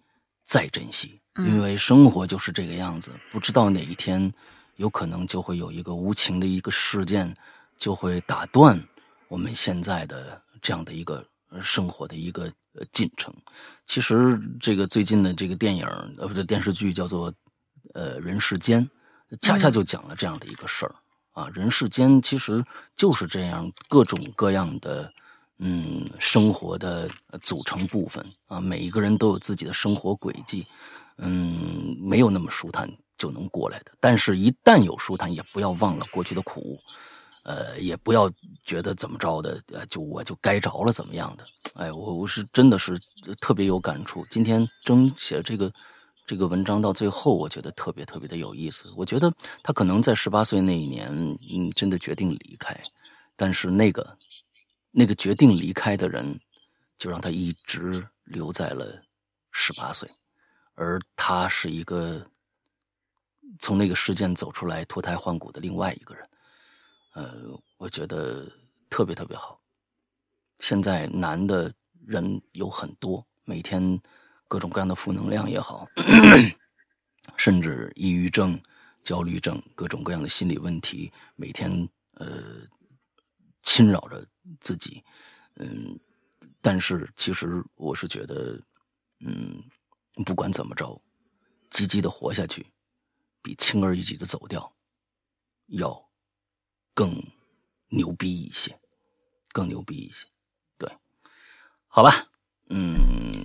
[0.44, 4.32] 再珍惜，因为生活就是这个样子，不知道哪一天
[4.76, 7.36] 有可能就会有一个无情的一个事件，
[7.76, 8.80] 就会打断
[9.26, 11.28] 我们现在的这样的一个
[11.60, 12.52] 生活的一个
[12.92, 13.34] 进程。
[13.86, 15.86] 其实这个最近的这个电影
[16.18, 17.32] 呃不对电视剧叫做。
[17.94, 18.86] 呃，人世间，
[19.40, 20.94] 恰恰就讲了这样的一个事儿
[21.32, 21.48] 啊。
[21.54, 22.62] 人世间其实
[22.94, 25.10] 就是这样，各种各样的，
[25.60, 27.08] 嗯，生活的
[27.42, 28.60] 组成部分啊。
[28.60, 30.66] 每一个人都有自己的生活轨迹，
[31.16, 33.92] 嗯，没有那么舒坦就能过来的。
[33.98, 36.74] 但是，一旦有舒坦，也不要忘了过去的苦，
[37.46, 38.30] 呃，也不要
[38.64, 41.44] 觉得怎么着的，呃，就我就该着了怎么样的。
[41.76, 42.98] 哎，我我是真的是
[43.40, 44.26] 特别有感触。
[44.30, 45.72] 今天征写这个。
[46.28, 48.92] 这个文章到最后，我觉得特别特别的有意思。
[48.96, 49.32] 我觉得
[49.62, 52.76] 他可能在十八岁那一年，嗯，真的决定离开，
[53.36, 54.18] 但是那个
[54.90, 56.36] 那个决定离开的人，
[56.98, 59.00] 就让他一直留在了
[59.52, 60.08] 十八岁，
[60.74, 62.26] 而他是一个
[63.60, 66.28] 从那个事件走出来脱胎换骨的另外一个人。
[67.16, 68.46] 呃，我觉得
[68.90, 69.58] 特别特别好。
[70.60, 71.72] 现在难的
[72.06, 74.00] 人有很多，每天。
[74.48, 75.84] 各种各样的负能量也好，
[77.36, 78.56] 甚至抑郁症、
[79.02, 81.68] 焦虑症，各种各样的心理问题，每天
[82.12, 82.62] 呃
[83.64, 84.24] 侵扰着
[84.60, 85.02] 自己。
[85.56, 85.98] 嗯，
[86.60, 88.62] 但是其实我是觉得，
[89.18, 89.60] 嗯，
[90.24, 90.96] 不管怎么着，
[91.68, 92.64] 积极的活下去，
[93.42, 94.72] 比轻而易举的走掉
[95.66, 96.05] 要
[96.96, 97.22] 更
[97.90, 98.74] 牛逼一些，
[99.52, 100.26] 更牛逼一些。
[100.78, 100.90] 对，
[101.86, 102.10] 好吧，
[102.70, 103.44] 嗯。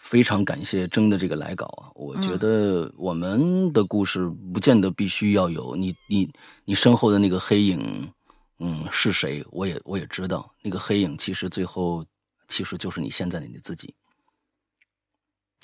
[0.00, 1.92] 非常感谢征的这个来稿啊！
[1.94, 6.32] 我觉得我们的故事不见得必须要有你你
[6.64, 8.10] 你身后的那个黑影，
[8.58, 9.44] 嗯，是谁？
[9.50, 12.06] 我也我也知道，那个黑影其实最后
[12.46, 13.94] 其实就是你现在的你自己，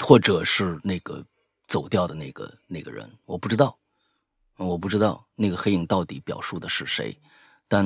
[0.05, 1.25] 或者是那个
[1.67, 3.79] 走掉的那个那个人，我不知道，
[4.57, 7.17] 我不知道那个黑影到底表述的是谁。
[7.67, 7.85] 但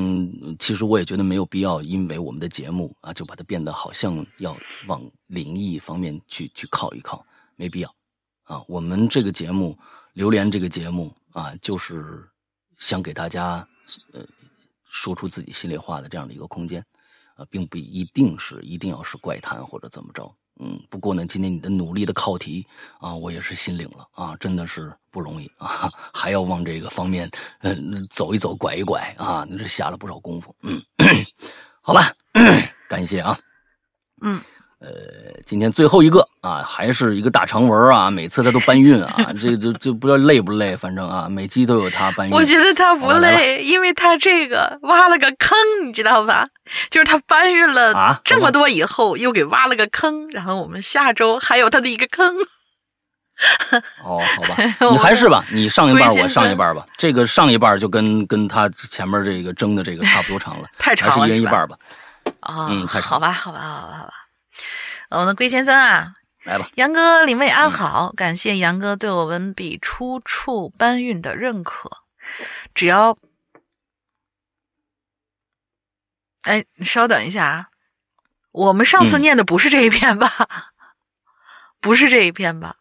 [0.58, 4.54] 其实我也觉得没有必要，因为我们的节目啊，就把它变得好像要
[4.88, 7.24] 往灵异方面去去靠一靠，
[7.54, 7.94] 没必要
[8.42, 8.60] 啊。
[8.66, 9.78] 我们这个节目
[10.14, 12.28] 《榴莲》这个节目啊，就是
[12.76, 13.66] 想给大家
[14.12, 14.26] 呃
[14.90, 16.84] 说出自己心里话的这样的一个空间
[17.36, 20.36] 啊，并不一定是一定要是怪谈或者怎么着。
[20.58, 22.66] 嗯，不过呢，今天你的努力的考题
[23.00, 27.30] 啊，我也是心领了啊，真的是不容易啊， 还要往这个方面
[27.60, 30.54] 嗯走一走，拐一拐啊，你这下了不少功夫。
[30.62, 30.82] 嗯，
[31.80, 32.12] 好吧，
[32.88, 33.38] 感谢啊，
[34.22, 34.40] 嗯。
[34.80, 34.88] 呃，
[35.44, 42.32] 今天最后一个啊，还是一个大长文啊，每次他都搬运啊， 这就就不知道累不累，反正啊，每期都有他搬运。
[42.32, 46.46] 我觉得他不累，因为他这个挖了个坑，你知道吧？
[46.90, 52.36] 就是他搬运了这么多以后，又给挖了个坑，然后我们下周还有他的一个坑。
[54.04, 54.56] 哦，好吧，
[54.92, 56.86] 你还是吧，你上一半，我上一半吧。
[56.96, 61.76] 这个上一半就跟跟他前面这个争的这个差不多长了， 太长了，还是一人一半吧。
[62.40, 62.86] 啊，嗯。
[62.86, 64.14] 好吧，好吧，好吧，好吧。
[65.10, 66.12] 我们的龟先生啊，
[66.44, 71.90] 来吧，杨哥领位安好，感谢杨哥对我文笔出处搬运的认可。
[72.74, 73.16] 只要，
[76.42, 77.68] 哎，你稍等一下啊，
[78.52, 80.30] 我们上次念的不是这一篇吧？
[81.80, 82.76] 不是这一篇吧？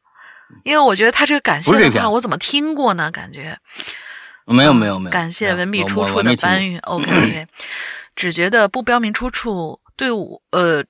[0.66, 3.10] 因为我觉得他这个感谢的话，我怎么听过呢？
[3.10, 3.58] 感觉
[4.44, 6.78] 没有没有没有，感谢文笔出处的搬运。
[6.80, 7.48] OK OK，
[8.18, 10.84] 只觉得不标明出处对我呃。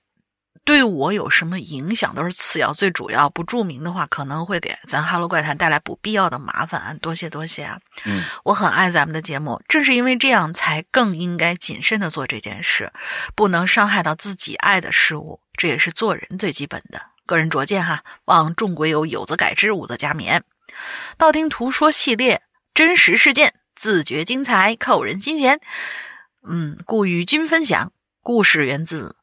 [0.67, 6.93] 对我有什么影响都是次要，最主要不注明的话，可能会给咱哈喽怪谈带来不必要的麻烦啊。
[7.01, 7.79] 多谢多谢啊！
[8.03, 12.91] 嗯，我很爱咱们的节目，正是因为这样，才更应该谨慎的做这件事，
[13.33, 17.01] 不能伤害到自己爱的事物，这也是做人最基本的。
[17.25, 20.41] 个人拙见哈，望众鬼友有则改之，无则加勉。
[21.17, 22.41] 道听途说系列
[22.73, 25.61] 真实事件，自觉精彩，扣人心弦。
[26.45, 29.15] 嗯，故与君分享，故事源自。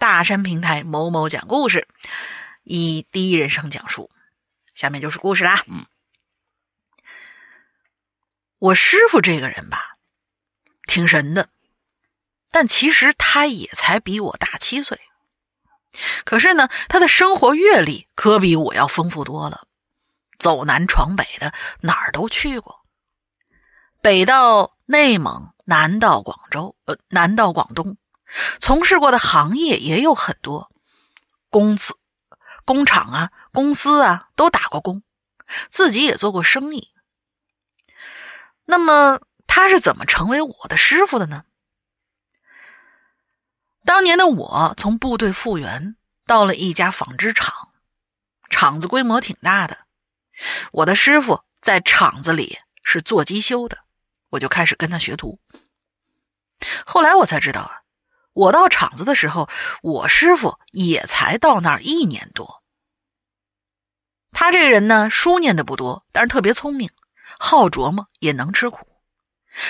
[0.00, 1.86] 大山平台某某讲故事，
[2.62, 4.10] 以第一人称讲述。
[4.74, 5.62] 下面就是故事啦。
[5.68, 5.84] 嗯，
[8.58, 9.92] 我师傅这个人吧，
[10.86, 11.50] 挺神的，
[12.50, 14.98] 但其实他也才比我大七岁。
[16.24, 19.66] 可是呢，他的生活阅历可比我要丰富多了，
[20.38, 21.52] 走南闯北的，
[21.82, 22.86] 哪儿都去过，
[24.00, 27.98] 北到内蒙，南到广州，呃，南到广东。
[28.60, 30.70] 从事过的行业也有很多，
[31.48, 31.96] 公司、
[32.64, 35.02] 工厂啊、公司啊都打过工，
[35.68, 36.90] 自己也做过生意。
[38.64, 41.44] 那么他是怎么成为我的师傅的呢？
[43.84, 45.96] 当年的我从部队复员，
[46.26, 47.72] 到了一家纺织厂，
[48.48, 49.86] 厂子规模挺大的。
[50.70, 53.78] 我的师傅在厂子里是做机修的，
[54.28, 55.40] 我就开始跟他学徒。
[56.86, 57.79] 后来我才知道啊，
[58.32, 59.48] 我到厂子的时候，
[59.82, 62.62] 我师傅也才到那儿一年多。
[64.32, 66.90] 他这个人呢，书念的不多，但是特别聪明，
[67.38, 68.86] 好琢磨，也能吃苦。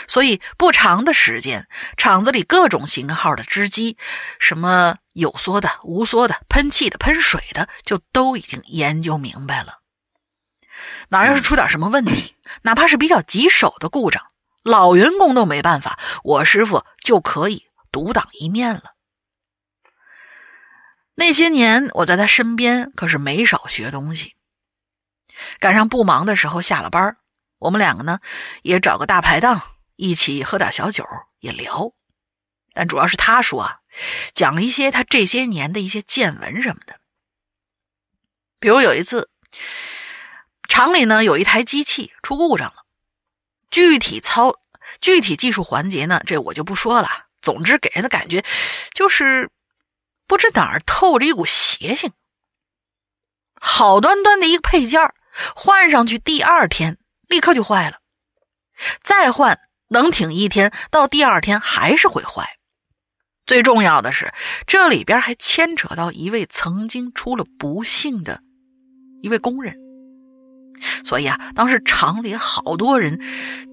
[0.06, 1.66] 所以不长的时间，
[1.96, 3.96] 厂子里各种型号的织机，
[4.38, 9.78] 什么有缩的、无缩的、喷气的、喷水的，就都已经研究明白了。
[11.08, 14.26] 哪要是出点什么问题，哪怕是比较棘手的故障，
[14.62, 18.94] 老员工都没办法，我师傅就可以独当一面了。
[21.14, 24.36] 那些年我在他身边可是没少学东西。
[25.58, 27.16] 赶上不忙的时候，下了班
[27.58, 28.20] 我们两个呢
[28.62, 29.62] 也找个大排档，
[29.96, 31.06] 一起喝点小酒，
[31.38, 31.92] 也聊。
[32.72, 33.80] 但主要是他说啊，
[34.34, 37.00] 讲一些他这些年的一些见闻什么的。
[38.58, 39.30] 比如有一次。
[40.68, 42.84] 厂里呢有一台机器出故障了，
[43.72, 44.60] 具体操
[45.00, 47.26] 具体技术环节呢，这我就不说了。
[47.42, 48.44] 总之给人的感觉
[48.92, 49.50] 就是
[50.26, 52.12] 不知哪儿透着一股邪性。
[53.60, 55.00] 好端端的一个配件
[55.54, 56.98] 换上去第二天
[57.28, 57.98] 立刻就坏了，
[59.02, 62.56] 再换能挺一天，到第二天还是会坏。
[63.46, 64.32] 最重要的是，
[64.66, 68.40] 这里边还牵扯到一位曾经出了不幸的
[69.22, 69.76] 一位工人。
[71.04, 73.20] 所以啊，当时厂里好多人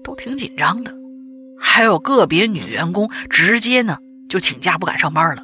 [0.02, 0.92] 都挺紧张的，
[1.58, 3.98] 还有个别女员工直接呢
[4.28, 5.42] 就请假不敢上班了。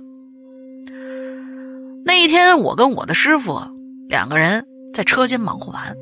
[2.04, 3.60] 那一天，我跟我的师傅
[4.08, 5.94] 两个人在车间忙活完，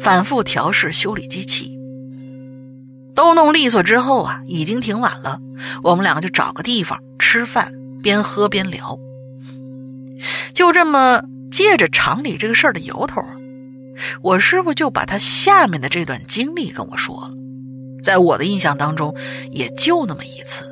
[0.00, 1.78] 反复调试修理机器，
[3.14, 5.40] 都弄利索之后啊，已经挺晚了。
[5.82, 7.72] 我们两个就找个地方吃饭，
[8.02, 8.98] 边喝边聊，
[10.52, 13.22] 就这么借着厂里这个事儿的由头。
[14.22, 17.30] 我师傅就把他下面的这段经历跟我说了，
[18.02, 19.14] 在我的印象当中，
[19.50, 20.64] 也就那么一次。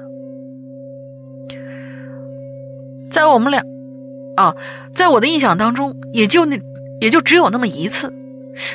[3.11, 3.63] 在我们俩，
[4.37, 4.55] 啊，
[4.95, 6.61] 在我的印象当中，也就那，
[7.01, 8.13] 也就只有那么一次。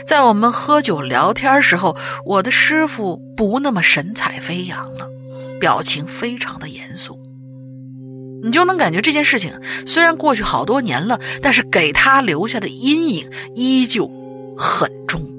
[0.06, 5.08] 在我们喝酒聊天时候，我的师傅不那么神采飞扬了，
[5.60, 7.20] 表情非常的严肃。
[8.44, 9.54] 你就能感觉这件事情
[9.86, 14.12] 虽然过去好多年了，但是给他留下的阴影依旧。
[14.56, 15.33] 很重。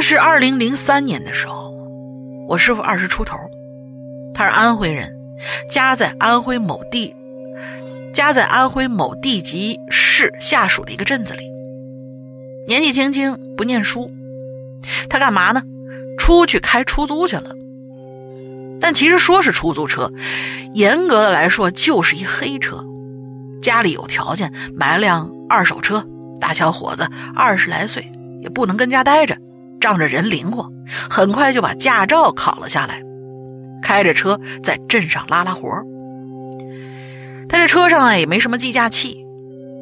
[0.00, 1.74] 是二零零三年的时候，
[2.48, 3.36] 我师傅二十出头，
[4.34, 5.14] 他是安徽人，
[5.68, 7.14] 家在安徽某地，
[8.12, 11.42] 家在安徽某地级市下属的一个镇子里。
[12.66, 14.10] 年纪轻轻不念书，
[15.08, 15.62] 他干嘛呢？
[16.18, 17.54] 出去开出租去了。
[18.80, 20.10] 但其实说是出租车，
[20.74, 22.84] 严格的来说就是一黑车。
[23.62, 26.04] 家里有条件，买了辆二手车。
[26.40, 28.10] 大小伙子二十来岁，
[28.40, 29.36] 也不能跟家待着，
[29.80, 30.70] 仗着人灵活，
[31.08, 33.02] 很快就把驾照考了下来，
[33.82, 35.68] 开着车在镇上拉拉活
[37.48, 39.24] 他这车上啊也没什么计价器，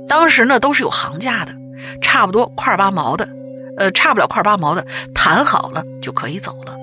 [0.08, 1.52] 当时呢都是有行价的，
[2.00, 3.28] 差不多块八毛的，
[3.76, 6.74] 呃，差不了块八毛的，谈好了就可以走了。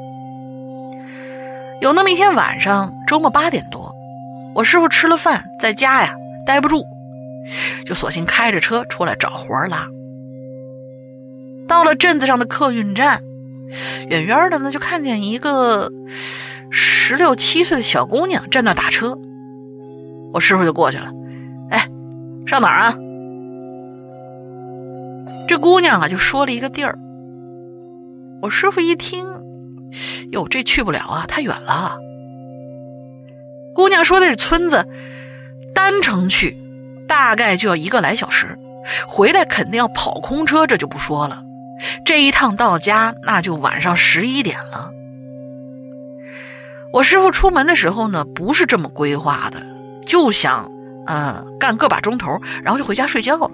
[1.81, 3.91] 有那么一天晚上，周末八点多，
[4.53, 6.13] 我师傅吃了饭，在家呀。
[6.45, 6.85] 待不住，
[7.87, 9.87] 就索性开着车出来找活拉。
[11.67, 13.21] 到了镇子上的客运站，
[14.09, 15.91] 远远的呢就看见一个
[16.69, 19.17] 十六七岁的小姑娘站那打车。
[20.33, 21.11] 我师傅就过去了，
[21.69, 21.87] 哎，
[22.45, 22.95] 上哪儿啊？
[25.47, 26.97] 这姑娘啊就说了一个地儿。
[28.41, 29.25] 我师傅一听，
[30.31, 31.97] 哟，这去不了啊，太远了。
[33.73, 34.85] 姑娘说的是村子。
[35.73, 36.57] 单程去，
[37.05, 38.57] 大概就要一个来小时，
[39.07, 41.43] 回来肯定要跑空车，这就不说了。
[42.03, 44.91] 这一趟到家，那就晚上十一点了。
[46.93, 49.65] 我师傅出门的时候呢，不是这么规划的，
[50.05, 50.71] 就想，
[51.07, 53.51] 呃，干个把钟头，然后就回家睡觉了。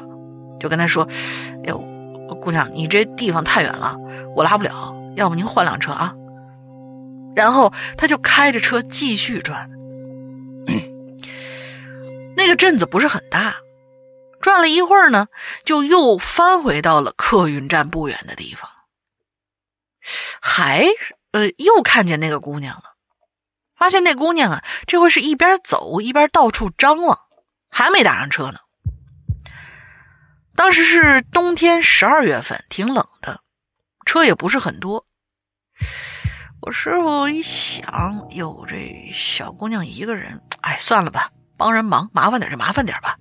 [0.59, 1.07] 就跟他说
[1.65, 1.83] ：“哎呦，
[2.39, 3.97] 姑娘，你这地方太远了，
[4.35, 6.13] 我拉不了，要不您换辆车啊？”
[7.35, 9.69] 然后他就开着车继续转。
[12.37, 13.55] 那个镇子不是很大，
[14.41, 15.27] 转了一会儿呢，
[15.63, 18.69] 就又翻回到了客运站不远的地方，
[20.41, 20.85] 还
[21.31, 22.95] 呃又看见那个姑娘了，
[23.75, 27.19] 发现那姑娘啊，这回是一边走一边到处张望，
[27.69, 28.59] 还没打上车呢。
[30.55, 33.41] 当时是冬天十二月份，挺冷的，
[34.05, 35.07] 车也不是很多。
[36.61, 43.15] 我师傅一想，哟，这小姑娘一个人，哎，算了吧，帮人忙，麻烦点就麻烦点吧，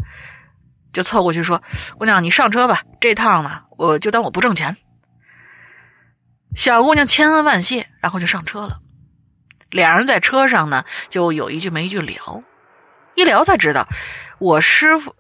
[0.93, 1.63] 就凑过去说
[1.99, 4.77] ：“姑娘，你上车吧，这趟呢，我就当我不挣钱。”
[6.57, 8.81] 小姑娘千恩万谢，然后就上车了。
[9.71, 12.43] 两人在车上呢，就有一句没一句聊，
[13.15, 13.87] 一聊才知道，
[14.41, 15.15] 我师傅，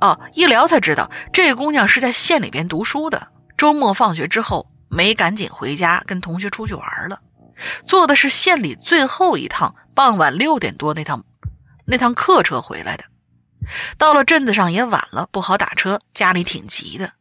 [0.00, 3.28] 哦，一聊才知道，这姑娘是在县里边读书的，
[3.58, 7.20] 周末放学之后没赶紧回家，跟同学出去玩了。
[7.86, 11.24] 坐的是县里最后一趟傍晚六点多那趟
[11.84, 13.04] 那趟客车回来的，
[13.98, 17.12] 到了镇子上也晚了，不好打车，家里挺急的，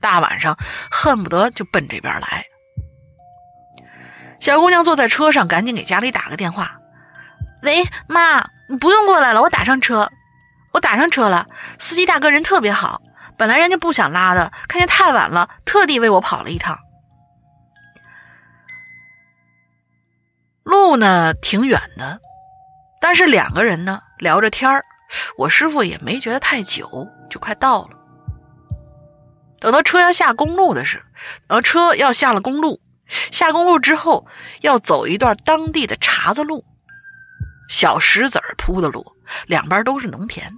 [0.00, 0.56] 大晚上
[0.90, 2.44] 恨不得就奔这边来。
[4.40, 6.78] 小姑娘坐在车上，赶紧给家里打个电话
[7.62, 10.10] ：“喂，妈，你不用过来了，我打上车，
[10.72, 11.46] 我打上车了，
[11.78, 13.00] 司机大哥人特别好，
[13.38, 16.78] 本来人家不想拉的，看见太晚了，特地为我跑了一趟。”
[20.62, 22.20] 路呢挺远的，
[23.00, 24.84] 但是两个人呢聊着天儿，
[25.36, 27.90] 我师傅也没觉得太久，就快到了。
[29.58, 31.04] 等到车要下公路的时候，
[31.48, 32.80] 然后车要下了公路，
[33.32, 34.26] 下公路之后
[34.60, 36.64] 要走一段当地的茬子路，
[37.68, 39.04] 小石子铺的路，
[39.46, 40.52] 两边都是农田，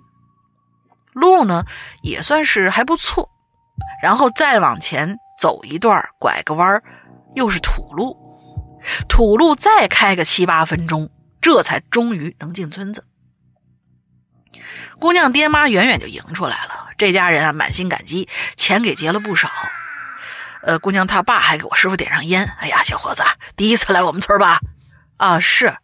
[1.12, 1.64] 路呢
[2.02, 3.30] 也算是还不错。
[4.02, 6.82] 然后再往前走一段，拐个弯
[7.34, 8.16] 又是土路。
[9.08, 11.10] 土路再开个七八分钟，
[11.40, 13.06] 这才终于能进村子。
[14.98, 19.50] 姑娘爹妈远远就迎出来了，这家人啊满心感激，钱给结了不少。
[20.62, 22.52] 呃，姑娘她爸还给我师傅点上烟。
[22.58, 23.22] 哎呀，小伙子，
[23.56, 24.58] 第一次来我们村吧？
[25.16, 25.76] 啊，是。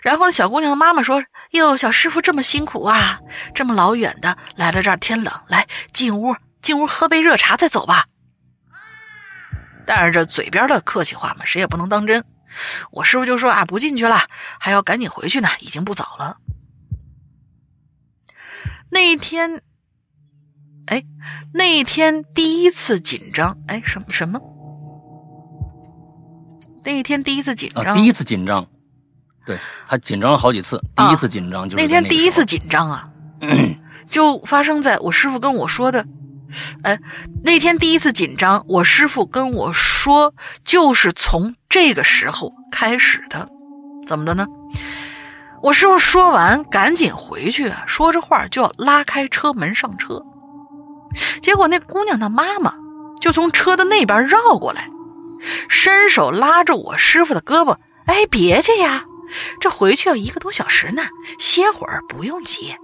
[0.00, 1.22] 然后小姑娘的妈妈说
[1.52, 3.18] ：“哟，小师傅这么辛苦啊，
[3.54, 8.06] 这么老远的来了这儿，天冷，来进屋，进屋喝杯热茶再走吧。”
[9.86, 12.24] 但是这嘴边的客气话嘛，谁也不能当真。
[12.92, 14.22] 我师傅就说啊，不进去了，
[14.58, 16.38] 还要赶紧回去呢，已经不早了。
[18.94, 19.60] 那一天，
[20.86, 21.04] 哎，
[21.52, 24.40] 那一天第一次紧张，哎，什么什么？
[26.84, 28.64] 那一天第一次紧张，第一次紧张，
[29.44, 33.10] 对他紧张了好几次，第一次紧张就是那天第一次紧张啊，
[34.08, 36.06] 就发生在我师傅跟我说的。
[36.84, 36.96] 哎，
[37.42, 40.32] 那天第一次紧张，我师傅跟我说，
[40.64, 43.48] 就是从这个时候开始的。
[44.06, 44.46] 怎么的呢？
[45.64, 50.22] 我师傅说完，赶紧回去，说着话就要拉开车门上车。
[51.40, 52.74] 结果那姑娘的妈妈
[53.18, 54.90] 就从车的那边绕过来，
[55.70, 59.04] 伸手拉着我师傅的胳膊：“哎，别介呀，
[59.58, 61.02] 这回去要一个多小时呢，
[61.38, 62.76] 歇会儿不用急。”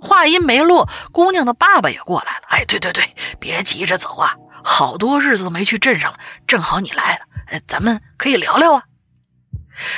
[0.00, 2.42] 话音没落，姑娘的爸爸也过来了。
[2.50, 3.02] 哎，对对对，
[3.40, 8.84] 别急着走啊，好多日子都没去镇上了，正好你来了，哎，咱们可以聊聊啊。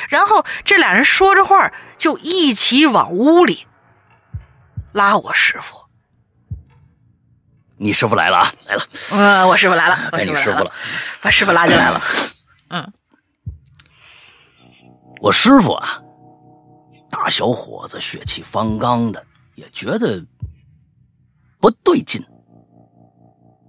[0.09, 3.67] 然后这俩人说着话，就一起往屋里
[4.93, 5.77] 拉我师傅。
[7.77, 8.83] 你师傅来了啊，来了。
[9.13, 10.73] 嗯，我师傅来了，该你师傅了，
[11.21, 12.03] 把师傅拉进来了。
[12.69, 12.93] 嗯，
[15.21, 16.01] 我师傅啊，
[17.11, 19.25] 大小伙子，血气方刚的。
[19.57, 20.21] 也觉得
[21.61, 22.21] 不对劲，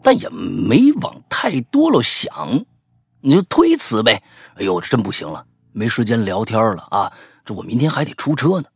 [0.01, 2.65] 但也没往太多了想，
[3.21, 4.23] 你就推辞呗。
[4.55, 5.45] 哎呦，这真不行了，
[5.75, 7.11] 没时间聊天了啊！
[7.43, 8.69] 这我明天还得出车呢。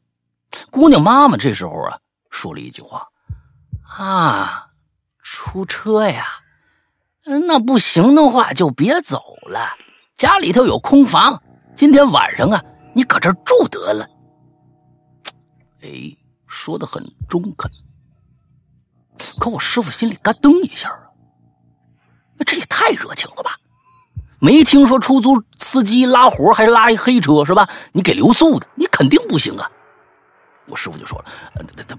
[0.70, 1.98] 姑娘妈妈这时候啊，
[2.30, 3.08] 说了一句话
[3.98, 4.68] ：“啊，
[5.24, 6.26] 出车呀？
[7.24, 9.78] 那不行的话就别走了，
[10.18, 11.42] 家里头有空房，
[11.76, 12.64] 今天晚上啊，
[12.94, 14.06] 你搁这住得了。”
[15.82, 16.16] 哎。
[16.52, 17.70] 说的很中肯，
[19.40, 21.06] 可我师傅心里咯噔一下啊，
[22.44, 23.56] 这也太热情了吧！
[24.40, 27.70] 没听说出租司机拉活还拉一黑车是吧？
[27.92, 29.70] 你给留宿的，你肯定不行啊！
[30.68, 31.26] 我师傅就说了：“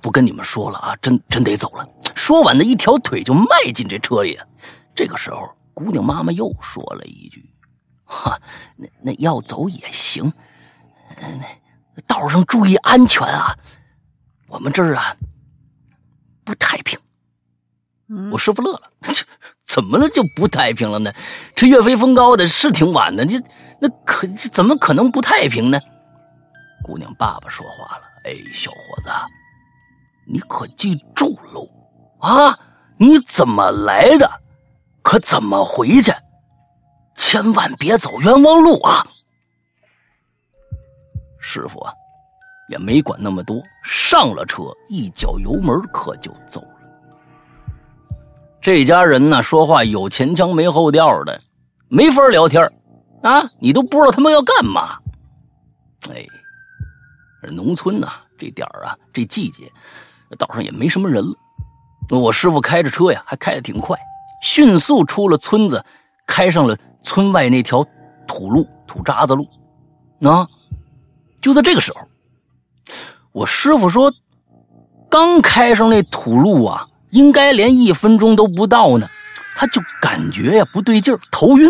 [0.01, 4.39] 不跟你们说了啊，真真得走了。”说完呢，一条腿就迈进这车里。
[4.95, 7.51] 这个时候，姑娘妈妈又说了一句
[8.05, 8.41] ：“哈，
[8.77, 10.33] 那那要走也行，
[11.19, 13.55] 那道上注意安全啊。”
[14.47, 15.17] 我们这儿啊，
[16.45, 16.99] 不太平。
[18.33, 19.13] 我师傅乐了，这
[19.73, 21.13] 怎么了就不太平了呢？
[21.55, 23.41] 这月黑风高的，是挺晚的，这
[23.81, 25.79] 那可怎么可能不太平呢？
[26.83, 29.11] 姑娘爸爸说话了：“哎，小伙子，
[30.27, 31.69] 你可记住喽
[32.19, 32.59] 啊！
[32.97, 34.29] 你怎么来的，
[35.03, 36.13] 可怎么回去，
[37.17, 39.07] 千万别走冤枉路啊！”
[41.41, 41.93] 师傅啊。
[42.69, 46.80] 也没管那么多，上了车，一脚油门可就走了。
[48.63, 51.41] 这家人呢，说话有前腔没后调的，
[51.89, 52.63] 没法聊天
[53.23, 53.43] 啊！
[53.59, 54.99] 你都不知道他们要干嘛。
[56.11, 56.27] 哎，
[57.49, 58.09] 农村呐，
[58.39, 59.71] 这点啊，这季节，
[60.39, 61.35] 岛上也没什么人了。
[62.11, 63.99] 我师傅开着车呀，还开得挺快，
[64.43, 65.83] 迅速出了村子，
[66.27, 67.83] 开上了村外那条
[68.27, 69.49] 土路、土渣子路。
[70.21, 70.47] 啊，
[71.41, 72.07] 就在这个时候，
[73.33, 74.13] 我师傅说，
[75.09, 76.87] 刚开上那土路啊。
[77.11, 79.09] 应该连一分钟都不到呢，
[79.57, 81.69] 他就感觉呀不对劲儿，头晕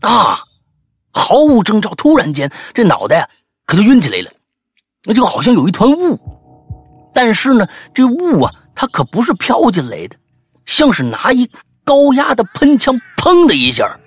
[0.00, 0.40] 啊，
[1.10, 3.28] 毫无征兆，突然间这脑袋呀
[3.66, 4.30] 可就晕起来了，
[5.04, 6.18] 那就好像有一团雾，
[7.12, 10.16] 但是呢这雾啊它可不是飘进来的，
[10.64, 11.50] 像是拿一
[11.84, 13.98] 高压的喷枪，砰的一下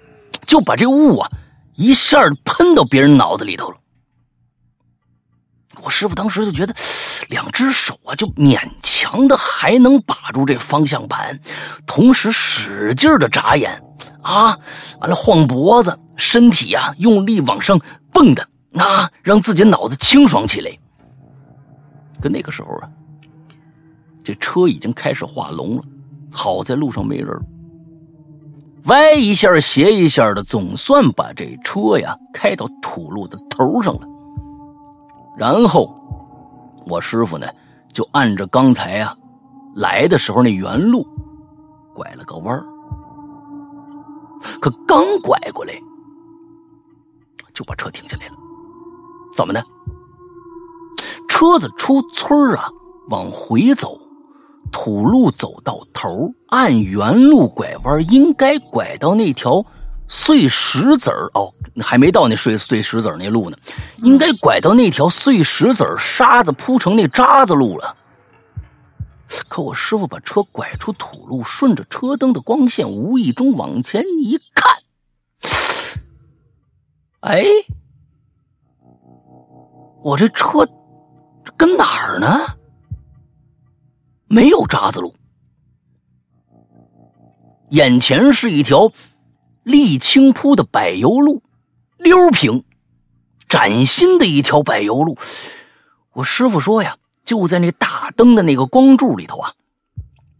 [0.45, 1.29] 就把这雾啊
[1.75, 3.77] 一下喷到别人脑子里头了。
[5.81, 6.73] 我师傅当时就觉得。
[7.29, 11.39] 两只手啊，就勉强的还能把住这方向盘，
[11.85, 13.81] 同时使劲的眨眼，
[14.21, 14.57] 啊，
[14.99, 17.79] 完了晃脖子，身体呀用力往上
[18.11, 20.71] 蹦的，啊，让自己脑子清爽起来。
[22.21, 22.89] 可那个时候啊，
[24.23, 25.83] 这车已经开始化龙了，
[26.31, 27.29] 好在路上没人，
[28.85, 34.07] 歪一下斜一下的，总算把这车呀开到土路的头上了，
[35.37, 35.95] 然后。
[36.85, 37.47] 我师傅呢，
[37.93, 39.15] 就按着刚才啊
[39.75, 41.05] 来的时候那原路，
[41.93, 42.65] 拐了个弯儿。
[44.59, 45.73] 可刚拐过来，
[47.53, 48.33] 就把车停下来了。
[49.35, 49.63] 怎么的？
[51.29, 52.69] 车子出村啊，
[53.09, 53.97] 往回走，
[54.71, 59.63] 土路走到头，按原路拐弯，应该拐到那条。
[60.13, 63.55] 碎石子儿哦，还没到那碎碎石子儿那路呢，
[64.03, 67.95] 应该拐到那条碎石子儿沙子铺成那渣子路了。
[69.47, 74.75] 可我师傅把车拐出土路，顺着车灯的光线，无意中往前一看，
[77.21, 77.45] 哎，
[80.03, 80.67] 我这车
[81.55, 82.27] 跟哪儿呢？
[84.27, 85.15] 没有渣子路，
[87.69, 88.91] 眼前是一条。
[89.63, 91.43] 沥青铺的柏油路，
[91.97, 92.63] 溜平，
[93.47, 95.17] 崭新的一条柏油路。
[96.13, 99.53] 我师傅说呀，就在那大灯的那个光柱里头啊，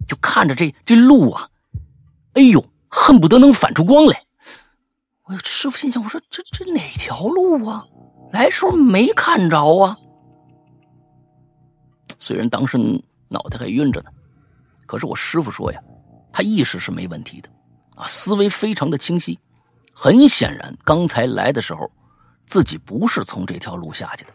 [0.07, 1.49] 就看着这这路啊，
[2.34, 4.23] 哎呦，恨不得能反出光来。
[5.23, 7.85] 我师傅心想：我说这这哪条路啊？
[8.34, 9.98] 来时候没看着啊。
[12.18, 12.77] 虽然当时
[13.30, 14.10] 脑袋还晕着呢，
[14.85, 15.80] 可是我师傅说呀，
[16.34, 17.49] 他意识是没问题的。
[17.95, 19.39] 啊思维非常的清晰，
[19.93, 21.91] 很显然，刚才来的时候，
[22.45, 24.34] 自己不是从这条路下去的。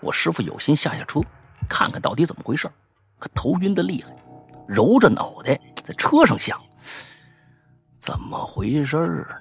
[0.00, 1.20] 我师傅有心下下车，
[1.68, 2.70] 看看到底怎么回事，
[3.18, 4.14] 可头晕的厉害，
[4.66, 6.58] 揉着脑袋在车上想，
[7.98, 9.36] 怎么回事呢？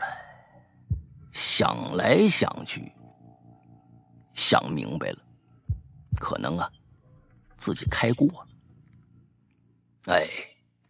[1.32, 2.92] 想来想去，
[4.34, 5.18] 想明白了，
[6.20, 6.70] 可能啊，
[7.56, 8.48] 自己开过了。
[10.14, 10.28] 哎，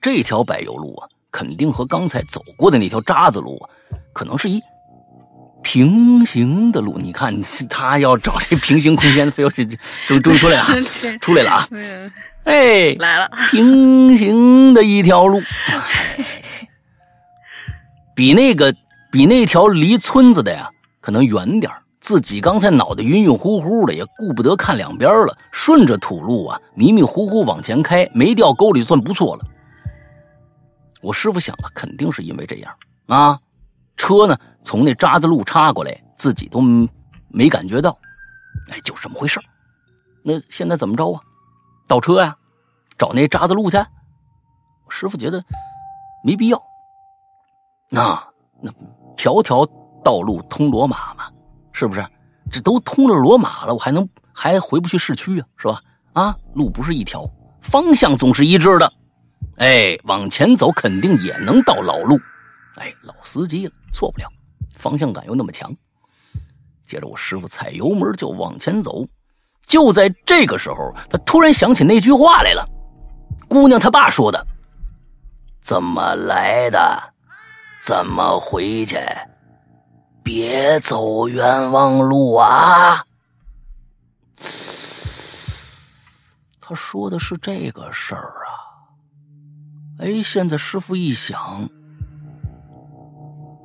[0.01, 1.09] 这条柏油路啊。
[1.31, 3.69] 肯定和刚才走过的那条渣子路啊，
[4.13, 4.61] 可能是一
[5.61, 6.97] 平行的路。
[6.97, 7.39] 你看，
[7.69, 9.65] 他要找这平行空间，非要是
[10.07, 10.81] 终终于出来了，
[11.19, 11.67] 出来了啊！
[12.45, 15.41] 哎，来了，平行的一条路，
[18.15, 18.73] 比那个
[19.11, 20.69] 比那条离村子的呀，
[20.99, 29.43] 可能远点自己刚才脑袋晕晕乎乎的，也顾不得看两边了，顺着土路啊，迷迷糊糊往前开，没掉沟里算不错了。
[31.01, 32.73] 我师傅想了，肯定是因为这样
[33.07, 33.39] 啊，
[33.97, 36.61] 车呢从那渣子路插过来，自己都
[37.29, 37.97] 没感觉到，
[38.69, 39.39] 哎，就是这么回事
[40.23, 41.21] 那现在怎么着啊？
[41.87, 42.35] 倒车呀，
[42.97, 43.77] 找那渣子路去。
[44.89, 45.43] 师傅觉得
[46.23, 46.61] 没必要。
[47.89, 48.21] 那
[48.61, 48.71] 那
[49.15, 49.65] 条条
[50.03, 51.29] 道路通罗马嘛，
[51.71, 52.05] 是不是？
[52.51, 55.47] 这都通了罗马了，我还能还回不去市区啊？
[55.57, 55.81] 是吧？
[56.13, 57.25] 啊，路不是一条，
[57.61, 58.91] 方向总是一致的。
[59.59, 62.19] 哎，往前走肯定也能到老路。
[62.75, 64.27] 哎，老司机了，错不了，
[64.75, 65.69] 方向感又那么强。
[66.87, 69.05] 接着我师傅踩油门就往前走。
[69.67, 72.65] 就在这个时候，他突然想起那句话来了：
[73.47, 74.43] 姑娘他爸说的
[75.61, 77.13] ：“怎么来的，
[77.81, 78.97] 怎么回去，
[80.23, 83.03] 别走冤枉路啊！”
[86.61, 88.58] 他说的是这个事儿啊。
[89.99, 91.69] 哎，现在师傅一想，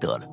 [0.00, 0.28] 得了，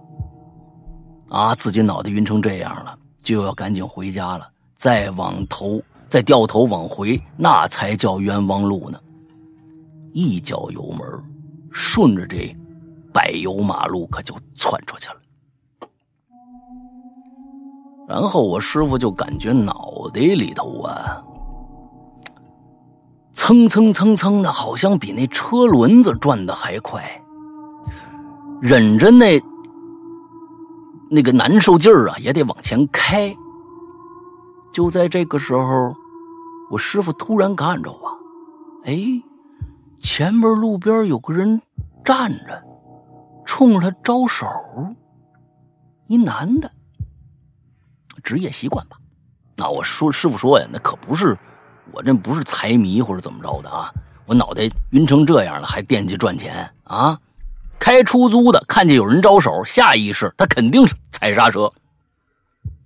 [1.29, 4.49] 啊，自己脑袋晕成这样了，就要赶紧回家了。
[4.75, 5.79] 再往头，
[6.09, 8.99] 再掉头往回，那才叫冤枉路呢。
[10.11, 11.07] 一脚油门，
[11.71, 12.51] 顺着这
[13.13, 15.17] 柏油马路可就窜出去了。
[18.07, 21.23] 然后我师傅就感觉脑袋里头啊，
[23.33, 27.03] 蹭蹭蹭蹭的，好像比那车轮子转的还快。
[28.61, 29.41] 忍着那
[31.09, 33.35] 那个难受劲儿啊，也得往前开。
[34.71, 35.95] 就在这个时候，
[36.69, 38.17] 我师傅突然看着我，
[38.85, 38.97] 哎，
[39.99, 41.61] 前面路边有个人
[42.05, 42.63] 站着，
[43.45, 44.45] 冲着他招手，
[46.07, 46.71] 一男的。
[48.23, 48.97] 职业习惯吧，
[49.57, 51.35] 那我说师傅说呀，那可不是
[51.91, 53.91] 我这不是财迷或者怎么着的啊，
[54.25, 57.19] 我脑袋晕成这样了还惦记赚钱啊？
[57.79, 61.71] 开出租的看见有人招手，下意识他肯定是踩刹车，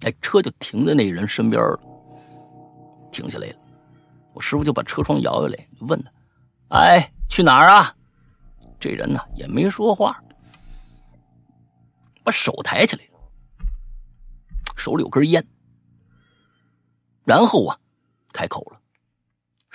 [0.05, 1.79] 哎，车就停在那人身边了，
[3.11, 3.55] 停下来了，
[4.33, 6.09] 我师傅就把车窗摇下来，问他
[6.77, 7.93] ：“哎，去哪儿啊？”
[8.79, 10.21] 这人呢也没说话，
[12.23, 13.03] 把手抬起来。
[14.77, 15.45] 手里有根烟，
[17.23, 17.77] 然后啊，
[18.31, 18.74] 开口了，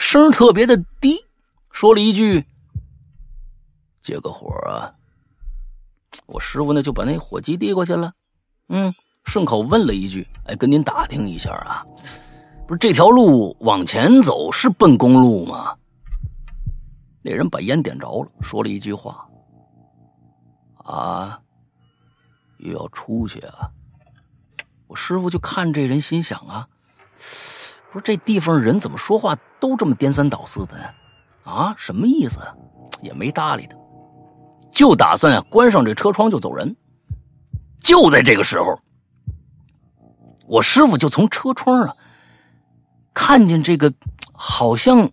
[0.00, 1.22] 声特别的低，
[1.70, 2.44] 说了一句
[4.02, 4.90] ：“借个火啊。”
[6.24, 8.10] 我师傅呢就把那火机递过去了，
[8.70, 8.92] 嗯，
[9.24, 11.84] 顺口问了一句：“哎，跟您打听一下啊，
[12.66, 15.76] 不是这条路往前走是奔公路吗？”
[17.22, 19.26] 那人把烟点着了，说了一句话
[20.82, 21.38] ：“啊，
[22.56, 23.70] 又要出去啊。”
[24.88, 26.66] 我师傅就看这人，心想啊，
[27.92, 30.84] 不是这地方人怎么说话都这么颠三倒四的呢？
[31.44, 32.38] 啊，什么意思？
[33.02, 33.76] 也没搭理他，
[34.70, 36.76] 就打算啊关上这车窗就走人。
[37.82, 38.78] 就在这个时候，
[40.46, 41.96] 我师傅就从车窗啊
[43.14, 43.92] 看见这个，
[44.32, 45.10] 好像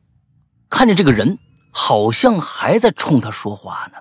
[0.69, 1.39] 看见这个人，
[1.71, 3.97] 好像还在冲他说话呢。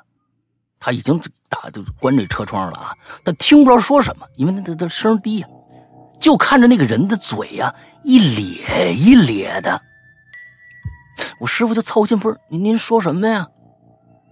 [0.78, 5.48] 他已经打就关这车窗了啊，他听不着说什么，因为那他他声低呀。
[6.20, 9.80] 就看着那个人的嘴呀，一咧一咧的。
[11.38, 13.48] 我师傅就凑近，不是您您说什么呀？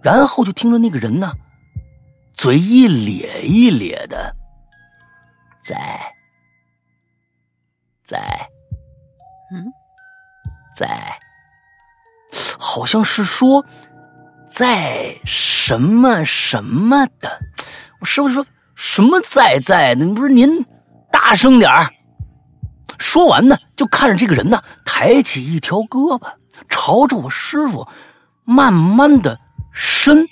[0.01, 1.33] 然后就听着那个人呢，
[2.35, 4.35] 嘴一咧一咧的，
[5.63, 5.99] 在，
[8.05, 8.47] 在，
[9.51, 9.65] 嗯，
[10.75, 11.17] 在，
[12.59, 13.65] 好像是说
[14.47, 17.39] 在什么什么的。
[17.99, 18.45] 我师傅说
[18.75, 20.05] 什么在在的？
[20.13, 20.63] 不是您。
[21.15, 21.89] 大声点儿！
[22.97, 26.29] 说完呢，就看着这个人呢，抬起一条胳膊，
[26.67, 27.87] 朝着我师傅，
[28.43, 29.39] 慢慢的
[29.71, 30.27] 伸，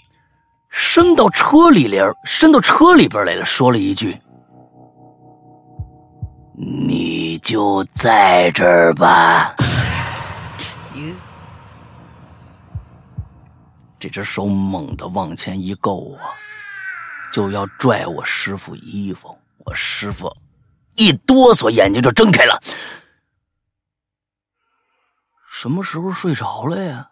[0.70, 4.20] 伸到车里边，伸到车里边来了，说了一句
[6.54, 9.56] ：“你就在这儿吧。
[13.98, 16.36] ”这只手猛地往前一够啊，
[17.32, 20.30] 就要拽我师傅衣服，我师傅。
[20.96, 22.62] 一哆嗦，眼睛就睁开了。
[25.52, 27.12] 什么时候睡着了呀？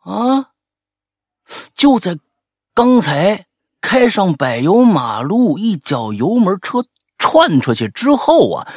[0.00, 0.50] 啊！
[1.74, 2.18] 就在
[2.74, 3.46] 刚才
[3.80, 6.84] 开上柏油马路，一脚油门，车
[7.18, 8.68] 窜出去之后啊，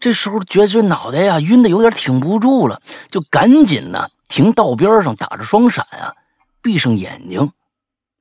[0.00, 6.14] 这时候觉觉脑袋呀晕的有点挺不住了，就赶紧呢停道边上，打着双闪啊，
[6.60, 7.52] 闭上眼睛，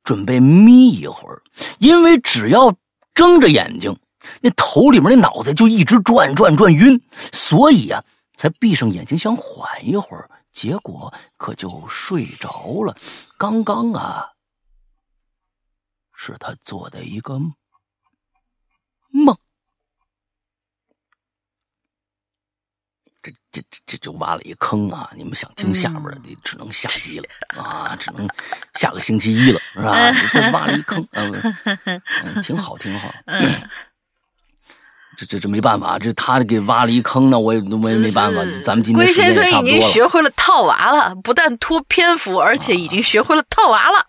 [0.04, 1.42] 准备眯一会儿，
[1.80, 2.76] 因为只要
[3.14, 3.98] 睁着眼睛。
[4.42, 8.04] 那头里面那脑子就一直转转转晕，所以啊，
[8.36, 12.96] 才闭上眼睛想缓一会儿，结果可就睡着了。
[13.38, 14.30] 刚刚啊，
[16.16, 17.40] 是他做的一个
[19.10, 19.38] 梦。
[23.24, 25.12] 这这这这就挖了一坑啊！
[25.16, 27.28] 你们想听下边的，你只能下集了
[27.60, 28.30] 啊，只能
[28.76, 29.96] 下个星期一了，是吧？
[30.32, 31.34] 这挖了一坑，嗯，
[32.44, 33.12] 挺好，挺好。
[35.18, 38.42] 这这这没办法，这他给挖了一坑呢，我也我也没办法。
[38.64, 44.06] 咱们今天龟先生已经学会了套娃了，不但拖篇幅，而且已经学会了套娃了。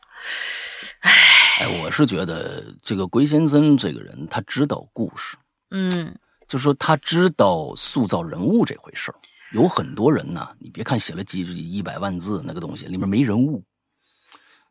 [1.01, 1.12] 唉，
[1.61, 5.37] 哎，我是觉得这个龟先生这个人，他知道故事，
[5.70, 6.15] 嗯，
[6.49, 9.12] 就说他知道塑造人物这回事
[9.53, 13.62] 有很多人呢，你别看写了几一百万字那个东西，里面没人物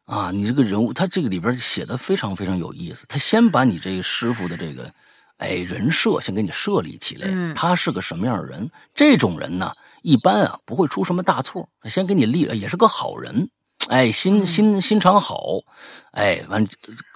[0.04, 0.32] 啊。
[0.32, 3.06] 你这个人物，他这个里边写的非常非常有意思。
[3.08, 4.92] 他先把你这个师傅的这个。
[5.38, 8.70] 哎，人设先给你设立起来，他是个什么样的人？
[8.94, 9.72] 这种人呢，
[10.02, 11.68] 一般啊不会出什么大错。
[11.86, 13.50] 先给你立，也是个好人。
[13.90, 15.60] 哎，心心心肠好。
[16.12, 16.66] 哎，完，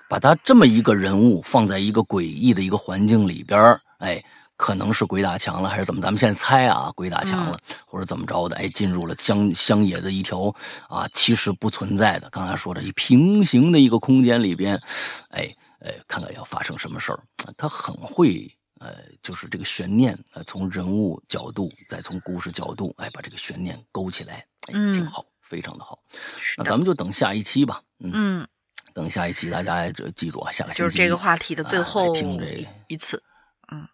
[0.10, 4.24] 把他这么一个人物放在一个诡异的一个环境里边哎，
[4.58, 6.02] 可能是鬼打墙了，还是怎么？
[6.02, 8.56] 咱们现在猜啊，鬼打墙了，或者怎么着的？
[8.58, 10.54] 哎，进入了乡乡野的一条
[10.90, 12.30] 啊，其实不存在的。
[12.30, 14.80] 刚才说的一平行的一个空间里边，
[15.30, 15.50] 哎
[15.81, 17.19] 哎，看看要发生什么事儿。
[17.57, 18.49] 他很会，
[18.80, 25.99] 呃，就是这个悬念，呃，从人物角度，再从故事角度，哎，把这个悬念勾起来，哎，挺好，非常的好。
[26.57, 27.81] 那咱们就等下一期吧。
[27.99, 28.47] 嗯，
[28.93, 33.22] 等下一期，大家就记住啊，下个期就是这个话题的最后听这一次。
[33.72, 33.88] 嗯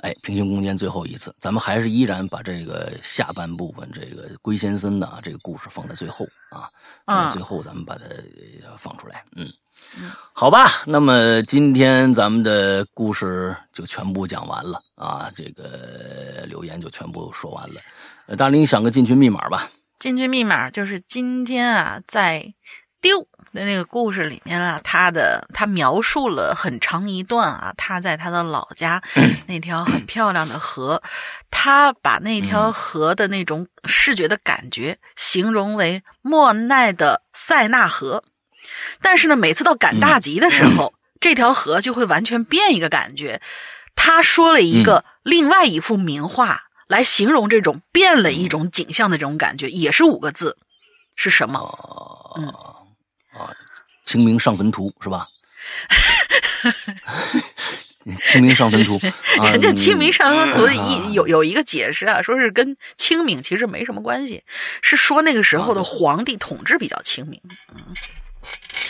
[0.00, 6.70] 哎，平行空间最后一次，咱们还是依然把这个下半部分这个龟先生的啊这个故事放在最后啊，
[7.06, 8.04] 啊，最后咱们把它
[8.76, 9.50] 放出来，嗯，
[10.32, 18.36] 好吧，那么今天咱们的故事就全部讲完了啊，这个留言就全部说完了。
[18.36, 22.54] 大林想个进群密码吧，进群密码就是今天啊，在
[23.00, 23.26] 丢。
[23.52, 29.02] 的那个故事里面啊，他的他描述了很长一段啊，他在他的老家
[29.48, 31.02] 那条很漂亮的河，
[31.50, 38.22] 他把那条河的那种视觉的感觉形容为莫奈的塞纳河，
[39.00, 43.40] 但是呢，每次到赶大集的时候，这条河就会完全变一个感觉。
[43.94, 50.56] 他说了一个另外一幅名画来形容这种变了一种景象的这种感觉，也是五个字，
[51.14, 52.34] 是什么？
[52.38, 52.46] 嗯。
[53.38, 53.52] 啊，
[54.04, 55.26] 清明上坟图是吧？
[58.22, 59.00] 清明上坟图，
[59.50, 64.44] 人家清明上坟图一有有一个解释啊，说是跟清明其实没什么关系，
[64.80, 67.40] 是说那个时候的皇帝统治比较清明。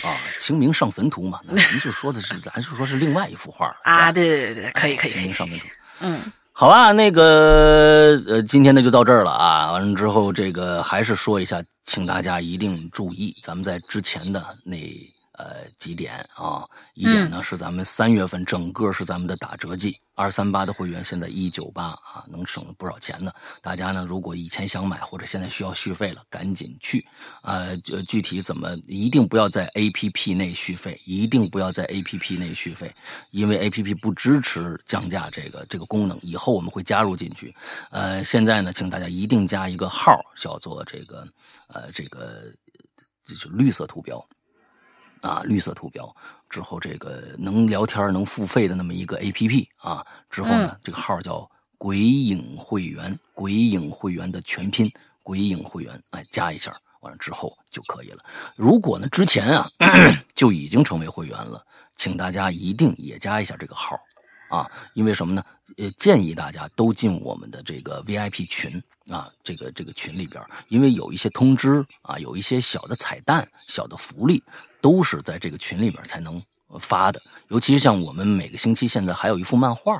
[0.03, 4.11] 啊，清明上坟图嘛，那咱们就说的是，咱就说是另外一幅画啊。
[4.11, 5.11] 对对对对，可以可以。
[5.11, 5.65] 清明上坟图，
[6.01, 6.19] 嗯。
[6.51, 9.71] 好吧，那个呃，今天呢就到这儿了啊。
[9.73, 14.77] 完了之后，这个还是说一下，请大家一定注意，咱们在之前的那。
[15.37, 16.67] 呃，几点啊？
[16.95, 23.31] 一点呢是咱们三月份整个是咱们的打折季，二三八的会员现在一九八啊，能省不少钱呢。
[23.61, 27.07] 大家呢，如果以前想买或者现在需要续费了，赶紧去。
[27.43, 27.77] 呃，
[28.07, 32.91] 具体怎么一定不要在 A P P 内续费，一定不要在 A P P 内续费，
[33.29, 36.19] 因为 A P P 不支持降价这个这个功能。
[36.23, 37.55] 以后我们会加入进去。
[37.91, 41.27] 呃，现在呢，请大家一定加一个号，叫做这个
[41.67, 42.51] 呃这个
[43.23, 44.27] 就是绿色图标。
[45.21, 46.15] 啊，绿色图标
[46.49, 54.89] 之后，这个能聊天、能付费的那么一个 A P P 啊，之后呢，这个号叫“鬼影会员”，鬼影会员的全拼
[55.23, 56.71] “鬼影会员”，哎，加一下，
[57.01, 58.23] 完了之后就可以了。
[58.55, 59.69] 如果呢之前啊
[60.35, 61.65] 就已经成为会员了，
[61.97, 63.99] 请大家一定也加一下这个号
[64.49, 65.43] 啊，因为什么呢？
[65.77, 74.41] 呃，建议大家都进我们的这个 V I P 群啊，这个这个群里边，因为有一些通知啊，有一些小的彩蛋、小的福利。
[74.81, 76.41] 都是在这个群里边才能
[76.79, 79.97] 发的，尤其像我们每个星期现在还有一幅漫画，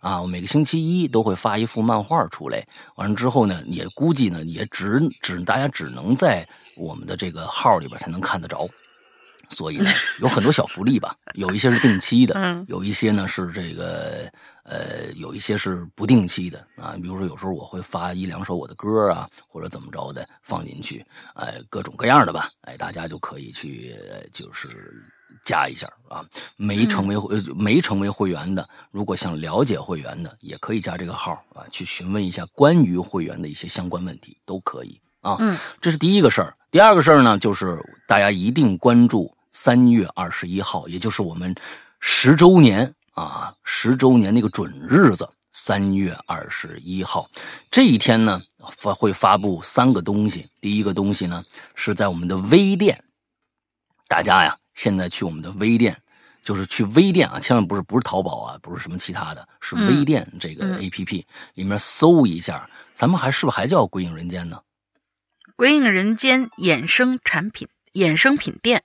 [0.00, 2.66] 啊，每个星期一都会发一幅漫画出来。
[2.96, 6.46] 完了之后呢，也估计呢，也只只大家只能在
[6.76, 8.68] 我们的这个号里边才能看得着。
[9.52, 14.30] 所以呢，有很多小福利吧，有一些是定期的，有一些呢是这个
[14.64, 16.94] 呃，有一些是不定期的啊。
[17.00, 21.04] 比如说有时候我会发一两首我的歌啊，或者怎么着的放进去，
[21.34, 23.94] 哎，各种各样的吧，哎，大家就可以去
[24.32, 25.04] 就是
[25.44, 26.24] 加一下啊。
[26.56, 27.16] 没成为
[27.54, 35.36] 没成为会员的，如果想了解会员的，也可以加这个号啊，去询问一下关于会员的一些相关问题都可以啊。
[35.40, 36.56] 嗯，这是第一个事儿。
[36.70, 39.30] 第二个事儿呢，就是大家一定关注。
[39.52, 41.54] 三月二十一号，也就是我们
[42.00, 47.28] 十周年啊，十周年那个准日子，三月二十一号
[47.70, 48.40] 这一天呢，
[48.78, 50.48] 发会发布三个东西。
[50.60, 53.04] 第一个东西呢，是在我们的微店，
[54.08, 56.00] 大家呀，现在去我们的微店，
[56.42, 64.62] 就是去微店啊，千万不是不是淘宝啊，不是什么其他的，是微店这个 A P P 里面搜一下，咱们还是不是还叫鬼影人间呢？
[65.56, 68.82] 鬼影人间衍生产品衍生品店。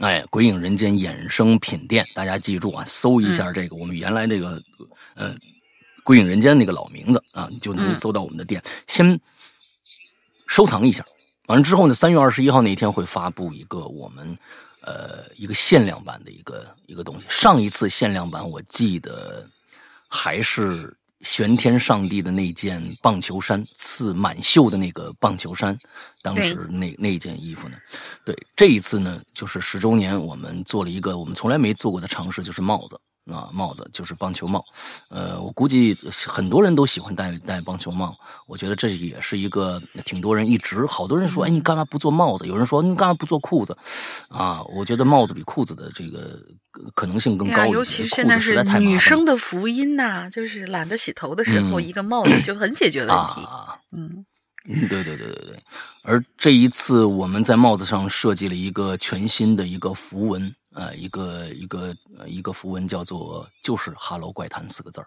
[0.00, 4.62] 哎，鬼影人间衍生品店，大家记住啊，搜一下这个我们原来那个，
[5.14, 5.34] 呃，
[6.02, 8.62] 鬼影人间那个老名字啊，你就能搜到我们的店。
[8.86, 9.20] 先
[10.46, 11.04] 收藏一下，
[11.48, 14.38] 完了之后呢，三月二十一号那天会发布一个我们
[14.80, 17.26] 呃一个限量版的一个一个东西。
[17.28, 19.46] 上一次限量版我记得
[20.08, 20.96] 还是。
[21.22, 25.76] 玄天上帝的那件棒球衫，刺满绣的那个棒球衫，
[26.22, 27.76] 当时那那件衣服呢？
[28.24, 32.98] 对，这一次呢，就是十周年，我们做了一个我们从来没做过的尝试，就是帽子
[33.32, 34.64] 啊，帽子就是棒球帽。
[35.08, 35.96] 呃，我估计
[36.26, 38.16] 很多人都喜欢戴戴棒球帽。
[38.46, 42.46] 我觉得这也是一个挺多人一直好多人说，哎，你干嘛不做帽子？
[42.46, 43.76] 有人说你干嘛不做裤子？
[44.28, 46.38] 啊，我觉得帽子比裤子的这个
[46.94, 47.72] 可能性更高一些。
[47.72, 53.40] 尤其现在是女生的福音呐，就是懒得洗头的时候，一个帽子就很解决问题。
[53.92, 54.24] 嗯。
[54.68, 55.62] 嗯，对对对对对，
[56.02, 65.06] 而这一次我们在帽子上设计了一个全新的一个符文，呃，一个一个呃一个符文叫做就是“哈喽怪谈”四个字儿，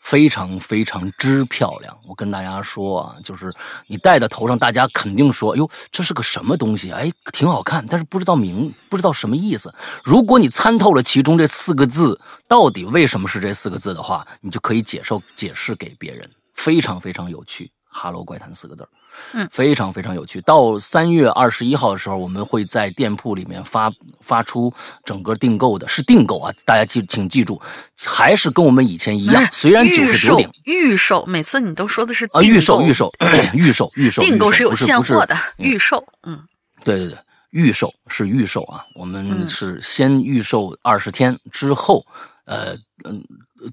[0.00, 1.98] 非常非常之漂亮。
[2.06, 3.52] 我跟大家说啊，就是
[3.88, 6.92] 你戴在头上，大家肯定说，哟，这是个什么东西？
[6.92, 9.74] 哎，挺好看，但是不知道名，不知道什么意思。
[10.04, 17.70] 如果你参透了其中这四个字到底为什么是这四个字的话，你就可以解释解释给别人，非常非常有趣。
[17.94, 18.88] 哈喽怪谈四个字
[19.32, 20.40] 嗯，非常非常有趣。
[20.42, 24.72] 到三月二十一号的时候，我们会在店铺里面发发出
[25.04, 26.52] 整个订购的，是订购啊！
[26.64, 27.60] 大家记，请记住，
[28.06, 33.12] 还是跟我们以前一样，虽然九十九顶预售，每次你都说的是啊，预售， 预售，
[33.54, 36.38] 预售，预售，订购是有现货的，预售，嗯，
[36.84, 37.18] 对对对，
[37.50, 42.04] 预售是预售啊，我们是先预售二十天之后，
[42.44, 42.74] 呃
[43.04, 43.22] 嗯，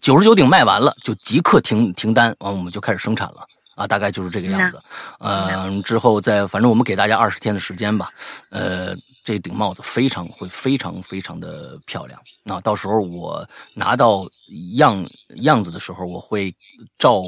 [0.01, 3.45] 九十九顶卖完了就即刻停停单，完我们就开始生产了。
[3.79, 4.77] 啊，大概就是这个样子，
[5.19, 8.11] 嗯，之后再反正我们给大家二十天的时间吧，
[8.49, 8.93] 呃，
[9.23, 14.27] 这顶帽子非常会非常非常的漂亮，那到时候我拿到
[14.73, 15.09] 样
[15.43, 16.53] 样子的时候，我会
[16.97, 17.23] 照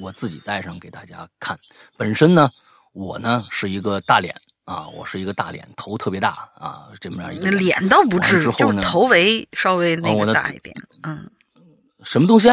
[0.00, 1.58] 我自己戴上给大家看。
[1.96, 2.48] 本身呢，
[2.92, 4.32] 我呢是一个大脸
[4.64, 10.72] 啊，我是一个大脸，头特别大啊，这么样一个脸倒不至于，就是头围稍微那个大一点，
[11.02, 11.28] 嗯，
[12.04, 12.48] 什么东西？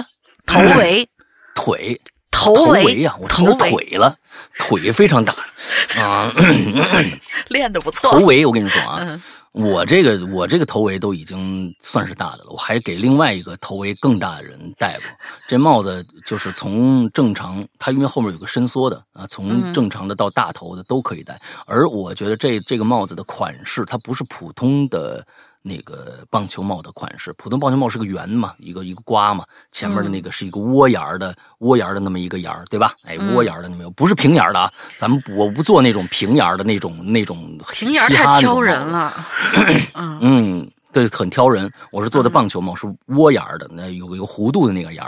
[0.48, 1.08] 头围
[1.54, 2.02] 腿。
[2.42, 4.16] 头围呀，我成了腿了，
[4.58, 5.34] 腿非常大
[5.98, 6.32] 啊，
[7.50, 8.12] 练的不错。
[8.12, 15.04] 头围，我跟你说啊，我这个我这个头围都已经算是大的了，我还给另外一个头围更大的人戴过。
[15.48, 21.40] 这帽子就是从正常，它因为后面有个伸缩的啊，从正常的到大头的都可以戴。
[21.66, 25.26] 而我觉得这这个帽子的款式，它不是普通的。
[25.64, 32.94] 那个棒球帽的款式，普通棒球帽是个圆嘛，一个一个瓜嘛，前面的那个是一个窝檐的窝檐的那么一个檐对吧？
[33.04, 39.14] 哎，窝檐的那么，不是平檐的啊，咱们我不做那种平檐的那种那种平檐太挑人了。
[40.22, 41.72] 嗯，对，很挑人。
[41.92, 45.04] 我是做的棒球帽，是窝檐的，那有个有弧度的那个檐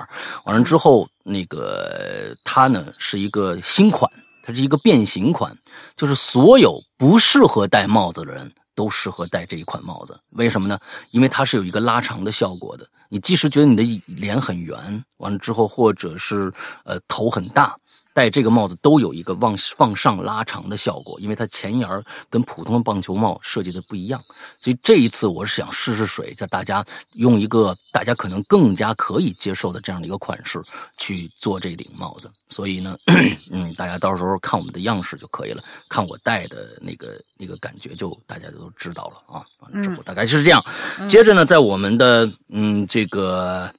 [0.46, 4.12] 完了之后，那个它呢是一个新款，
[4.44, 5.52] 它是一个变形款，
[5.96, 8.52] 就是所有不适合戴帽子的人。
[8.76, 10.80] 都适合戴这一款帽子，为什么呢？
[11.12, 12.88] 因为它是有一个拉长的效果的。
[13.10, 16.52] 你即使觉得你的脸很圆，完了之后，或者是
[16.84, 17.76] 呃头很大。
[18.14, 21.90] 戴这个帽子都有一个往往上拉长的效果，因为它前沿
[22.30, 24.24] 跟普通的棒球帽设计的不一样，
[24.58, 30.62] 所以这一次我是想试试水，叫大家用一个大家可能更加可以接受的这样的一个款式
[30.98, 32.30] 去做这顶帽子。
[32.50, 32.96] 所以呢，
[33.52, 39.44] 嗯，大家到时候看我们的样式就可以了，看我戴的那个那个感觉就大家都知道了啊。
[39.82, 40.64] 之后大概就是这样。
[41.10, 43.72] 接着呢，在我们的嗯这个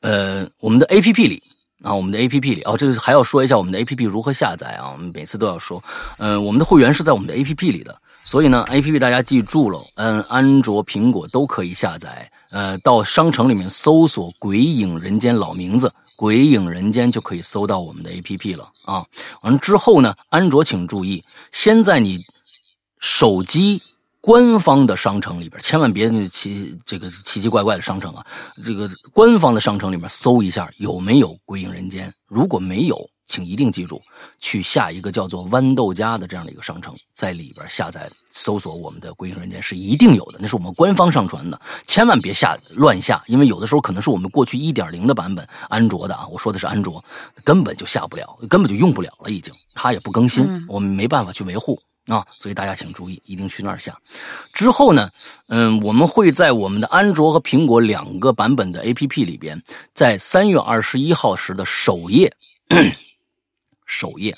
[0.00, 1.42] 呃我们的 A P P 里。
[1.84, 4.90] 啊，我们的 A P P 里哦，这个还要说一下我们的 A P P 如何下载啊？
[4.90, 5.82] 我们每次都要说，
[6.16, 7.94] 嗯，我们的会员是在我们的 A P P 里的，
[8.24, 19.04] 所以呢，A P P 大家记住了，嗯，安卓、苹果都可以下载，呃，到商城里面搜索“鬼影人间”老名字“鬼影人间”就可以搜到我们的 A P P 了啊。
[19.42, 22.16] 完了之后呢，安卓请注意，先在你
[22.98, 23.82] 手机。
[24.24, 28.24] 官方的商城里边，千万别奇这个奇奇怪怪的商城啊！
[28.64, 34.00] 这个官方的商城里面搜一下有没有《鬼影人间》，如果没有，请一定记住
[34.40, 47.04] 去下一个叫做豌豆荚的这样的一个商城，在里边下载搜索我们的《归影人间》是一定有的，那是我们官方上传的，千万别下乱下，因为有的时候可能是我们过去一点零的版本安卓的啊，我说的是安卓，
[47.44, 51.78] 根本就下不了，根本就用不了了，已经它也不更新，我们没办法去维护。
[52.06, 53.98] 啊，所以大家请注意，一定去那儿下。
[54.52, 55.10] 之后呢，
[55.48, 59.60] 嗯，我们会在我们的安卓和苹果两个版本的 APP 里边，
[59.94, 62.30] 在三月二十一号时的首页，
[63.86, 64.36] 首页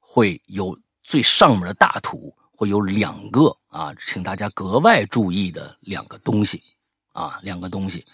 [0.00, 6.60] 会有最上面的大图，会有两个啊，请大家格外注意的两个东西
[7.12, 8.04] 啊，两个东西，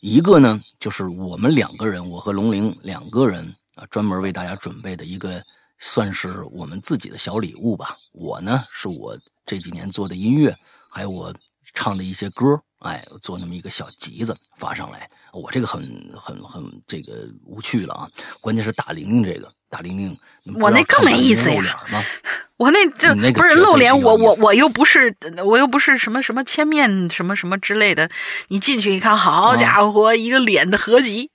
[0.00, 5.44] 一个呢就是我们两个人，我和龙玲两个人啊，专门为大家准备的一个。
[5.78, 7.96] 算是我们自己的小礼物吧。
[8.12, 10.56] 我呢，是我这几年做的音乐，
[10.90, 11.34] 还有我
[11.74, 15.08] 唱的一些歌，哎，做那么一个小集子发上来。
[15.32, 18.08] 我这个很很很这个无趣了啊！
[18.40, 20.16] 关键是大玲玲这个大玲玲，
[20.58, 21.78] 我那更没意思呀。
[22.56, 28.10] 我那这不是露脸，我我我又不是我又不是什么什么千面什么什么之类的。
[28.48, 31.30] 你进去一看，好家伙，一个脸的合集，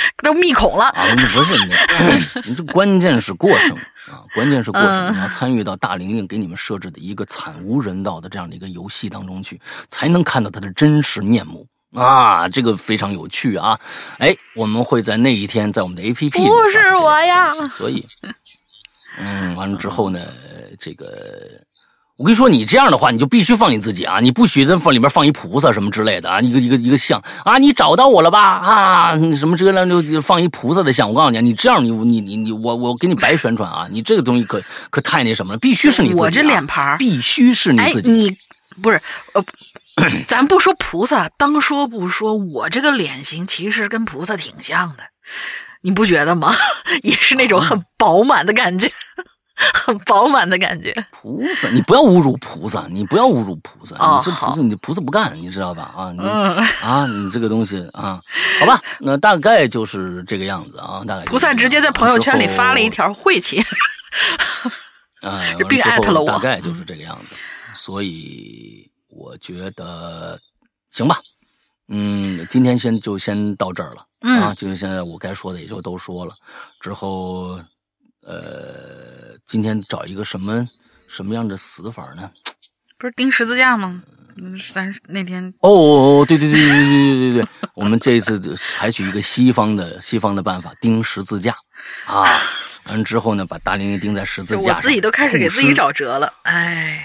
[0.22, 0.86] 都密孔了。
[0.86, 1.74] 啊，不是你，
[2.50, 3.76] 你这关键是过程
[4.10, 5.14] 啊，关键是过程。
[5.14, 12.48] 你要参与到大玲玲给你们设置的一个惨无人道的这样的一个游戏当中去，才能看到她的真实面目啊！
[12.48, 13.78] 这个非常有趣啊！
[14.18, 18.06] 哎，我们会在那一天在我们的 A P P 不是我呀，所以。
[19.20, 20.20] 嗯，完了之后呢，
[20.78, 21.60] 这个
[22.18, 24.18] 我跟你说，你这样的话，你就必须放你自己啊！
[24.20, 28.56] 你不许在放里面放一菩萨什么之类的啊，一个一个一个像啊，你找到我了吧？
[28.56, 31.08] 啊，什么这个就就放一菩萨的像。
[31.08, 33.86] 我告诉你，你这样你你你你我我给你白宣传啊！
[33.88, 36.20] 你这个东西可可太那什么了，必须是你自己。
[36.20, 38.10] 我这脸盘必须是你自己。
[38.10, 38.36] 你
[38.82, 39.00] 不是
[39.34, 39.44] 呃，
[40.26, 45.04] 咱不说菩萨，当说不说，我这个脸型其实跟菩萨挺像的。
[45.82, 46.52] 你不觉得吗？
[47.02, 48.90] 也是那种很饱满的感觉，
[49.74, 50.94] 很饱满的感觉。
[51.10, 53.96] 菩萨，你不要侮辱菩萨，你不要侮辱菩萨。
[53.96, 55.92] 你这菩萨，你菩萨不干，你知道吧？
[55.96, 56.20] 啊，你
[56.86, 58.20] 啊，你这个东西啊，
[58.60, 61.24] 好吧，那大概就是这个样子啊，大概。
[61.24, 63.60] 菩萨直接在朋友圈里发了一条晦气，
[65.22, 66.30] 啊，并艾特了我。
[66.30, 67.36] 大概就是这个样子，
[67.74, 70.38] 所以我觉得
[70.92, 71.18] 行吧。
[71.88, 74.04] 嗯，今天先就先到这儿了。
[74.20, 76.34] 啊，就是现在我该说的也就都说了，
[76.80, 77.58] 之后，
[78.28, 80.68] 呃，今天找一个什么
[81.08, 82.30] 什么样的死法呢？
[82.98, 84.02] 不是钉十字架吗？
[84.36, 91.56] 嗯，咱那天哦哦哦，对对对对对对对对，我们这一次采取一个西方的西方的办法，钉十字架
[92.04, 92.28] 啊，
[92.84, 97.02] 完之后呢，把大玲玲钉在十字架上，我自己都开始给自己找辙了，哎，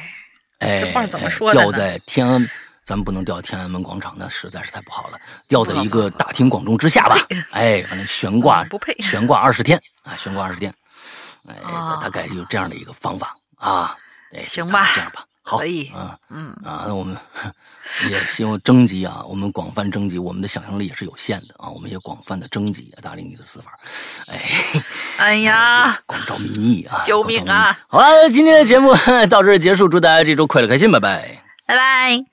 [0.59, 1.61] 哎，这话怎么说的？
[1.61, 2.45] 吊在天安。
[2.85, 5.17] 咱们不能吊天安门广场，那实在是太不好了。
[5.47, 7.15] 吊在一个大庭广众之下吧，
[7.51, 10.73] 哎，反正悬挂不配，悬挂二十天啊，悬挂二十天，
[11.47, 11.55] 哎，
[12.01, 13.95] 大概有这样的一个方法啊。
[14.41, 17.15] 行吧，这样吧，好，可以，嗯嗯啊，那我们
[18.09, 23.71] 也希望征集啊，我们广泛征集，我们的想象力也是有限的啊，我们也广泛的征集大龄女的死法，
[24.33, 24.41] 哎，
[25.17, 27.77] 哎呀，广招民意啊，救命啊！
[27.87, 28.91] 好了，今天的节目
[29.29, 32.32] 到这儿结束，祝大家这周快乐开心，拜拜，拜拜。